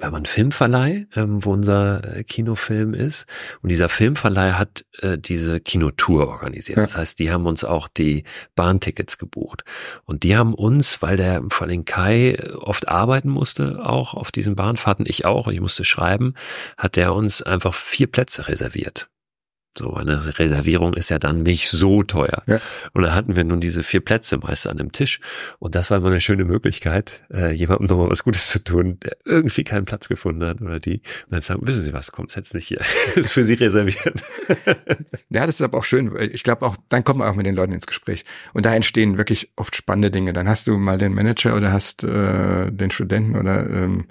wir 0.02 0.08
haben 0.08 0.16
einen 0.16 0.26
Filmverleih, 0.26 1.06
ähm, 1.16 1.45
wo 1.45 1.54
unser 1.54 2.18
äh, 2.18 2.24
Kinofilm 2.24 2.95
ist. 2.95 3.28
Und 3.62 3.70
dieser 3.70 3.88
Filmverleih 3.88 4.54
hat 4.54 4.84
äh, 4.99 5.18
diese 5.20 5.60
Kinotour 5.60 6.28
organisiert. 6.28 6.78
Ja. 6.78 6.84
Das 6.84 6.97
heißt, 6.97 7.20
die 7.20 7.32
haben 7.32 7.45
uns 7.45 7.64
auch 7.64 7.88
die 7.88 8.24
Bahntickets 8.56 9.20
gebucht. 9.20 9.64
Und 10.06 10.24
die 10.24 10.36
haben 10.36 10.56
uns, 10.56 11.04
weil 11.04 11.18
der 11.18 11.43
vor 11.49 11.68
allem 11.68 11.86
Kai 11.86 12.39
oft 12.56 12.88
arbeiten 12.88 13.30
musste, 13.30 13.86
auch 13.86 14.16
auf 14.16 14.32
diesen 14.32 14.56
Bahnfahrten, 14.56 15.06
ich 15.08 15.26
auch, 15.26 15.47
ich 15.47 15.62
musste 15.62 15.86
schreiben, 15.86 16.34
hat 16.78 16.95
der 16.95 17.14
uns 17.14 17.43
einfach 17.43 17.76
vier 17.76 18.08
Plätze 18.08 18.47
reserviert. 18.47 19.08
So, 19.78 19.93
eine 19.93 20.38
Reservierung 20.38 20.93
ist 20.95 21.09
ja 21.11 21.17
dann 21.17 21.43
nicht 21.43 21.69
so 21.69 22.03
teuer. 22.03 22.43
Ja. 22.45 22.59
Und 22.91 23.03
da 23.03 23.15
hatten 23.15 23.38
wir 23.38 23.45
nun 23.45 23.61
diese 23.61 23.84
vier 23.84 24.01
Plätze 24.01 24.38
meist 24.38 24.67
an 24.67 24.76
dem 24.76 24.91
Tisch. 24.91 25.22
Und 25.59 25.76
das 25.76 25.89
war 25.89 25.99
immer 25.99 26.07
eine 26.07 26.19
schöne 26.19 26.43
Möglichkeit, 26.43 27.24
äh, 27.32 27.53
jemandem 27.53 27.88
nochmal 27.88 28.11
was 28.11 28.26
Gutes 28.26 28.49
zu 28.49 28.61
tun, 28.61 28.99
der 28.99 29.15
irgendwie 29.24 29.63
keinen 29.63 29.86
Platz 29.86 30.09
gefunden 30.09 30.43
hat 30.45 30.61
oder 30.61 30.82
die. 30.82 31.01
Und 31.26 31.32
dann 31.32 31.41
sagen, 31.41 31.65
wissen 31.65 31.84
Sie 31.84 31.93
was, 31.93 32.11
kommt 32.11 32.36
jetzt 32.36 32.53
nicht 32.53 32.67
hier. 32.67 32.82
ist 33.15 33.32
für 33.32 33.45
Sie 33.45 33.53
reserviert. 33.53 34.22
ja, 35.30 35.45
das 35.45 35.55
ist 35.55 35.61
aber 35.61 35.78
auch 35.78 35.86
schön. 35.86 36.13
Ich 36.34 36.43
glaube 36.43 36.65
auch, 36.65 36.76
dann 36.89 37.05
kommt 37.05 37.19
man 37.19 37.30
auch 37.30 37.36
mit 37.36 37.45
den 37.45 37.55
Leuten 37.55 37.72
ins 37.72 37.88
Gespräch. 37.88 38.26
Und 38.53 38.65
da 38.65 38.76
entstehen 38.76 39.17
wirklich 39.17 39.53
oft 39.55 39.78
spannende 39.78 40.11
Dinge. 40.11 40.34
Dann 40.34 40.49
hast 40.49 40.67
du 40.67 40.78
mal 40.78 40.97
den 40.97 41.13
Manager 41.13 41.55
oder 41.55 41.72
hast 41.72 42.03
äh, 42.03 42.72
den 42.72 42.91
Studenten 42.91 43.38
oder 43.38 43.69
ähm, 43.69 44.07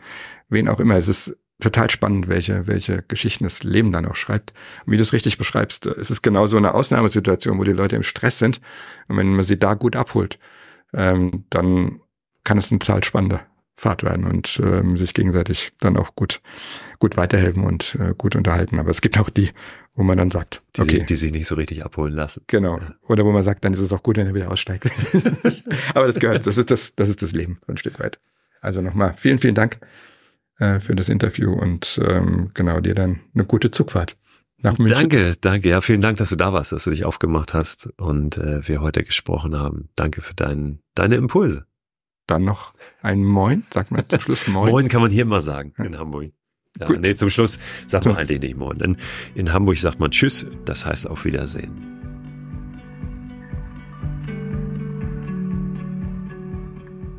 wen 0.48 0.68
auch 0.68 0.80
immer. 0.80 0.96
Es 0.96 1.08
ist 1.08 1.36
total 1.60 1.90
spannend, 1.90 2.28
welche, 2.28 2.66
welche 2.66 3.02
Geschichten 3.02 3.44
das 3.44 3.62
Leben 3.62 3.92
dann 3.92 4.06
auch 4.06 4.16
schreibt. 4.16 4.52
Und 4.84 4.92
wie 4.92 4.96
du 4.96 5.02
es 5.02 5.12
richtig 5.12 5.38
beschreibst, 5.38 5.86
es 5.86 6.10
ist 6.10 6.22
genau 6.22 6.46
so 6.46 6.56
eine 6.56 6.74
Ausnahmesituation, 6.74 7.58
wo 7.58 7.64
die 7.64 7.72
Leute 7.72 7.96
im 7.96 8.02
Stress 8.02 8.38
sind. 8.38 8.60
Und 9.08 9.16
wenn 9.16 9.28
man 9.28 9.44
sie 9.44 9.58
da 9.58 9.74
gut 9.74 9.96
abholt, 9.96 10.38
ähm, 10.92 11.44
dann 11.50 12.00
kann 12.44 12.58
es 12.58 12.70
eine 12.70 12.78
total 12.78 13.04
spannende 13.04 13.40
Fahrt 13.76 14.02
werden 14.02 14.26
und 14.26 14.60
ähm, 14.62 14.98
sich 14.98 15.14
gegenseitig 15.14 15.72
dann 15.80 15.96
auch 15.96 16.14
gut, 16.14 16.42
gut 16.98 17.16
weiterhelfen 17.16 17.64
und 17.64 17.96
äh, 17.98 18.14
gut 18.16 18.36
unterhalten. 18.36 18.78
Aber 18.78 18.90
es 18.90 19.00
gibt 19.00 19.18
auch 19.18 19.30
die, 19.30 19.50
wo 19.94 20.02
man 20.02 20.18
dann 20.18 20.30
sagt, 20.30 20.62
die, 20.76 20.82
okay. 20.82 21.04
die 21.08 21.14
sich 21.14 21.32
nicht 21.32 21.46
so 21.46 21.54
richtig 21.54 21.84
abholen 21.84 22.12
lassen. 22.12 22.42
Genau. 22.46 22.80
Oder 23.08 23.24
wo 23.24 23.32
man 23.32 23.42
sagt, 23.42 23.64
dann 23.64 23.72
ist 23.72 23.80
es 23.80 23.92
auch 23.92 24.02
gut, 24.02 24.18
wenn 24.18 24.26
er 24.26 24.34
wieder 24.34 24.50
aussteigt. 24.50 24.90
Aber 25.94 26.06
das 26.06 26.16
gehört, 26.16 26.46
das 26.46 26.58
ist 26.58 26.70
das, 26.70 26.94
das 26.94 27.08
ist 27.08 27.22
das 27.22 27.32
Leben, 27.32 27.58
so 27.66 27.72
ein 27.72 27.78
Stück 27.78 27.98
weit. 28.00 28.20
Also 28.60 28.82
nochmal 28.82 29.14
vielen, 29.16 29.38
vielen 29.38 29.54
Dank 29.54 29.78
äh, 30.60 30.80
für 30.80 30.94
das 30.94 31.08
Interview 31.08 31.52
und 31.52 32.00
ähm, 32.06 32.50
genau 32.54 32.80
dir 32.80 32.94
dann 32.94 33.20
eine 33.34 33.44
gute 33.44 33.70
Zugfahrt. 33.70 34.16
Nach 34.62 34.76
München. 34.78 34.96
Danke, 34.96 35.36
danke. 35.40 35.68
Ja, 35.70 35.80
vielen 35.80 36.02
Dank, 36.02 36.18
dass 36.18 36.28
du 36.28 36.36
da 36.36 36.52
warst, 36.52 36.72
dass 36.72 36.84
du 36.84 36.90
dich 36.90 37.04
aufgemacht 37.04 37.54
hast 37.54 37.88
und 37.96 38.36
äh, 38.36 38.66
wir 38.68 38.82
heute 38.82 39.02
gesprochen 39.02 39.56
haben. 39.56 39.88
Danke 39.96 40.20
für 40.20 40.34
dein, 40.34 40.80
deine 40.94 41.16
Impulse. 41.16 41.64
Dann 42.26 42.44
noch 42.44 42.74
ein 43.02 43.24
Moin, 43.24 43.64
sag 43.72 43.90
mal 43.90 44.06
zum 44.06 44.20
Schluss 44.20 44.46
Moin. 44.48 44.70
Moin 44.70 44.88
kann 44.88 45.00
man 45.00 45.10
hier 45.10 45.22
immer 45.22 45.40
sagen 45.40 45.72
in 45.78 45.98
Hamburg. 45.98 46.32
Ja, 46.78 46.86
Gut. 46.86 47.00
nee, 47.00 47.14
zum 47.14 47.30
Schluss 47.30 47.58
sagt 47.86 48.04
man 48.04 48.16
eigentlich 48.16 48.40
nicht 48.40 48.56
Moin. 48.56 48.78
Denn 48.78 48.96
in 49.34 49.52
Hamburg 49.52 49.78
sagt 49.78 49.98
man 49.98 50.10
Tschüss, 50.10 50.46
das 50.66 50.84
heißt 50.84 51.08
auf 51.08 51.24
Wiedersehen. 51.24 51.99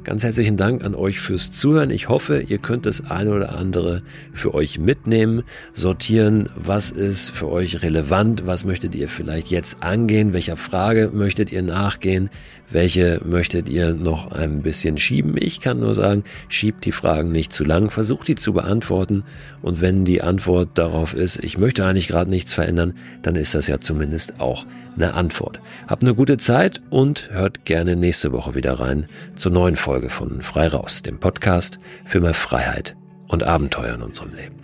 Ganz 0.03 0.23
herzlichen 0.23 0.57
Dank 0.57 0.83
an 0.83 0.95
euch 0.95 1.19
fürs 1.19 1.51
Zuhören. 1.51 1.91
Ich 1.91 2.09
hoffe, 2.09 2.41
ihr 2.41 2.57
könnt 2.57 2.87
das 2.87 3.11
eine 3.11 3.35
oder 3.35 3.55
andere 3.55 4.01
für 4.33 4.55
euch 4.55 4.79
mitnehmen, 4.79 5.43
sortieren, 5.73 6.49
was 6.55 6.89
ist 6.89 7.29
für 7.29 7.51
euch 7.51 7.83
relevant, 7.83 8.47
was 8.47 8.65
möchtet 8.65 8.95
ihr 8.95 9.07
vielleicht 9.07 9.51
jetzt 9.51 9.83
angehen, 9.83 10.33
welcher 10.33 10.57
Frage 10.57 11.11
möchtet 11.13 11.51
ihr 11.51 11.61
nachgehen, 11.61 12.31
welche 12.71 13.21
möchtet 13.23 13.69
ihr 13.69 13.93
noch 13.93 14.31
ein 14.31 14.63
bisschen 14.63 14.97
schieben. 14.97 15.35
Ich 15.37 15.61
kann 15.61 15.79
nur 15.79 15.93
sagen, 15.93 16.23
schiebt 16.47 16.83
die 16.85 16.91
Fragen 16.91 17.31
nicht 17.31 17.53
zu 17.53 17.63
lang, 17.63 17.91
versucht 17.91 18.27
die 18.27 18.35
zu 18.35 18.53
beantworten 18.53 19.23
und 19.61 19.81
wenn 19.81 20.03
die 20.03 20.23
Antwort 20.23 20.69
darauf 20.79 21.13
ist, 21.13 21.37
ich 21.43 21.59
möchte 21.59 21.85
eigentlich 21.85 22.07
gerade 22.07 22.31
nichts 22.31 22.55
verändern, 22.55 22.95
dann 23.21 23.35
ist 23.35 23.53
das 23.53 23.67
ja 23.67 23.79
zumindest 23.79 24.39
auch 24.39 24.65
eine 24.95 25.13
Antwort. 25.13 25.61
Habt 25.87 26.03
eine 26.03 26.15
gute 26.15 26.37
Zeit 26.37 26.81
und 26.89 27.29
hört 27.31 27.65
gerne 27.65 27.95
nächste 27.95 28.31
Woche 28.31 28.55
wieder 28.55 28.73
rein 28.73 29.07
zur 29.35 29.51
neuen 29.51 29.75
Folge 29.91 30.09
von 30.09 30.41
Frei 30.41 30.69
Raus, 30.69 31.01
dem 31.01 31.19
Podcast 31.19 31.77
für 32.05 32.21
mehr 32.21 32.33
Freiheit 32.33 32.95
und 33.27 33.43
Abenteuer 33.43 33.95
in 33.95 34.01
unserem 34.01 34.33
Leben. 34.33 34.55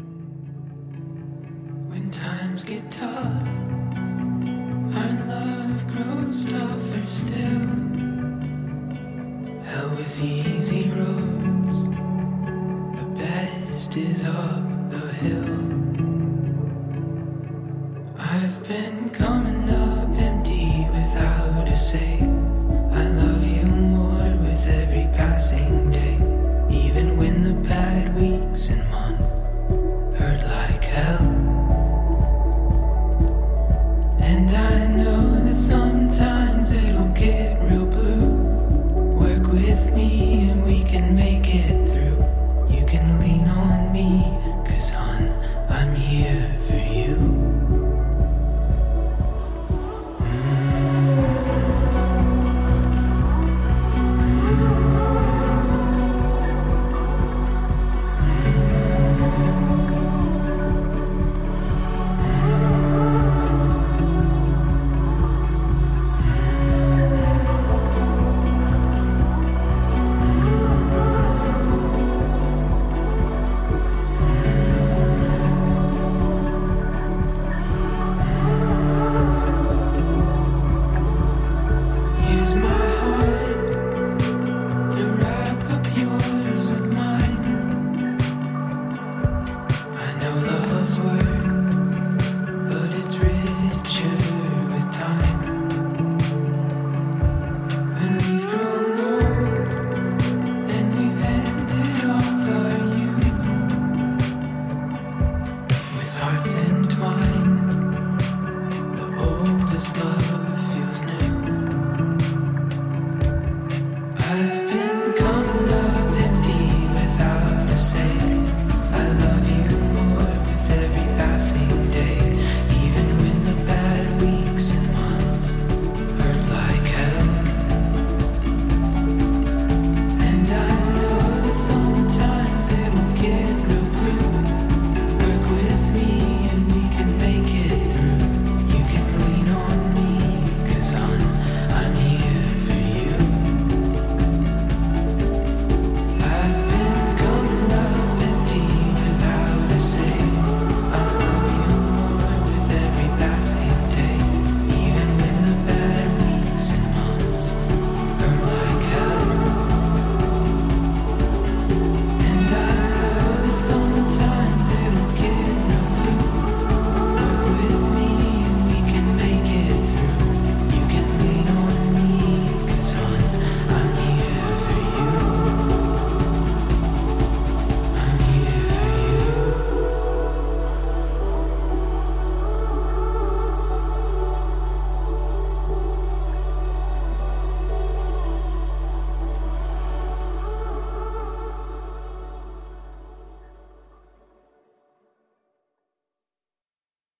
When 1.90 2.10
times 2.10 2.64
get 2.64 2.90
tough, 2.90 3.28
our 4.96 5.12
love 5.28 5.86
grows 5.92 6.46
tougher 6.46 7.06
still. 7.08 7.68
Hell 9.66 9.98
with 9.98 10.24
easy 10.24 10.90
roads, 10.96 11.90
the 12.96 13.22
best 13.22 13.98
is 13.98 14.24
up 14.24 14.90
the 14.90 15.12
hill. 15.26 15.60
I've 18.18 18.66
been 18.66 19.10
coming 19.10 19.70
up 19.72 20.08
empty 20.18 20.88
without 20.94 21.68
a 21.68 21.76
say. 21.76 22.27
rising. 25.38 25.87